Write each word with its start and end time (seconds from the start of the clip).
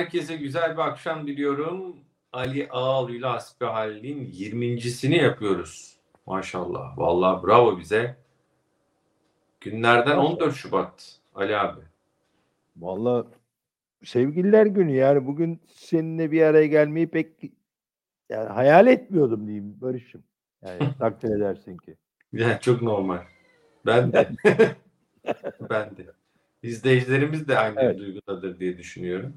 herkese 0.00 0.36
güzel 0.36 0.72
bir 0.72 0.82
akşam 0.82 1.26
diliyorum. 1.26 1.96
Ali 2.32 2.68
Ağal 2.70 3.10
ile 3.10 3.26
Hasbihal'in 3.26 4.32
20.sini 4.32 5.16
yapıyoruz. 5.16 5.96
Maşallah. 6.26 6.98
Vallahi 6.98 7.46
bravo 7.46 7.78
bize. 7.78 8.16
Günlerden 9.60 10.16
14 10.16 10.54
Şubat 10.54 11.18
Ali 11.34 11.56
abi. 11.56 11.80
Vallahi 12.76 13.26
sevgililer 14.04 14.66
günü 14.66 14.92
yani 14.92 15.26
bugün 15.26 15.60
seninle 15.66 16.30
bir 16.30 16.42
araya 16.42 16.66
gelmeyi 16.66 17.10
pek 17.10 17.28
yani 18.28 18.48
hayal 18.48 18.86
etmiyordum 18.86 19.46
diyeyim 19.46 19.80
Barış'ım. 19.80 20.22
Yani 20.62 20.78
takdir 20.98 21.36
edersin 21.36 21.76
ki. 21.76 21.96
Yani 22.32 22.58
çok 22.60 22.82
normal. 22.82 23.18
Ben 23.86 24.12
de. 24.12 24.28
ben 25.70 25.96
de. 25.96 26.06
İzleyicilerimiz 26.62 27.48
de 27.48 27.58
aynı 27.58 27.80
Evet. 27.80 27.98
duygudadır 27.98 28.58
diye 28.60 28.78
düşünüyorum. 28.78 29.34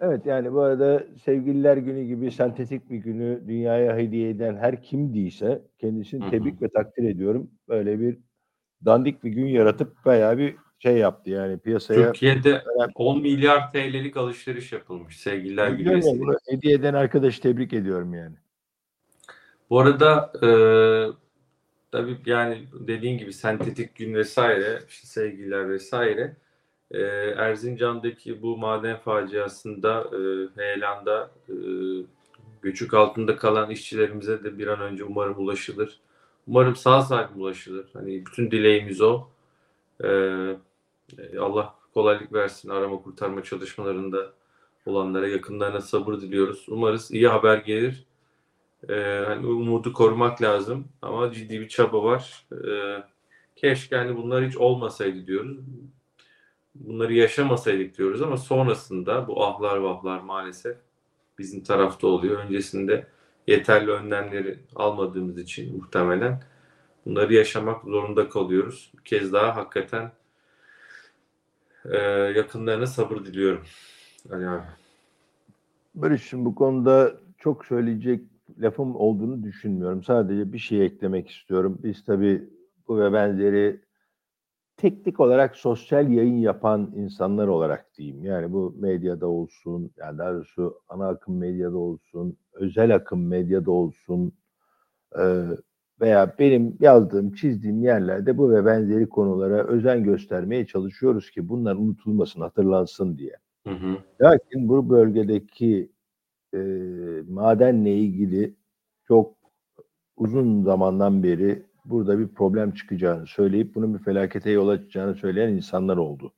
Evet 0.00 0.26
yani 0.26 0.52
bu 0.52 0.60
arada 0.60 1.06
sevgililer 1.24 1.76
günü 1.76 2.04
gibi 2.04 2.30
sentetik 2.30 2.90
bir 2.90 2.96
günü 2.96 3.42
dünyaya 3.48 3.96
hediye 3.96 4.30
eden 4.30 4.56
her 4.56 4.82
kimdiyse 4.82 5.62
kendisini 5.78 6.30
tebrik 6.30 6.62
ve 6.62 6.68
takdir 6.68 7.08
ediyorum. 7.08 7.50
Böyle 7.68 8.00
bir 8.00 8.18
dandik 8.84 9.24
bir 9.24 9.30
gün 9.30 9.46
yaratıp 9.46 10.04
bayağı 10.04 10.38
bir 10.38 10.56
şey 10.78 10.96
yaptı 10.96 11.30
yani 11.30 11.58
piyasaya. 11.58 12.12
Türkiye'de 12.12 12.50
önemli- 12.50 12.92
10 12.94 13.22
milyar 13.22 13.72
TL'lik 13.72 14.16
alışveriş 14.16 14.72
yapılmış 14.72 15.20
sevgililer 15.20 15.68
günü. 15.68 16.02
Hediye 16.48 16.74
eden 16.74 16.94
arkadaşı 16.94 17.42
tebrik 17.42 17.72
ediyorum 17.72 18.14
yani. 18.14 18.36
Bu 19.70 19.80
arada 19.80 20.32
e, 20.42 20.48
tabii 21.92 22.16
yani 22.26 22.58
dediğin 22.88 23.18
gibi 23.18 23.32
sentetik 23.32 23.94
gün 23.94 24.14
vesaire, 24.14 24.78
işte 24.88 25.06
sevgililer 25.06 25.70
vesaire 25.70 26.36
e, 26.90 27.00
Erzincan'daki 27.36 28.42
bu 28.42 28.56
maden 28.56 28.96
faciasında 28.96 30.10
e, 30.12 30.48
heyelanda 30.60 31.30
e, 31.48 31.54
göçük 32.62 32.94
altında 32.94 33.36
kalan 33.36 33.70
işçilerimize 33.70 34.44
de 34.44 34.58
bir 34.58 34.66
an 34.66 34.80
önce 34.80 35.04
umarım 35.04 35.38
ulaşılır. 35.38 36.00
Umarım 36.48 36.76
sağ 36.76 37.02
salim 37.02 37.40
ulaşılır. 37.40 37.86
Hani 37.92 38.26
bütün 38.26 38.50
dileğimiz 38.50 39.00
o. 39.00 39.28
E, 40.04 40.08
e, 41.18 41.38
Allah 41.38 41.74
kolaylık 41.94 42.32
versin 42.32 42.68
arama 42.68 43.02
kurtarma 43.02 43.42
çalışmalarında 43.42 44.32
olanlara, 44.86 45.28
yakınlarına 45.28 45.80
sabır 45.80 46.20
diliyoruz. 46.20 46.66
Umarız 46.68 47.10
iyi 47.10 47.28
haber 47.28 47.58
gelir. 47.58 48.06
Ee, 48.88 49.22
hani 49.26 49.46
umudu 49.46 49.92
korumak 49.92 50.42
lazım 50.42 50.88
ama 51.02 51.32
ciddi 51.32 51.60
bir 51.60 51.68
çaba 51.68 52.02
var. 52.04 52.46
Ee, 52.52 53.02
keşke 53.56 53.96
hani 53.96 54.16
bunlar 54.16 54.46
hiç 54.46 54.56
olmasaydı 54.56 55.26
diyoruz. 55.26 55.58
Bunları 56.80 57.14
yaşamasaydık 57.14 57.98
diyoruz 57.98 58.22
ama 58.22 58.36
sonrasında 58.36 59.28
bu 59.28 59.44
ahlar 59.44 59.76
vahlar 59.76 60.20
maalesef 60.20 60.76
bizim 61.38 61.62
tarafta 61.62 62.06
oluyor. 62.06 62.44
Öncesinde 62.44 63.06
yeterli 63.46 63.90
önlemleri 63.90 64.58
almadığımız 64.74 65.38
için 65.38 65.76
muhtemelen 65.76 66.42
bunları 67.06 67.34
yaşamak 67.34 67.84
zorunda 67.84 68.28
kalıyoruz. 68.28 68.92
Bir 68.98 69.04
kez 69.04 69.32
daha 69.32 69.56
hakikaten 69.56 70.12
e, 71.84 71.98
yakınlarına 72.36 72.86
sabır 72.86 73.16
diliyorum. 73.16 73.64
Ali 74.30 74.48
abi. 74.48 74.66
Barış'ım 75.94 76.44
bu 76.44 76.54
konuda 76.54 77.16
çok 77.38 77.64
söyleyecek 77.64 78.20
lafım 78.58 78.96
olduğunu 78.96 79.42
düşünmüyorum. 79.42 80.02
Sadece 80.02 80.52
bir 80.52 80.58
şey 80.58 80.86
eklemek 80.86 81.30
istiyorum. 81.30 81.78
Biz 81.82 82.04
tabii 82.04 82.44
bu 82.88 83.00
ve 83.00 83.12
benzeri 83.12 83.80
teknik 84.76 85.20
olarak 85.20 85.56
sosyal 85.56 86.10
yayın 86.10 86.36
yapan 86.36 86.92
insanlar 86.96 87.48
olarak 87.48 87.96
diyeyim. 87.98 88.24
Yani 88.24 88.52
bu 88.52 88.74
medyada 88.78 89.26
olsun, 89.26 89.90
yani 89.96 90.18
daha 90.18 90.34
doğrusu 90.34 90.80
ana 90.88 91.08
akım 91.08 91.38
medyada 91.38 91.78
olsun, 91.78 92.36
özel 92.52 92.94
akım 92.94 93.26
medyada 93.26 93.70
olsun 93.70 94.32
e, 95.18 95.42
veya 96.00 96.34
benim 96.38 96.76
yazdığım, 96.80 97.32
çizdiğim 97.32 97.82
yerlerde 97.82 98.38
bu 98.38 98.50
ve 98.50 98.66
benzeri 98.66 99.08
konulara 99.08 99.66
özen 99.66 100.04
göstermeye 100.04 100.66
çalışıyoruz 100.66 101.30
ki 101.30 101.48
bunlar 101.48 101.76
unutulmasın, 101.76 102.40
hatırlansın 102.40 103.18
diye. 103.18 103.36
Hı 103.66 103.72
hı. 103.74 103.98
Lakin 104.20 104.68
bu 104.68 104.90
bölgedeki 104.90 105.90
e, 106.54 106.58
madenle 107.28 107.96
ilgili 107.96 108.54
çok 109.08 109.34
uzun 110.16 110.62
zamandan 110.62 111.22
beri 111.22 111.65
burada 111.90 112.18
bir 112.18 112.28
problem 112.28 112.74
çıkacağını 112.74 113.26
söyleyip 113.26 113.74
bunun 113.74 113.94
bir 113.94 114.04
felakete 114.04 114.50
yol 114.50 114.68
açacağını 114.68 115.14
söyleyen 115.14 115.48
insanlar 115.48 115.96
oldu. 115.96 116.32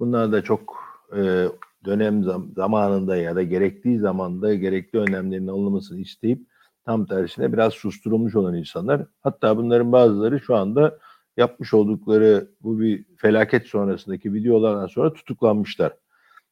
Bunlar 0.00 0.32
da 0.32 0.42
çok 0.42 0.76
e, 1.16 1.46
dönem 1.84 2.24
zam- 2.24 2.54
zamanında 2.54 3.16
ya 3.16 3.36
da 3.36 3.42
gerektiği 3.42 3.98
zamanda 3.98 4.54
gerekli 4.54 4.98
önlemlerin 4.98 5.46
alınmasını 5.46 6.00
isteyip 6.00 6.46
tam 6.84 7.06
tersine 7.06 7.52
biraz 7.52 7.74
susturulmuş 7.74 8.36
olan 8.36 8.54
insanlar. 8.54 9.06
Hatta 9.20 9.56
bunların 9.56 9.92
bazıları 9.92 10.40
şu 10.40 10.56
anda 10.56 10.98
yapmış 11.36 11.74
oldukları 11.74 12.48
bu 12.62 12.80
bir 12.80 13.04
felaket 13.16 13.66
sonrasındaki 13.66 14.34
videolardan 14.34 14.86
sonra 14.86 15.12
tutuklanmışlar. 15.12 15.92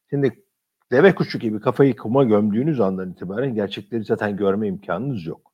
Şimdi 0.09 0.43
deve 0.91 1.15
kuşu 1.15 1.39
gibi 1.39 1.59
kafayı 1.59 1.95
kuma 1.95 2.23
gömdüğünüz 2.23 2.79
andan 2.79 3.11
itibaren 3.11 3.55
gerçekleri 3.55 4.03
zaten 4.03 4.37
görme 4.37 4.67
imkanınız 4.67 5.25
yok. 5.25 5.46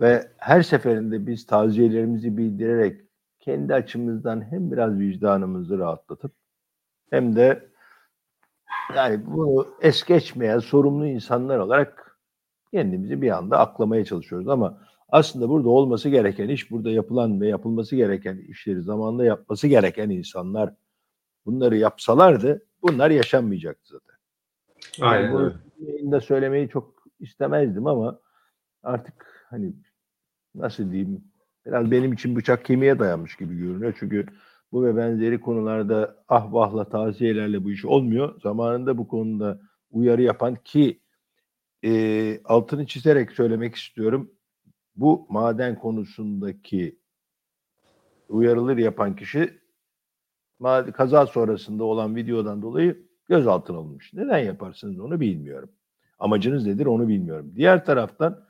Ve 0.00 0.28
her 0.36 0.62
seferinde 0.62 1.26
biz 1.26 1.46
taziyelerimizi 1.46 2.36
bildirerek 2.36 3.00
kendi 3.40 3.74
açımızdan 3.74 4.50
hem 4.50 4.72
biraz 4.72 4.98
vicdanımızı 4.98 5.78
rahatlatıp 5.78 6.32
hem 7.10 7.36
de 7.36 7.70
yani 8.96 9.26
bunu 9.26 9.66
es 9.80 10.04
geçmeyen 10.04 10.58
sorumlu 10.58 11.06
insanlar 11.06 11.58
olarak 11.58 12.18
kendimizi 12.70 13.22
bir 13.22 13.30
anda 13.30 13.58
aklamaya 13.58 14.04
çalışıyoruz 14.04 14.48
ama 14.48 14.80
aslında 15.08 15.48
burada 15.48 15.68
olması 15.68 16.08
gereken 16.08 16.48
iş, 16.48 16.70
burada 16.70 16.90
yapılan 16.90 17.40
ve 17.40 17.48
yapılması 17.48 17.96
gereken 17.96 18.36
işleri 18.36 18.82
zamanında 18.82 19.24
yapması 19.24 19.68
gereken 19.68 20.10
insanlar 20.10 20.74
bunları 21.46 21.76
yapsalardı 21.76 22.66
bunlar 22.82 23.10
yaşanmayacaktı 23.10 23.88
zaten. 23.88 24.16
Yani 24.98 25.16
Aynen 25.16 25.52
bunu 26.02 26.20
söylemeyi 26.20 26.68
çok 26.68 26.94
istemezdim 27.20 27.86
ama 27.86 28.20
artık 28.82 29.46
hani 29.50 29.72
nasıl 30.54 30.92
diyeyim 30.92 31.24
biraz 31.66 31.90
benim 31.90 32.12
için 32.12 32.36
bıçak 32.36 32.64
kemiğe 32.64 32.98
dayanmış 32.98 33.36
gibi 33.36 33.56
görünüyor. 33.56 33.94
Çünkü 33.98 34.26
bu 34.72 34.84
ve 34.84 34.96
benzeri 34.96 35.40
konularda 35.40 36.24
ah 36.28 36.52
vahla 36.52 36.88
taziyelerle 36.88 37.64
bu 37.64 37.70
iş 37.70 37.84
olmuyor. 37.84 38.40
Zamanında 38.40 38.98
bu 38.98 39.08
konuda 39.08 39.60
uyarı 39.90 40.22
yapan 40.22 40.56
ki 40.64 41.00
e, 41.84 42.40
altını 42.44 42.86
çizerek 42.86 43.32
söylemek 43.32 43.74
istiyorum. 43.74 44.30
Bu 44.96 45.26
maden 45.30 45.78
konusundaki 45.78 46.98
uyarıları 48.28 48.80
yapan 48.80 49.16
kişi 49.16 49.60
kaza 50.94 51.26
sonrasında 51.26 51.84
olan 51.84 52.16
videodan 52.16 52.62
dolayı 52.62 53.06
gözaltına 53.28 53.76
alınmış. 53.76 54.12
Neden 54.12 54.38
yaparsınız 54.38 55.00
onu 55.00 55.20
bilmiyorum. 55.20 55.70
Amacınız 56.18 56.66
nedir 56.66 56.86
onu 56.86 57.08
bilmiyorum. 57.08 57.52
Diğer 57.56 57.84
taraftan 57.84 58.44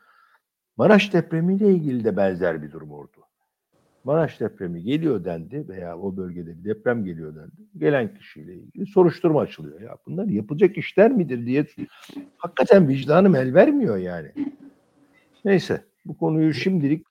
Maraş 0.81 1.13
depremiyle 1.13 1.71
ilgili 1.71 2.05
de 2.05 2.17
benzer 2.17 2.63
bir 2.63 2.73
durum 2.73 2.91
oldu. 2.93 3.17
Maraş 4.05 4.41
depremi 4.41 4.83
geliyor 4.83 5.25
dendi 5.25 5.69
veya 5.69 5.99
o 5.99 6.17
bölgede 6.17 6.59
bir 6.59 6.65
deprem 6.65 7.05
geliyor 7.05 7.37
dendi. 7.37 7.69
Gelen 7.79 8.15
kişiyle 8.15 8.55
ilgili 8.55 8.87
soruşturma 8.87 9.41
açılıyor. 9.41 9.81
Ya 9.81 9.97
bunlar 10.07 10.25
yapılacak 10.25 10.79
işler 10.79 11.11
midir 11.11 11.47
diye 11.47 11.67
hakikaten 12.37 12.89
vicdanım 12.89 13.35
el 13.35 13.55
vermiyor 13.55 13.97
yani. 13.97 14.33
Neyse 15.45 15.85
bu 16.05 16.19
konuyu 16.19 16.55
şimdilik 16.55 17.07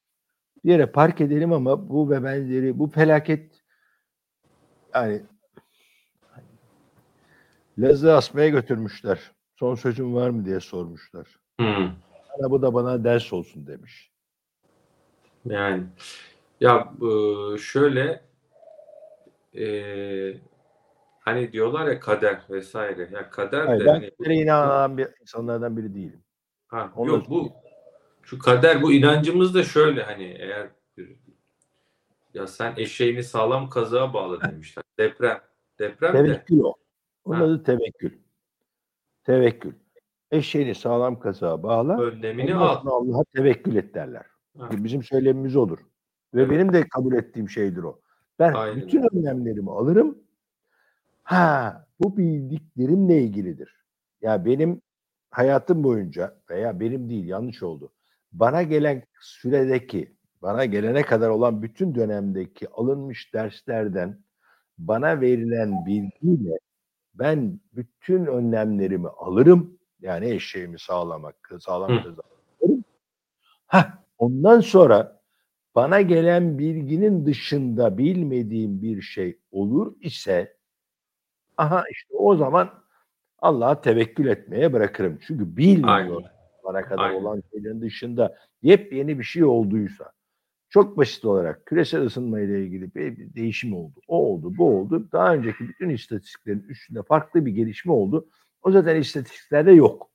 bir 0.65 0.71
yere 0.71 0.85
park 0.85 1.21
edelim 1.21 1.53
ama 1.53 1.89
bu 1.89 2.09
ve 2.09 2.23
benzeri 2.23 2.79
bu 2.79 2.87
felaket 2.87 3.61
yani 4.95 5.21
Laz'ı 7.77 8.13
asmaya 8.13 8.49
götürmüşler. 8.49 9.31
Son 9.55 9.75
sözün 9.75 10.13
var 10.13 10.29
mı 10.29 10.45
diye 10.45 10.59
sormuşlar. 10.59 11.27
Hı. 11.61 11.91
Bana 12.39 12.51
bu 12.51 12.61
da 12.61 12.73
bana 12.73 13.03
ders 13.03 13.33
olsun 13.33 13.67
demiş. 13.67 14.11
Yani 15.45 15.83
ya 16.59 16.93
e, 17.01 17.57
şöyle 17.57 18.21
e, 19.57 19.63
hani 21.19 21.51
diyorlar 21.51 21.87
ya 21.87 21.99
kader 21.99 22.41
vesaire. 22.49 23.09
Ya 23.13 23.29
kader 23.29 23.65
Hayır, 23.65 23.79
de 23.79 23.85
ben 23.85 23.93
hani 23.93 24.11
kadere 24.17 24.33
inanan 24.35 24.97
bir 24.97 25.07
insanlardan 25.21 25.77
biri 25.77 25.93
değilim. 25.95 26.23
ha, 26.67 26.93
onu 26.95 27.09
yok 27.09 27.29
bu 27.29 27.51
şu 28.21 28.39
kader 28.39 28.81
bu 28.81 28.91
inancımız 28.91 29.55
da 29.55 29.63
şöyle 29.63 30.03
hani 30.03 30.23
eğer 30.39 30.69
ya 32.33 32.47
sen 32.47 32.73
eşeğini 32.77 33.23
sağlam 33.23 33.69
kazığa 33.69 34.13
bağla 34.13 34.41
demişler. 34.41 34.83
Deprem. 34.99 35.41
Deprem 35.79 36.13
de 36.13 36.17
Tevekkül 36.23 36.59
o. 36.59 36.73
Onun 37.25 37.37
Ha. 37.37 37.43
adı 37.43 37.63
tevekkül. 37.63 38.11
Tevekkül. 39.23 39.73
Eşeğini 40.31 40.75
sağlam 40.75 41.19
kazığa 41.19 41.63
bağla. 41.63 42.01
Önlemini 42.01 42.55
al. 42.55 42.85
Allah'a 42.85 43.23
tevekkül 43.35 43.75
et 43.75 43.93
derler. 43.93 44.25
Ha. 44.57 44.69
Bizim 44.71 45.03
söylemimiz 45.03 45.55
olur. 45.55 45.79
Ve 46.33 46.41
Evet. 46.41 46.51
benim 46.51 46.73
de 46.73 46.87
kabul 46.89 47.13
ettiğim 47.13 47.49
şeydir 47.49 47.83
o. 47.83 48.01
Ben 48.39 48.53
Aynen 48.53 48.81
bütün 48.81 49.07
önlemlerimi 49.13 49.71
alırım. 49.71 50.17
Ha, 51.23 51.85
bu 51.99 52.17
bildiklerimle 52.17 53.21
ilgilidir. 53.21 53.75
Ya 54.21 54.45
benim 54.45 54.81
hayatım 55.29 55.83
boyunca 55.83 56.35
veya 56.49 56.79
benim 56.79 57.09
değil 57.09 57.25
yanlış 57.27 57.63
oldu. 57.63 57.91
Bana 58.31 58.63
gelen 58.63 59.03
süredeki, 59.21 60.15
bana 60.41 60.65
gelene 60.65 61.01
kadar 61.01 61.29
olan 61.29 61.61
bütün 61.61 61.95
dönemdeki 61.95 62.69
alınmış 62.69 63.33
derslerden 63.33 64.19
bana 64.77 65.21
verilen 65.21 65.85
bilgiyle 65.85 66.59
ben 67.13 67.59
bütün 67.73 68.25
önlemlerimi 68.25 69.07
alırım. 69.07 69.78
Yani 70.01 70.29
eşeğimi 70.29 70.79
sağlamak, 70.79 71.51
sağlam 71.59 71.91
Hı. 71.91 72.03
kızı 72.03 72.21
alırım. 72.61 72.83
Hah, 73.67 73.91
ondan 74.17 74.59
sonra 74.59 75.21
bana 75.75 76.01
gelen 76.01 76.59
bilginin 76.59 77.25
dışında 77.25 77.97
bilmediğim 77.97 78.81
bir 78.81 79.01
şey 79.01 79.39
olur 79.51 79.95
ise 80.01 80.57
aha 81.57 81.83
işte 81.91 82.15
o 82.15 82.35
zaman 82.35 82.69
Allah'a 83.39 83.81
tevekkül 83.81 84.27
etmeye 84.27 84.73
bırakırım. 84.73 85.19
Çünkü 85.27 85.57
bilmiyorum 85.57 86.23
bana 86.63 86.81
kadar 86.81 87.03
Aynen. 87.03 87.21
olan 87.21 87.43
şeylerin 87.51 87.81
dışında 87.81 88.35
yepyeni 88.61 89.19
bir 89.19 89.23
şey 89.23 89.43
olduysa. 89.43 90.11
Çok 90.69 90.97
basit 90.97 91.25
olarak 91.25 91.65
küresel 91.65 92.01
ısınma 92.01 92.39
ile 92.39 92.63
ilgili 92.63 92.95
bir 92.95 93.35
değişim 93.35 93.73
oldu. 93.73 93.99
O 94.07 94.33
oldu, 94.33 94.57
bu 94.57 94.79
oldu. 94.79 95.07
Daha 95.11 95.33
önceki 95.33 95.67
bütün 95.67 95.89
istatistiklerin 95.89 96.65
üstünde 96.69 97.03
farklı 97.03 97.45
bir 97.45 97.51
gelişme 97.51 97.91
oldu. 97.91 98.27
O 98.61 98.71
zaten 98.71 98.95
istatistiklerde 98.95 99.71
yok. 99.71 100.09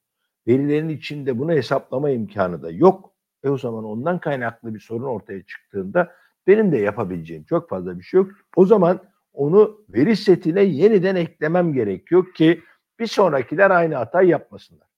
Verilerin 0.46 0.88
içinde 0.88 1.38
bunu 1.38 1.52
hesaplama 1.52 2.11
imkanı 2.11 2.62
da 2.62 2.70
yok. 2.70 3.11
E 3.44 3.49
o 3.49 3.58
zaman 3.58 3.85
ondan 3.85 4.19
kaynaklı 4.19 4.75
bir 4.75 4.81
sorun 4.81 5.05
ortaya 5.05 5.43
çıktığında 5.43 6.12
benim 6.46 6.73
de 6.73 6.79
yapabileceğim 6.79 7.44
çok 7.44 7.69
fazla 7.69 7.99
bir 7.99 8.02
şey 8.05 8.19
yok. 8.19 8.31
O 8.56 8.67
zaman 8.67 9.00
onu 9.32 9.81
veri 9.88 10.17
setine 10.17 10.62
yeniden 10.62 11.17
eklemem 11.17 11.73
gerekiyor 11.73 12.35
ki 12.35 12.62
bir 12.99 13.06
sonrakiler 13.06 13.70
aynı 13.70 13.94
hatayı 13.94 14.29
yapmasınlar. 14.29 14.88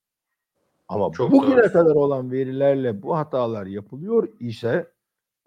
Ama 0.88 1.12
Çok 1.12 1.32
bugüne 1.32 1.62
doğru. 1.62 1.72
kadar 1.72 1.94
olan 1.94 2.32
verilerle 2.32 3.02
bu 3.02 3.16
hatalar 3.16 3.66
yapılıyor 3.66 4.28
ise 4.40 4.90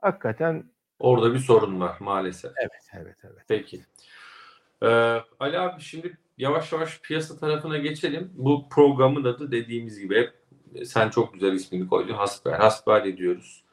hakikaten 0.02 0.63
Orada 1.00 1.34
bir 1.34 1.40
sorun 1.40 1.80
var 1.80 1.98
maalesef. 2.00 2.52
evet 2.57 2.90
evet 2.94 3.18
evet. 3.24 3.44
Peki. 3.48 3.81
Ee, 4.84 4.88
Ali 5.40 5.60
abi 5.60 5.81
şimdi 5.81 6.18
yavaş 6.40 6.72
yavaş 6.72 7.02
piyasa 7.02 7.38
tarafına 7.38 7.78
geçelim. 7.78 8.32
Bu 8.34 8.70
programın 8.70 9.24
adı 9.24 9.52
dediğimiz 9.52 10.00
gibi 10.00 10.16
hep 10.18 10.34
sen 10.86 11.10
çok 11.10 11.34
güzel 11.34 11.54
ismini 11.54 11.88
koydun. 11.88 12.14
Hasbihal. 12.14 12.58
Hasbihal 12.58 13.08
ediyoruz. 13.08 13.64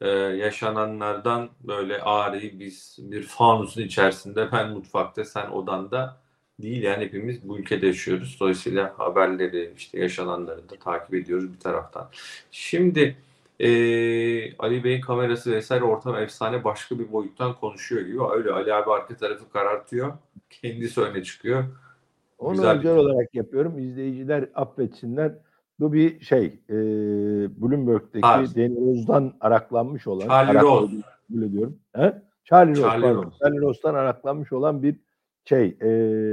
Ee, 0.00 0.08
yaşananlardan 0.08 1.50
böyle 1.60 2.00
ağrıyı 2.00 2.60
biz 2.60 2.96
bir 3.00 3.22
fanusun 3.22 3.82
içerisinde 3.82 4.52
ben 4.52 4.70
mutfakta 4.70 5.24
sen 5.24 5.50
odanda 5.50 6.20
değil 6.62 6.82
yani 6.82 7.04
hepimiz 7.04 7.48
bu 7.48 7.58
ülkede 7.58 7.86
yaşıyoruz. 7.86 8.36
Dolayısıyla 8.40 8.94
haberleri 8.98 9.72
işte 9.76 10.00
yaşananları 10.00 10.68
da 10.68 10.76
takip 10.76 11.14
ediyoruz 11.14 11.52
bir 11.52 11.60
taraftan. 11.60 12.08
Şimdi 12.50 13.16
ee, 13.60 14.56
Ali 14.56 14.84
Bey'in 14.84 15.00
kamerası 15.00 15.52
vesaire 15.52 15.84
ortam 15.84 16.16
efsane 16.16 16.64
başka 16.64 16.98
bir 16.98 17.12
boyuttan 17.12 17.54
konuşuyor 17.54 18.02
gibi. 18.02 18.18
Öyle 18.32 18.50
Ali 18.50 18.74
abi 18.74 18.90
arka 18.90 19.16
tarafı 19.16 19.50
karartıyor. 19.52 20.12
Kendisi 20.50 21.00
öne 21.00 21.22
çıkıyor. 21.22 21.64
Onu 22.38 22.52
Güzel 22.52 22.78
özel 22.78 22.96
olarak 22.96 23.34
yapıyorum. 23.34 23.78
İzleyiciler 23.78 24.48
affetsinler. 24.54 25.34
Bu 25.80 25.92
bir 25.92 26.20
şey 26.20 26.60
e, 26.70 26.74
Bloomberg'deki 27.60 28.20
Tarz. 28.20 28.56
Danny 28.56 28.76
Rose'dan 28.76 29.34
araklanmış 29.40 30.06
olan 30.06 30.28
Charlie 30.28 30.60
Rose. 30.60 30.92
kabul 31.28 31.42
ediyorum. 31.42 31.78
He? 31.96 32.22
Charlie 32.44 32.70
Rose 32.70 32.82
Charlie 32.82 33.02
pardon. 33.02 33.22
Rose. 33.22 33.36
Charlie 33.42 33.60
Rose'dan 33.60 33.94
araklanmış 33.94 34.52
olan 34.52 34.82
bir 34.82 34.96
şey 35.44 35.76
e, 35.82 35.88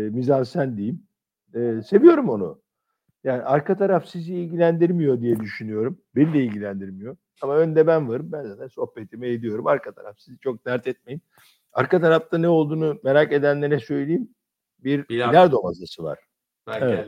mizansen 0.09 0.77
diyeyim. 0.77 1.03
E, 1.55 1.81
seviyorum 1.81 2.29
onu. 2.29 2.61
Yani 3.23 3.41
arka 3.41 3.77
taraf 3.77 4.05
sizi 4.05 4.35
ilgilendirmiyor 4.35 5.21
diye 5.21 5.39
düşünüyorum. 5.39 5.97
Beni 6.15 6.33
de 6.33 6.43
ilgilendirmiyor. 6.43 7.17
Ama 7.41 7.55
önde 7.55 7.87
ben 7.87 8.09
varım. 8.09 8.31
Ben 8.31 8.43
zaten 8.43 8.67
sohbetimi 8.67 9.27
ediyorum. 9.27 9.67
Arka 9.67 9.91
taraf 9.91 10.19
sizi 10.19 10.39
çok 10.39 10.65
dert 10.65 10.87
etmeyin. 10.87 11.21
Arka 11.73 12.01
tarafta 12.01 12.37
ne 12.37 12.49
olduğunu 12.49 12.99
merak 13.03 13.33
edenlere 13.33 13.79
söyleyeyim. 13.79 14.29
Bir 14.85 15.09
Bilardo. 15.09 15.31
bilardo 15.31 15.61
masası 15.63 16.03
var. 16.03 16.19
Ben 16.67 16.81
Evet. 16.81 17.07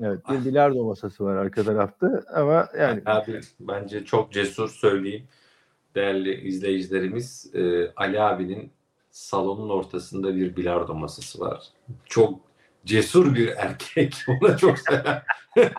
Evet, 0.00 0.20
Ah. 0.24 0.32
bir 0.32 0.44
bilardo 0.50 0.84
masası 0.84 1.24
var 1.24 1.36
arka 1.36 1.62
tarafta 1.64 2.22
ama 2.34 2.68
yani 2.78 3.02
Abi 3.06 3.40
bence 3.60 4.04
çok 4.04 4.32
cesur 4.32 4.68
söyleyeyim. 4.68 5.24
Değerli 5.94 6.34
izleyicilerimiz 6.48 7.54
e, 7.54 7.90
Ali 7.96 8.20
abinin 8.20 8.70
salonun 9.10 9.68
ortasında 9.68 10.36
bir 10.36 10.56
bilardo 10.56 10.94
masası 10.94 11.40
var. 11.40 11.62
Çok 12.04 12.40
cesur 12.84 13.34
bir 13.34 13.48
erkek. 13.56 14.14
Ona 14.42 14.56
çok 14.56 14.78
selam. 14.78 15.18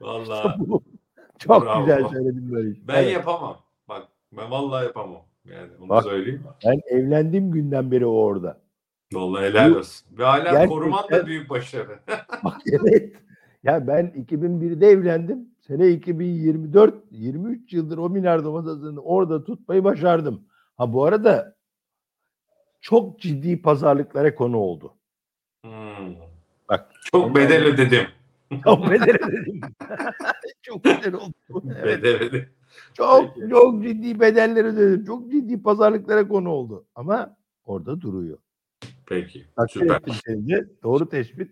Vallahi 0.00 0.58
çok 1.38 1.62
Bravo. 1.64 1.80
güzel 1.80 2.08
söyledin 2.08 2.52
böyle. 2.52 2.74
ben 2.88 3.02
Evet, 3.02 3.12
yapamam. 3.12 3.56
Bak 3.88 4.08
ben 4.32 4.50
vallahi 4.50 4.84
yapamam. 4.84 5.22
Yani 5.44 5.70
onu 5.80 5.88
Bak. 5.88 6.04
söyleyeyim. 6.04 6.42
ben 6.66 6.80
evlendiğim 6.86 7.52
günden 7.52 7.90
beri 7.90 8.06
o 8.06 8.10
orada. 8.12 8.63
Vallahi 9.14 9.44
helal 9.44 9.74
Bu- 9.74 9.78
olsun. 9.78 10.06
Ve 10.18 10.24
hala 10.24 10.38
gerçekten- 10.38 10.68
koruman 10.68 11.04
da 11.10 11.26
büyük 11.26 11.50
başarı. 11.50 11.98
Bak 12.44 12.60
evet. 12.66 13.12
Ya 13.62 13.86
ben 13.86 14.06
2001'de 14.06 14.86
evlendim. 14.88 15.48
Sene 15.60 15.88
2024, 15.88 16.94
23 17.10 17.72
yıldır 17.72 17.98
o 17.98 18.14
bilardo 18.14 18.52
masasını 18.52 19.00
orada 19.00 19.44
tutmayı 19.44 19.84
başardım. 19.84 20.44
Ha 20.76 20.92
bu 20.92 21.04
arada 21.04 21.56
çok 22.80 23.20
ciddi 23.20 23.62
pazarlıklara 23.62 24.34
konu 24.34 24.56
oldu. 24.56 24.94
Hmm. 25.64 26.14
Bak. 26.68 26.90
Çok 27.10 27.36
bedel 27.36 27.64
ödedim. 27.64 28.06
Çok 28.64 28.90
bedel 28.90 29.16
ödedim. 29.28 29.60
çok 30.62 30.84
bedel 30.84 31.14
oldu. 31.14 31.32
Evet. 31.78 31.84
Bedel 31.84 32.14
ödedim. 32.14 32.48
Çok 32.94 33.34
çok 33.50 33.82
ciddi 33.82 34.20
bedeller 34.20 34.64
ödedim. 34.64 35.04
Çok 35.04 35.30
ciddi 35.30 35.62
pazarlıklara 35.62 36.28
konu 36.28 36.48
oldu. 36.50 36.84
Ama 36.94 37.36
orada 37.64 38.00
duruyor. 38.00 38.38
Peki. 39.06 39.44
Takdir 39.56 39.80
Süper. 39.80 39.96
ettim 39.96 40.48
de. 40.48 40.68
Doğru 40.82 41.08
tespit. 41.08 41.50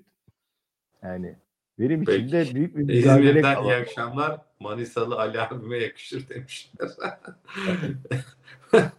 Yani 1.02 1.36
benim 1.78 2.04
Peki. 2.04 2.32
de 2.32 2.54
büyük 2.54 2.76
bir 2.76 2.82
mücadele 2.82 3.28
İzmir'den 3.30 3.54
kaldı. 3.54 3.68
iyi 3.68 3.74
akşamlar. 3.74 4.40
Manisalı 4.60 5.18
Ali 5.18 5.40
abime 5.40 5.78
yakışır 5.78 6.28
demişler. 6.28 6.90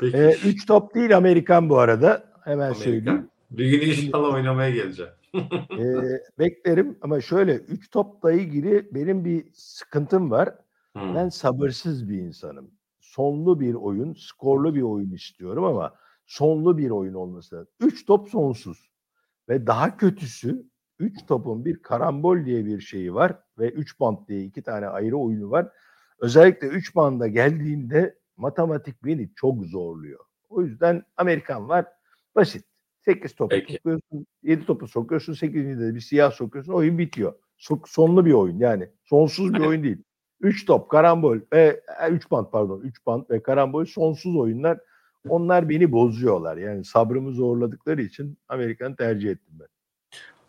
Peki. 0.00 0.16
Ee, 0.16 0.36
üç 0.44 0.66
top 0.66 0.94
değil 0.94 1.16
Amerikan 1.16 1.68
bu 1.68 1.78
arada. 1.78 2.24
Hemen 2.44 2.72
söyleyeyim. 2.72 3.08
Amerika. 3.08 3.28
Bir 3.50 3.70
gün 3.70 3.80
inşallah 3.80 4.34
oynamaya 4.34 4.70
geleceğim. 4.70 5.12
Ee, 5.78 6.20
beklerim 6.38 6.98
ama 7.02 7.20
şöyle 7.20 7.54
üç 7.54 7.90
topla 7.90 8.32
ilgili 8.32 8.88
benim 8.94 9.24
bir 9.24 9.44
sıkıntım 9.52 10.30
var. 10.30 10.54
Hmm. 10.92 11.14
Ben 11.14 11.28
sabırsız 11.28 12.08
bir 12.08 12.18
insanım. 12.18 12.70
Sonlu 13.00 13.60
bir 13.60 13.74
oyun, 13.74 14.14
skorlu 14.14 14.74
bir 14.74 14.82
oyun 14.82 15.10
istiyorum 15.10 15.64
ama 15.64 15.94
sonlu 16.30 16.78
bir 16.78 16.90
oyun 16.90 17.14
olması 17.14 17.56
lazım. 17.56 17.72
Üç 17.80 18.06
top 18.06 18.28
sonsuz. 18.28 18.90
Ve 19.48 19.66
daha 19.66 19.96
kötüsü 19.96 20.66
üç 20.98 21.26
topun 21.26 21.64
bir 21.64 21.82
karambol 21.82 22.44
diye 22.44 22.66
bir 22.66 22.80
şeyi 22.80 23.14
var 23.14 23.38
ve 23.58 23.70
üç 23.70 24.00
band 24.00 24.28
diye 24.28 24.44
iki 24.44 24.62
tane 24.62 24.86
ayrı 24.86 25.16
oyunu 25.16 25.50
var. 25.50 25.68
Özellikle 26.18 26.66
üç 26.66 26.96
banda 26.96 27.28
geldiğinde 27.28 28.18
matematik 28.36 29.04
beni 29.04 29.30
çok 29.34 29.64
zorluyor. 29.64 30.20
O 30.48 30.62
yüzden 30.62 31.02
Amerikan 31.16 31.68
var. 31.68 31.86
Basit. 32.34 32.64
8 33.04 33.34
topu 33.34 33.48
Peki. 33.48 33.72
sokuyorsun, 33.72 34.26
7 34.42 34.66
topu 34.66 34.88
sokuyorsun, 34.88 35.32
8'ini 35.32 35.80
de 35.80 35.94
bir 35.94 36.00
siyah 36.00 36.32
sokuyorsun, 36.32 36.72
oyun 36.72 36.98
bitiyor. 36.98 37.34
Sok- 37.58 37.88
sonlu 37.88 38.24
bir 38.24 38.32
oyun 38.32 38.58
yani. 38.58 38.90
Sonsuz 39.04 39.54
bir 39.54 39.60
oyun 39.60 39.82
değil. 39.82 40.02
3 40.40 40.66
top, 40.66 40.90
karambol 40.90 41.38
ve 41.52 41.82
3 42.10 42.30
band 42.30 42.46
pardon, 42.52 42.80
3 42.80 43.06
band 43.06 43.30
ve 43.30 43.42
karambol 43.42 43.84
sonsuz 43.84 44.36
oyunlar. 44.36 44.80
Onlar 45.28 45.68
beni 45.68 45.92
bozuyorlar. 45.92 46.56
Yani 46.56 46.84
sabrımı 46.84 47.32
zorladıkları 47.32 48.02
için 48.02 48.38
Amerikan'ı 48.48 48.96
tercih 48.96 49.30
ettim 49.30 49.54
ben. 49.60 49.66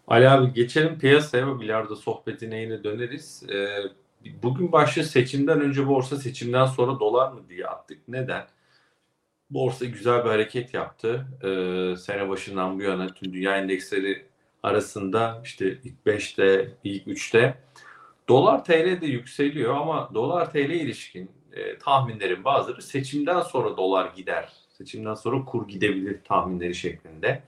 Ali 0.08 0.30
abi 0.30 0.54
geçelim 0.54 1.00
piyasaya 1.00 1.48
ve 1.48 1.60
bilardo 1.60 1.96
sohbetine 1.96 2.62
yine 2.62 2.84
döneriz. 2.84 3.44
Ee, 3.54 3.78
bugün 4.44 4.72
başlı 4.72 5.04
seçimden 5.04 5.62
önce 5.62 5.88
borsa 5.88 6.18
seçimden 6.18 6.66
sonra 6.66 7.00
dolar 7.00 7.32
mı 7.32 7.42
diye 7.50 7.68
attık. 7.68 8.08
Neden? 8.08 8.44
Borsa 9.50 9.86
güzel 9.86 10.26
bir 10.26 10.30
hareket 10.30 10.74
yaptı. 10.74 11.28
Ee, 11.44 11.96
sene 11.98 12.30
başından 12.30 12.80
bu 12.80 12.84
yana 12.84 13.08
tüm 13.08 13.34
dünya 13.34 13.58
endeksleri 13.58 14.26
arasında 14.64 15.42
işte 15.44 15.78
ilk 15.84 16.06
5'te, 16.06 16.72
ilk 16.84 17.08
3'te. 17.08 17.58
Dolar 18.30 18.66
TL 18.66 19.02
de 19.02 19.06
yükseliyor 19.06 19.76
ama 19.76 20.10
dolar 20.14 20.52
TL 20.52 20.58
ilişkin 20.58 21.32
e, 21.52 21.78
tahminlerin 21.78 22.44
bazıları 22.44 22.82
seçimden 22.82 23.42
sonra 23.42 23.78
dolar 23.78 24.14
gider. 24.16 24.54
Seçimden 24.82 25.14
sonra 25.14 25.46
kur 25.46 25.68
gidebilir 25.68 26.20
tahminleri 26.24 26.76
şeklinde. 26.76 27.44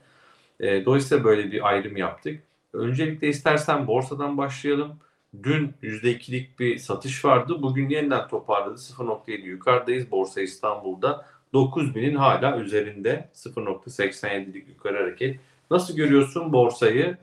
E, 0.60 0.84
dolayısıyla 0.84 1.24
böyle 1.24 1.52
bir 1.52 1.68
ayrım 1.68 1.96
yaptık. 1.96 2.42
Öncelikle 2.72 3.28
istersen 3.28 3.86
borsadan 3.86 4.38
başlayalım. 4.38 4.98
Dün 5.42 5.74
%2'lik 5.82 6.58
bir 6.58 6.78
satış 6.78 7.24
vardı. 7.24 7.62
Bugün 7.62 7.88
yeniden 7.88 8.28
toparladı. 8.28 8.78
0.7 8.78 9.40
yukarıdayız. 9.40 10.10
Borsa 10.10 10.40
İstanbul'da 10.40 11.26
9000'in 11.52 12.14
hala 12.14 12.58
üzerinde 12.58 13.30
0.87'lik 13.34 14.68
yukarı 14.68 14.98
hareket. 14.98 15.40
Nasıl 15.70 15.96
görüyorsun 15.96 16.52
borsayı? 16.52 17.16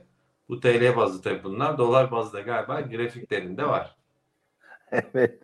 Bu 0.48 0.60
TL 0.60 0.96
bazlı 0.96 1.22
tabii 1.22 1.44
bunlar. 1.44 1.78
Dolar 1.78 2.10
bazlı 2.10 2.42
galiba 2.42 2.80
grafiklerinde 2.80 3.66
var. 3.66 3.96
Evet. 5.14 5.38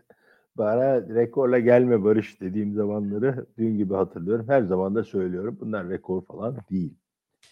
Bana 0.58 1.00
rekorla 1.00 1.58
gelme 1.58 2.04
Barış 2.04 2.40
dediğim 2.40 2.74
zamanları 2.74 3.46
dün 3.58 3.76
gibi 3.76 3.94
hatırlıyorum. 3.94 4.48
Her 4.48 4.62
zaman 4.62 4.94
da 4.94 5.04
söylüyorum. 5.04 5.58
Bunlar 5.60 5.88
rekor 5.88 6.22
falan 6.22 6.56
değil. 6.70 6.94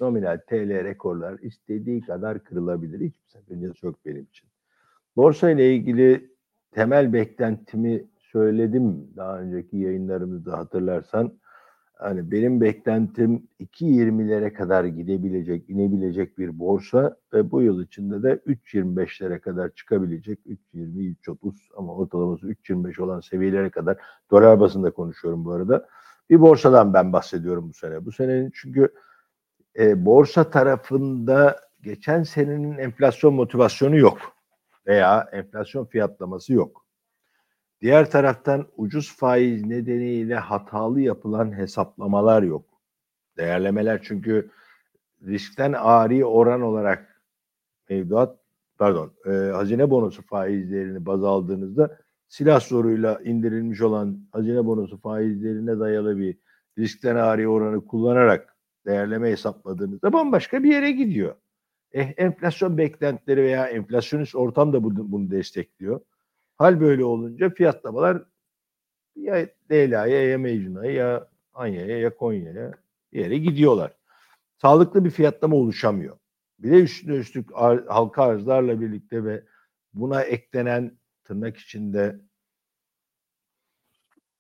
Nominal 0.01 0.39
TL 0.49 0.85
rekorlar 0.85 1.39
istediği 1.39 2.01
kadar 2.01 2.45
kırılabilir. 2.45 3.01
Hiçbir 3.01 3.29
sakıncası 3.29 3.87
yok 3.87 3.97
benim 4.07 4.23
için. 4.23 4.49
Borsa 5.17 5.51
ile 5.51 5.75
ilgili 5.75 6.31
temel 6.73 7.13
beklentimi 7.13 8.05
söyledim 8.19 9.11
daha 9.17 9.41
önceki 9.41 9.77
yayınlarımızda 9.77 10.59
hatırlarsan. 10.59 11.33
Hani 11.99 12.31
benim 12.31 12.61
beklentim 12.61 13.49
2.20'lere 13.61 14.53
kadar 14.53 14.85
gidebilecek, 14.85 15.71
inebilecek 15.71 16.39
bir 16.39 16.59
borsa 16.59 17.17
ve 17.33 17.51
bu 17.51 17.63
yıl 17.63 17.85
içinde 17.85 18.23
de 18.23 18.35
3.25'lere 18.47 19.41
kadar 19.41 19.71
çıkabilecek 19.75 20.39
3.20, 20.75 21.15
3.30 21.23 21.55
ama 21.77 21.95
ortalaması 21.95 22.47
3.25 22.47 23.03
olan 23.03 23.21
seviyelere 23.21 23.71
kadar 23.71 23.97
dolar 24.31 24.61
bazında 24.61 24.91
konuşuyorum 24.91 25.45
bu 25.45 25.53
arada. 25.53 25.89
Bir 26.31 26.41
borsadan 26.41 26.95
ben 26.95 27.13
bahsediyorum 27.13 27.69
bu 27.69 27.73
sene. 27.73 28.05
Bu 28.07 28.13
senenin 28.13 28.51
çünkü 28.55 28.95
e, 29.79 30.05
borsa 30.05 30.51
tarafında 30.51 31.61
geçen 31.83 32.23
senenin 32.23 32.79
enflasyon 32.79 33.35
motivasyonu 33.35 33.97
yok 33.97 34.19
veya 34.87 35.29
enflasyon 35.33 35.85
fiyatlaması 35.85 36.53
yok. 36.53 36.86
Diğer 37.81 38.11
taraftan 38.11 38.67
ucuz 38.77 39.17
faiz 39.17 39.67
nedeniyle 39.67 40.35
hatalı 40.35 41.01
yapılan 41.01 41.59
hesaplamalar 41.59 42.43
yok. 42.43 42.65
Değerlemeler 43.37 44.01
çünkü 44.03 44.51
riskten 45.27 45.73
ari 45.73 46.25
oran 46.25 46.63
olarak 46.63 47.23
mevduat 47.91 48.39
pardon 48.79 49.13
e, 49.27 49.31
hazine 49.31 49.91
bonosu 49.91 50.23
faizlerini 50.23 51.07
baz 51.07 51.25
aldığınızda 51.25 51.99
silah 52.29 52.61
zoruyla 52.61 53.21
indirilmiş 53.25 53.81
olan 53.81 54.29
hazine 54.33 54.67
bonosu 54.67 55.01
faizlerine 55.01 55.79
dayalı 55.79 56.19
bir 56.19 56.39
riskten 56.79 57.17
ari 57.17 57.49
oranı 57.49 57.85
kullanarak 57.87 58.57
değerleme 58.87 59.31
hesapladığınızda 59.31 60.13
bambaşka 60.13 60.63
bir 60.63 60.73
yere 60.73 60.91
gidiyor. 60.91 61.35
Eh, 61.93 62.13
enflasyon 62.17 62.79
beklentileri 62.79 63.43
veya 63.43 63.67
enflasyonist 63.67 64.35
ortam 64.35 64.73
da 64.73 64.85
bunu, 64.85 65.13
bunu 65.13 65.31
destekliyor. 65.31 66.01
Hal 66.59 66.81
böyle 66.81 67.05
olunca 67.05 67.51
fiyatlamalar 67.51 68.23
ya 69.17 69.49
Leyla'ya 69.71 70.31
ya 70.31 70.39
Mecnun'a 70.39 70.87
ya 70.87 71.29
Anya'ya 71.55 71.99
ya 71.99 72.17
Konya'ya 72.17 72.73
bir 73.13 73.21
yere 73.21 73.39
gidiyorlar. 73.39 73.97
Sağlıklı 74.57 75.05
bir 75.05 75.11
fiyatlama 75.11 75.57
oluşamıyor. 75.57 76.19
Bir 76.59 76.71
de 76.71 76.77
üstüne 76.83 77.17
üstlük 77.17 77.51
ar, 77.55 77.85
halka 77.87 78.23
arzlarla 78.23 78.81
birlikte 78.81 79.25
ve 79.25 79.43
buna 79.95 80.23
eklenen 80.23 80.99
tırnak 81.25 81.57
içinde 81.57 82.21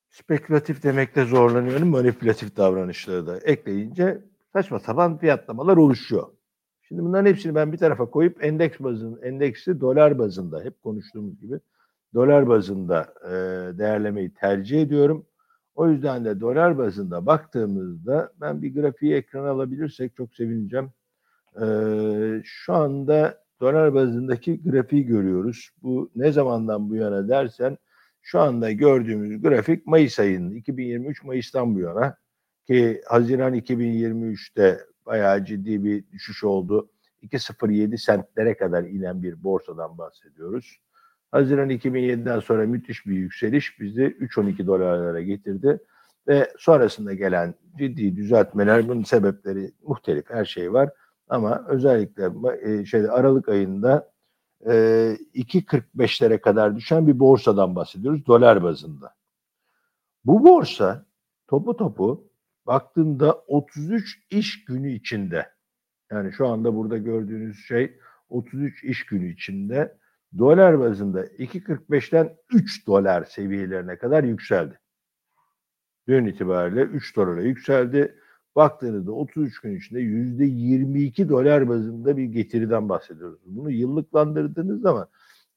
spekülatif 0.08 0.82
demekte 0.82 1.24
zorlanıyorum. 1.24 1.88
Manipülatif 1.88 2.56
davranışları 2.56 3.26
da 3.26 3.38
ekleyince 3.38 4.24
saçma 4.52 4.78
sapan 4.80 5.18
fiyatlamalar 5.18 5.76
oluşuyor. 5.76 6.28
Şimdi 6.82 7.02
bunların 7.02 7.30
hepsini 7.30 7.54
ben 7.54 7.72
bir 7.72 7.78
tarafa 7.78 8.10
koyup 8.10 8.44
endeks 8.44 8.80
bazın 8.80 9.22
endeksi 9.22 9.80
dolar 9.80 10.18
bazında 10.18 10.64
hep 10.64 10.82
konuştuğumuz 10.82 11.40
gibi 11.40 11.60
dolar 12.16 12.48
bazında 12.48 13.14
e, 13.24 13.30
değerlemeyi 13.78 14.34
tercih 14.34 14.82
ediyorum. 14.82 15.26
O 15.74 15.88
yüzden 15.88 16.24
de 16.24 16.40
dolar 16.40 16.78
bazında 16.78 17.26
baktığımızda 17.26 18.32
ben 18.40 18.62
bir 18.62 18.74
grafiği 18.74 19.14
ekrana 19.14 19.50
alabilirsek 19.50 20.16
çok 20.16 20.34
sevineceğim. 20.34 20.90
E, 21.62 21.66
şu 22.44 22.74
anda 22.74 23.42
dolar 23.60 23.94
bazındaki 23.94 24.62
grafiği 24.62 25.06
görüyoruz. 25.06 25.70
Bu 25.82 26.10
ne 26.16 26.32
zamandan 26.32 26.90
bu 26.90 26.96
yana 26.96 27.28
dersen 27.28 27.78
şu 28.22 28.40
anda 28.40 28.72
gördüğümüz 28.72 29.42
grafik 29.42 29.86
Mayıs 29.86 30.18
ayının 30.18 30.54
2023 30.54 31.24
Mayıs'tan 31.24 31.74
bu 31.74 31.80
yana 31.80 32.16
ki 32.66 33.02
Haziran 33.06 33.54
2023'te 33.54 34.78
bayağı 35.06 35.44
ciddi 35.44 35.84
bir 35.84 36.10
düşüş 36.10 36.44
oldu. 36.44 36.90
2.07 37.22 37.98
sentlere 37.98 38.56
kadar 38.56 38.84
inen 38.84 39.22
bir 39.22 39.44
borsadan 39.44 39.98
bahsediyoruz. 39.98 40.80
Haziran 41.32 41.70
2007'den 41.70 42.40
sonra 42.40 42.66
müthiş 42.66 43.06
bir 43.06 43.16
yükseliş 43.16 43.80
bizi 43.80 44.02
3.12 44.02 44.66
dolarlara 44.66 45.20
getirdi 45.20 45.80
ve 46.28 46.52
sonrasında 46.58 47.14
gelen 47.14 47.54
ciddi 47.78 48.16
düzeltmeler 48.16 48.88
bunun 48.88 49.02
sebepleri 49.02 49.72
muhtelif 49.82 50.30
her 50.30 50.44
şey 50.44 50.72
var 50.72 50.90
ama 51.28 51.64
özellikle 51.68 52.30
e, 52.62 52.84
şeyde 52.84 53.10
Aralık 53.10 53.48
ayında 53.48 54.12
e, 54.66 54.72
2.45'lere 55.34 56.40
kadar 56.40 56.76
düşen 56.76 57.06
bir 57.06 57.18
borsadan 57.18 57.76
bahsediyoruz 57.76 58.26
dolar 58.26 58.62
bazında. 58.62 59.14
Bu 60.24 60.44
borsa 60.44 61.06
topu 61.48 61.76
topu 61.76 62.28
baktığında 62.66 63.32
33 63.32 64.22
iş 64.30 64.64
günü 64.64 64.92
içinde 64.92 65.46
yani 66.10 66.32
şu 66.32 66.46
anda 66.46 66.76
burada 66.76 66.98
gördüğünüz 66.98 67.66
şey 67.66 67.98
33 68.28 68.84
iş 68.84 69.06
günü 69.06 69.32
içinde 69.32 69.98
dolar 70.38 70.80
bazında 70.80 71.26
2.45'ten 71.26 72.36
3 72.52 72.86
dolar 72.86 73.24
seviyelerine 73.24 73.98
kadar 73.98 74.24
yükseldi. 74.24 74.80
Dün 76.08 76.26
itibariyle 76.26 76.82
3 76.82 77.16
dolara 77.16 77.42
yükseldi. 77.42 78.14
Baktığınızda 78.56 79.12
33 79.12 79.60
gün 79.60 79.76
içinde 79.76 80.00
%22 80.00 81.28
dolar 81.28 81.68
bazında 81.68 82.16
bir 82.16 82.24
getiriden 82.24 82.88
bahsediyoruz. 82.88 83.40
Bunu 83.46 83.70
yıllıklandırdığınız 83.70 84.80
zaman 84.80 85.08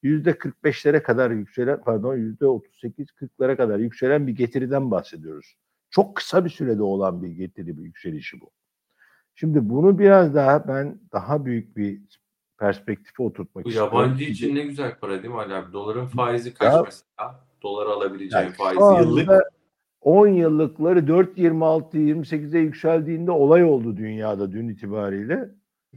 %45'lere 0.02 1.02
kadar 1.02 1.30
yükselen 1.30 1.80
pardon 1.80 2.16
%38-40'lara 2.16 3.56
kadar 3.56 3.78
yükselen 3.78 4.26
bir 4.26 4.36
getiriden 4.36 4.90
bahsediyoruz. 4.90 5.56
Çok 5.90 6.16
kısa 6.16 6.44
bir 6.44 6.50
sürede 6.50 6.82
olan 6.82 7.22
bir 7.22 7.28
getiri 7.28 7.78
bir 7.78 7.82
yükselişi 7.82 8.40
bu. 8.40 8.50
Şimdi 9.34 9.68
bunu 9.68 9.98
biraz 9.98 10.34
daha 10.34 10.68
ben 10.68 11.00
daha 11.12 11.44
büyük 11.44 11.76
bir 11.76 12.02
perspektife 12.60 13.22
oturtmak 13.22 13.64
Bu 13.64 13.68
istiyorum. 13.68 13.92
yabancı 13.98 14.24
için 14.24 14.54
ne 14.54 14.62
güzel 14.62 14.98
para 14.98 15.22
değil 15.22 15.34
mi 15.34 15.40
Ali 15.40 15.54
abi? 15.54 15.72
Doların 15.72 16.06
faizi 16.06 16.54
kaç 16.54 16.72
Ya- 16.74 16.82
mesela? 16.82 17.40
Dolar 17.62 17.86
alabileceğin 17.86 18.44
Yani 18.44 18.54
faizi 18.54 18.78
şu 18.78 18.84
anda 18.84 19.00
yıllık. 19.02 19.30
10 20.00 20.26
yıllıkları 20.28 21.06
4.26-28'e 21.06 22.58
yükseldiğinde 22.60 23.30
olay 23.30 23.64
oldu 23.64 23.96
dünyada 23.96 24.52
dün 24.52 24.68
itibariyle. 24.68 25.48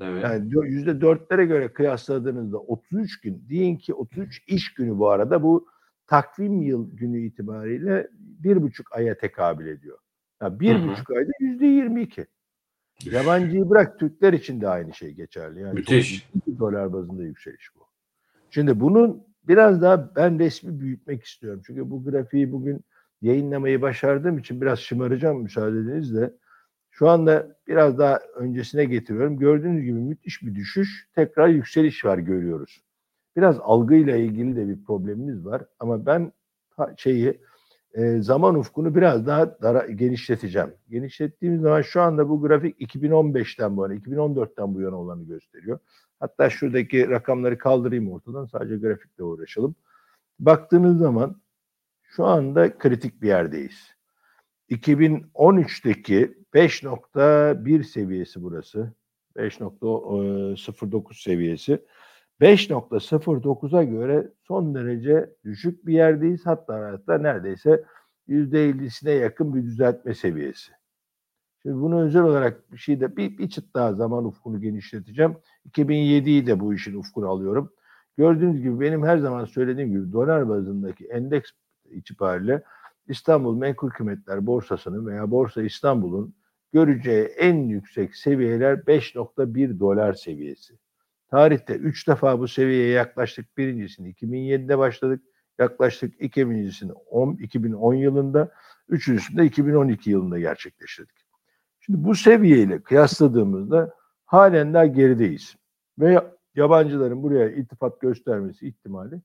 Evet. 0.01 0.23
Yani 0.23 0.49
dö- 0.51 0.67
%4'lere 0.67 1.45
göre 1.45 1.73
kıyasladığınızda 1.73 2.57
33 2.57 3.21
gün, 3.21 3.45
deyin 3.49 3.77
ki 3.77 3.93
33 3.93 4.43
iş 4.47 4.73
günü 4.73 4.97
bu 4.97 5.09
arada 5.09 5.43
bu 5.43 5.67
takvim 6.07 6.61
yıl 6.61 6.97
günü 6.97 7.19
itibariyle 7.21 8.07
bir 8.19 8.61
buçuk 8.61 8.95
aya 8.95 9.17
tekabül 9.17 9.67
ediyor. 9.67 9.97
Ya 10.41 10.59
bir 10.59 10.75
Hı 10.75 10.83
hı. 10.83 10.87
buçuk 10.91 11.09
ayda 11.11 11.31
yüzde 11.39 11.65
22. 11.65 12.25
Yabancıyı 13.05 13.69
bırak 13.69 13.99
Türkler 13.99 14.33
için 14.33 14.61
de 14.61 14.67
aynı 14.67 14.93
şey 14.93 15.11
geçerli. 15.11 15.61
Yani 15.61 15.73
Müthiş. 15.73 16.29
dolar 16.59 16.93
bazında 16.93 17.23
yükseliş 17.23 17.69
bu. 17.75 17.87
Şimdi 18.49 18.79
bunun 18.79 19.23
biraz 19.47 19.81
daha 19.81 20.15
ben 20.15 20.39
resmi 20.39 20.79
büyütmek 20.79 21.23
istiyorum. 21.23 21.61
Çünkü 21.67 21.89
bu 21.89 22.03
grafiği 22.03 22.51
bugün 22.51 22.81
yayınlamayı 23.21 23.81
başardığım 23.81 24.37
için 24.37 24.61
biraz 24.61 24.79
şımaracağım 24.79 25.41
müsaadenizle. 25.41 26.33
Şu 26.91 27.09
anda 27.09 27.57
biraz 27.67 27.97
daha 27.97 28.19
öncesine 28.35 28.85
getiriyorum. 28.85 29.37
Gördüğünüz 29.37 29.83
gibi 29.83 29.99
müthiş 29.99 30.43
bir 30.43 30.55
düşüş, 30.55 31.07
tekrar 31.15 31.47
yükseliş 31.47 32.05
var 32.05 32.17
görüyoruz. 32.17 32.81
Biraz 33.35 33.59
algıyla 33.61 34.15
ilgili 34.15 34.55
de 34.55 34.67
bir 34.67 34.83
problemimiz 34.83 35.45
var 35.45 35.65
ama 35.79 36.05
ben 36.05 36.31
şeyi 36.97 37.41
e, 37.93 38.21
zaman 38.21 38.55
ufkunu 38.55 38.95
biraz 38.95 39.27
daha 39.27 39.61
dara, 39.61 39.87
genişleteceğim. 39.87 40.73
Genişlettiğimiz 40.89 41.61
zaman 41.61 41.81
şu 41.81 42.01
anda 42.01 42.29
bu 42.29 42.41
grafik 42.41 42.81
2015'ten 42.81 43.77
bu 43.77 43.83
yana, 43.83 43.95
2014'ten 43.95 44.75
bu 44.75 44.81
yana 44.81 44.95
olanı 44.95 45.23
gösteriyor. 45.23 45.79
Hatta 46.19 46.49
şuradaki 46.49 47.09
rakamları 47.09 47.57
kaldırayım 47.57 48.11
ortadan 48.11 48.45
sadece 48.45 48.77
grafikle 48.77 49.23
uğraşalım. 49.23 49.75
Baktığınız 50.39 50.99
zaman 50.99 51.41
şu 52.03 52.25
anda 52.25 52.77
kritik 52.77 53.21
bir 53.21 53.27
yerdeyiz. 53.27 53.93
2013'teki 54.69 56.37
5.1 56.53 57.83
seviyesi 57.83 58.43
burası. 58.43 58.93
5.09 59.35 61.23
seviyesi. 61.23 61.79
5.09'a 62.43 63.83
göre 63.83 64.31
son 64.47 64.75
derece 64.75 65.29
düşük 65.43 65.87
bir 65.87 65.93
yerdeyiz. 65.93 66.45
Hatta 66.45 66.91
hatta 66.91 67.17
neredeyse 67.17 67.83
%50'sine 68.27 69.09
yakın 69.09 69.55
bir 69.55 69.63
düzeltme 69.63 70.13
seviyesi. 70.13 70.71
Şimdi 71.61 71.75
bunu 71.75 72.01
özel 72.01 72.21
olarak 72.21 72.71
bir 72.71 72.77
şey 72.77 72.99
de 72.99 73.17
bir, 73.17 73.37
bir 73.37 73.49
çıt 73.49 73.73
daha 73.73 73.93
zaman 73.93 74.25
ufkunu 74.25 74.61
genişleteceğim. 74.61 75.37
2007'yi 75.69 76.47
de 76.47 76.59
bu 76.59 76.73
işin 76.73 76.95
ufkunu 76.95 77.27
alıyorum. 77.29 77.73
Gördüğünüz 78.17 78.61
gibi 78.61 78.79
benim 78.79 79.03
her 79.03 79.17
zaman 79.17 79.45
söylediğim 79.45 79.91
gibi 79.91 80.13
dolar 80.13 80.49
bazındaki 80.49 81.05
endeks 81.05 81.51
itibariyle 81.85 82.63
İstanbul 83.07 83.57
Menkul 83.57 83.89
Kıymetler 83.89 84.45
Borsası'nın 84.45 85.05
veya 85.05 85.31
Borsa 85.31 85.61
İstanbul'un 85.61 86.35
göreceği 86.73 87.25
en 87.25 87.55
yüksek 87.55 88.15
seviyeler 88.15 88.77
5.1 88.77 89.79
dolar 89.79 90.13
seviyesi. 90.13 90.82
Tarihte 91.33 91.75
3 91.75 92.07
defa 92.07 92.39
bu 92.39 92.47
seviyeye 92.47 92.89
yaklaştık. 92.89 93.57
Birincisini 93.57 94.11
2007'de 94.11 94.77
başladık. 94.77 95.23
Yaklaştık 95.59 96.21
ikincisini 96.21 96.91
10, 96.91 97.33
2010 97.33 97.93
yılında. 97.93 98.51
Üçüncüsünü 98.89 99.37
de 99.37 99.45
2012 99.45 100.09
yılında 100.09 100.39
gerçekleştirdik. 100.39 101.15
Şimdi 101.79 102.03
bu 102.03 102.15
seviyeyle 102.15 102.83
kıyasladığımızda 102.83 103.95
halen 104.25 104.73
daha 104.73 104.85
gerideyiz. 104.85 105.55
Ve 105.99 106.23
yabancıların 106.55 107.23
buraya 107.23 107.51
iltifat 107.51 108.01
göstermesi 108.01 108.67
ihtimali 108.67 109.21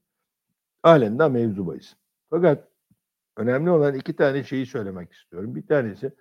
halen 0.83 1.19
daha 1.19 1.29
mevzubayız. 1.29 1.97
Fakat 2.31 2.69
önemli 3.37 3.71
olan 3.71 3.95
iki 3.95 4.17
tane 4.17 4.45
şeyi 4.45 4.67
söylemek 4.67 5.13
istiyorum. 5.13 5.55
Bir 5.55 5.67
tanesi 5.67 6.13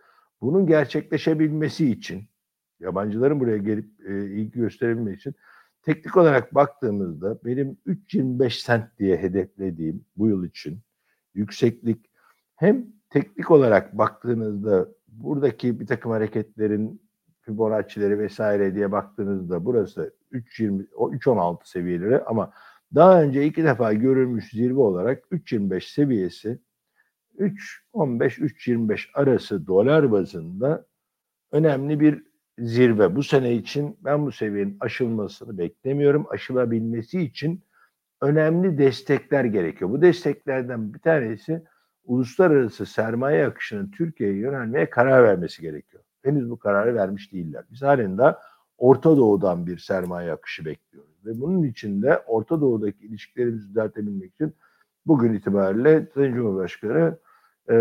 bunun 0.41 0.67
gerçekleşebilmesi 0.67 1.91
için 1.91 2.29
yabancıların 2.79 3.39
buraya 3.39 3.57
gelip 3.57 4.09
e, 4.09 4.25
ilgi 4.25 4.59
gösterebilmesi 4.59 5.15
için 5.15 5.35
teknik 5.87 6.17
olarak 6.17 6.55
baktığımızda 6.55 7.37
benim 7.45 7.77
3.25 7.87 8.63
sent 8.63 8.99
diye 8.99 9.17
hedeflediğim 9.17 10.05
bu 10.17 10.27
yıl 10.27 10.43
için 10.43 10.79
yükseklik 11.33 12.11
hem 12.55 12.85
teknik 13.09 13.51
olarak 13.51 13.97
baktığınızda 13.97 14.87
buradaki 15.07 15.79
bir 15.79 15.87
takım 15.87 16.11
hareketlerin 16.11 17.01
Fibonacci'leri 17.41 18.19
vesaire 18.19 18.75
diye 18.75 18.91
baktığınızda 18.91 19.65
burası 19.65 20.13
3.20 20.31 20.87
o 20.95 21.11
3.16 21.11 21.57
seviyeleri 21.63 22.21
ama 22.21 22.53
daha 22.95 23.21
önce 23.21 23.45
iki 23.45 23.63
defa 23.63 23.93
görülmüş 23.93 24.49
zirve 24.51 24.79
olarak 24.79 25.23
3.25 25.31 25.93
seviyesi 25.93 26.59
3.15-3.25 27.39 28.99
arası 29.13 29.67
dolar 29.67 30.11
bazında 30.11 30.85
önemli 31.51 31.99
bir 31.99 32.23
zirve. 32.59 33.15
Bu 33.15 33.23
sene 33.23 33.53
için 33.53 33.97
ben 34.01 34.25
bu 34.25 34.31
seviyenin 34.31 34.77
aşılmasını 34.79 35.57
beklemiyorum. 35.57 36.25
Aşılabilmesi 36.29 37.21
için 37.21 37.63
önemli 38.21 38.77
destekler 38.77 39.45
gerekiyor. 39.45 39.91
Bu 39.91 40.01
desteklerden 40.01 40.93
bir 40.93 40.99
tanesi 40.99 41.63
uluslararası 42.05 42.85
sermaye 42.85 43.47
akışının 43.47 43.91
Türkiye'ye 43.91 44.35
yönelmeye 44.35 44.89
karar 44.89 45.23
vermesi 45.23 45.61
gerekiyor. 45.61 46.03
Henüz 46.23 46.49
bu 46.49 46.59
kararı 46.59 46.95
vermiş 46.95 47.33
değiller. 47.33 47.63
Biz 47.71 47.81
halen 47.81 48.17
daha 48.17 48.39
Orta 48.77 49.17
Doğu'dan 49.17 49.67
bir 49.67 49.77
sermaye 49.77 50.31
akışı 50.31 50.65
bekliyoruz. 50.65 51.25
Ve 51.25 51.39
bunun 51.41 51.63
için 51.63 52.01
de 52.01 52.19
Orta 52.27 52.61
Doğu'daki 52.61 53.05
ilişkilerimizi 53.05 53.69
düzeltebilmek 53.69 54.33
için 54.33 54.53
bugün 55.05 55.33
itibariyle 55.33 56.07
Sayın 56.13 56.33
Cumhurbaşkanı 56.33 57.17
e, 57.69 57.75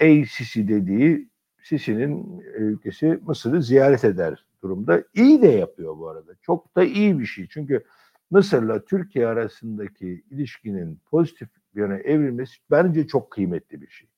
ACC 0.00 0.68
dediği 0.68 1.28
Sisi'nin 1.62 2.40
ülkesi 2.40 3.20
Mısır'ı 3.26 3.62
ziyaret 3.62 4.04
eder 4.04 4.44
durumda. 4.62 5.02
İyi 5.14 5.42
de 5.42 5.48
yapıyor 5.48 5.98
bu 5.98 6.08
arada. 6.08 6.32
Çok 6.42 6.76
da 6.76 6.84
iyi 6.84 7.18
bir 7.18 7.26
şey. 7.26 7.48
Çünkü 7.50 7.84
Mısır'la 8.30 8.84
Türkiye 8.84 9.26
arasındaki 9.26 10.24
ilişkinin 10.30 11.00
pozitif 11.10 11.48
yöne 11.74 11.94
evrilmesi 11.94 12.56
bence 12.70 13.06
çok 13.06 13.30
kıymetli 13.30 13.80
bir 13.80 13.88
şey. 13.88 14.08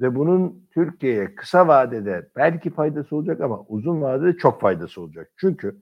Ve 0.00 0.14
bunun 0.14 0.66
Türkiye'ye 0.70 1.34
kısa 1.34 1.68
vadede 1.68 2.30
belki 2.36 2.70
faydası 2.70 3.16
olacak 3.16 3.40
ama 3.40 3.64
uzun 3.68 4.00
vadede 4.00 4.36
çok 4.36 4.60
faydası 4.60 5.00
olacak. 5.00 5.30
Çünkü 5.36 5.76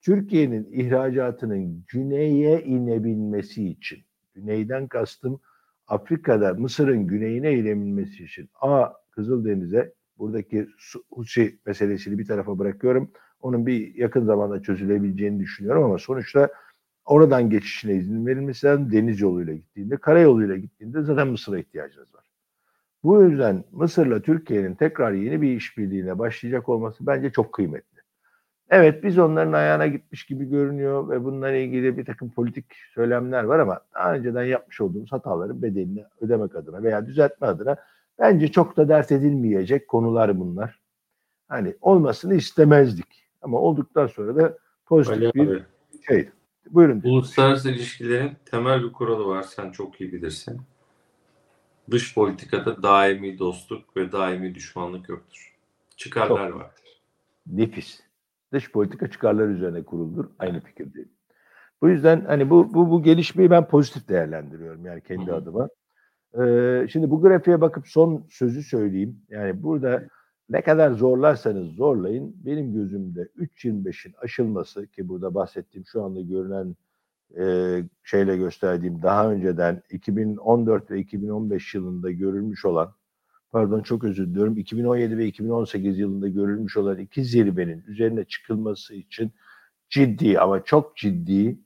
Türkiye'nin 0.00 0.68
ihracatının 0.72 1.84
güneye 1.88 2.62
inebilmesi 2.62 3.68
için, 3.68 3.98
güneyden 4.34 4.88
kastım 4.88 5.40
Afrika'da 5.86 6.54
Mısır'ın 6.54 7.06
güneyine 7.06 7.52
inebilmesi 7.52 8.24
için 8.24 8.50
A. 8.60 8.92
Kızıldeniz'e 9.10 9.94
buradaki 10.18 10.68
Husi 11.10 11.58
meselesini 11.66 12.18
bir 12.18 12.26
tarafa 12.26 12.58
bırakıyorum. 12.58 13.10
Onun 13.40 13.66
bir 13.66 13.94
yakın 13.94 14.24
zamanda 14.24 14.62
çözülebileceğini 14.62 15.40
düşünüyorum 15.40 15.84
ama 15.84 15.98
sonuçta 15.98 16.48
oradan 17.04 17.50
geçişine 17.50 17.94
izin 17.94 18.26
verilmesi 18.26 18.66
lazım. 18.66 18.92
Deniz 18.92 19.20
yoluyla 19.20 19.54
gittiğinde, 19.54 19.96
karayoluyla 19.96 20.56
gittiğinde 20.56 21.02
zaten 21.02 21.28
Mısır'a 21.28 21.58
ihtiyacınız 21.58 22.14
var. 22.14 22.24
Bu 23.02 23.22
yüzden 23.22 23.64
Mısır'la 23.72 24.22
Türkiye'nin 24.22 24.74
tekrar 24.74 25.12
yeni 25.12 25.42
bir 25.42 25.56
işbirliğine 25.56 26.18
başlayacak 26.18 26.68
olması 26.68 27.06
bence 27.06 27.30
çok 27.30 27.52
kıymetli. 27.52 27.98
Evet 28.70 29.04
biz 29.04 29.18
onların 29.18 29.52
ayağına 29.52 29.86
gitmiş 29.86 30.26
gibi 30.26 30.44
görünüyor 30.44 31.10
ve 31.10 31.24
bununla 31.24 31.50
ilgili 31.50 31.98
bir 31.98 32.04
takım 32.04 32.30
politik 32.30 32.64
söylemler 32.94 33.44
var 33.44 33.58
ama 33.58 33.80
daha 33.94 34.14
önceden 34.14 34.44
yapmış 34.44 34.80
olduğumuz 34.80 35.12
hataların 35.12 35.62
bedelini 35.62 36.04
ödemek 36.20 36.56
adına 36.56 36.82
veya 36.82 37.06
düzeltme 37.06 37.46
adına 37.46 37.76
bence 38.18 38.52
çok 38.52 38.76
da 38.76 38.88
dert 38.88 39.12
edilmeyecek 39.12 39.88
konular 39.88 40.40
bunlar. 40.40 40.80
Hani 41.48 41.76
olmasını 41.80 42.34
istemezdik 42.34 43.28
ama 43.42 43.58
olduktan 43.58 44.06
sonra 44.06 44.36
da 44.36 44.58
pozitif 44.86 45.22
Ali 45.22 45.34
bir 45.34 45.48
abi, 45.48 45.62
şey. 46.06 46.28
Buyurun. 46.70 47.02
uluslararası 47.04 47.70
ilişkilerin 47.70 48.32
temel 48.44 48.82
bir 48.82 48.92
kuralı 48.92 49.26
var. 49.26 49.42
Sen 49.42 49.70
çok 49.70 50.00
iyi 50.00 50.12
bilirsin. 50.12 50.60
Dış 51.90 52.14
politikada 52.14 52.82
daimi 52.82 53.38
dostluk 53.38 53.96
ve 53.96 54.12
daimi 54.12 54.54
düşmanlık 54.54 55.08
yoktur. 55.08 55.54
Çıkarlar 55.96 56.48
Çok. 56.48 56.60
vardır. 56.60 57.02
Nefis. 57.46 58.00
Dış 58.52 58.72
politika 58.72 59.10
çıkarlar 59.10 59.48
üzerine 59.48 59.82
kuruldur. 59.82 60.24
Aynı 60.38 60.60
fikirdeyim. 60.60 61.08
Bu 61.82 61.88
yüzden 61.88 62.24
hani 62.24 62.50
bu 62.50 62.74
bu 62.74 62.90
bu 62.90 63.02
gelişmeyi 63.02 63.50
ben 63.50 63.68
pozitif 63.68 64.08
değerlendiriyorum 64.08 64.86
yani 64.86 65.00
kendi 65.00 65.26
Hı 65.26 65.32
hı. 65.32 65.36
adıma. 65.36 65.68
Ee, 66.34 66.86
şimdi 66.92 67.10
bu 67.10 67.20
grafiğe 67.20 67.60
bakıp 67.60 67.88
son 67.88 68.26
sözü 68.30 68.62
söyleyeyim. 68.62 69.22
Yani 69.28 69.62
burada 69.62 70.08
ne 70.48 70.62
kadar 70.62 70.90
zorlarsanız 70.92 71.68
zorlayın 71.68 72.36
benim 72.46 72.72
gözümde 72.72 73.28
3.25'in 73.36 74.14
aşılması 74.18 74.86
ki 74.86 75.08
burada 75.08 75.34
bahsettiğim 75.34 75.86
şu 75.86 76.04
anda 76.04 76.20
görünen 76.20 76.76
e, 77.38 77.44
şeyle 78.02 78.36
gösterdiğim 78.36 79.02
daha 79.02 79.32
önceden 79.32 79.82
2014 79.90 80.90
ve 80.90 80.98
2015 80.98 81.74
yılında 81.74 82.10
görülmüş 82.10 82.64
olan 82.64 82.94
pardon 83.50 83.80
çok 83.80 84.04
özür 84.04 84.26
diliyorum 84.26 84.56
2017 84.56 85.18
ve 85.18 85.26
2018 85.26 85.98
yılında 85.98 86.28
görülmüş 86.28 86.76
olan 86.76 86.98
iki 86.98 87.24
zirvenin 87.24 87.84
üzerine 87.86 88.24
çıkılması 88.24 88.94
için 88.94 89.32
ciddi 89.90 90.40
ama 90.40 90.64
çok 90.64 90.96
ciddi 90.96 91.58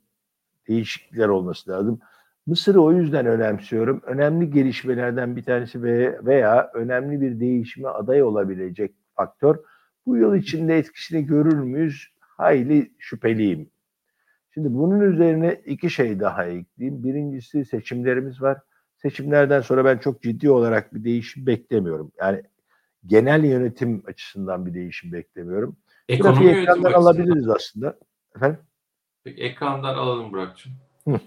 değişiklikler 0.67 1.27
olması 1.27 1.71
lazım. 1.71 1.99
Mısır'ı 2.45 2.81
o 2.81 2.91
yüzden 2.91 3.25
önemsiyorum. 3.25 4.01
Önemli 4.05 4.51
gelişmelerden 4.51 5.35
bir 5.35 5.43
tanesi 5.43 5.83
ve 5.83 6.25
veya 6.25 6.71
önemli 6.73 7.21
bir 7.21 7.39
değişime 7.39 7.87
aday 7.87 8.23
olabilecek 8.23 8.91
faktör. 9.15 9.57
Bu 10.05 10.17
yıl 10.17 10.35
içinde 10.35 10.77
etkisini 10.77 11.25
görür 11.25 11.59
müyüz? 11.59 12.07
Hayli 12.19 12.91
şüpheliyim. 12.99 13.69
Şimdi 14.53 14.73
bunun 14.73 14.99
üzerine 14.99 15.61
iki 15.65 15.89
şey 15.89 16.19
daha 16.19 16.45
ekleyeyim. 16.45 17.03
Birincisi 17.03 17.65
seçimlerimiz 17.65 18.41
var. 18.41 18.57
Seçimlerden 18.97 19.61
sonra 19.61 19.85
ben 19.85 19.97
çok 19.97 20.21
ciddi 20.21 20.49
olarak 20.49 20.93
bir 20.93 21.03
değişim 21.03 21.45
beklemiyorum. 21.45 22.11
Yani 22.19 22.43
genel 23.05 23.43
yönetim 23.43 24.03
açısından 24.07 24.65
bir 24.65 24.73
değişim 24.73 25.11
beklemiyorum. 25.11 25.77
Ekonomi 26.09 26.47
ekrandan 26.47 26.93
alabiliriz 26.93 27.49
aslında. 27.49 27.97
Efendim? 28.35 28.59
Peki, 29.23 29.41
ekrandan 29.41 29.95
alalım 29.95 30.31
Burak'cığım. 30.33 30.73
Hı. 31.07 31.19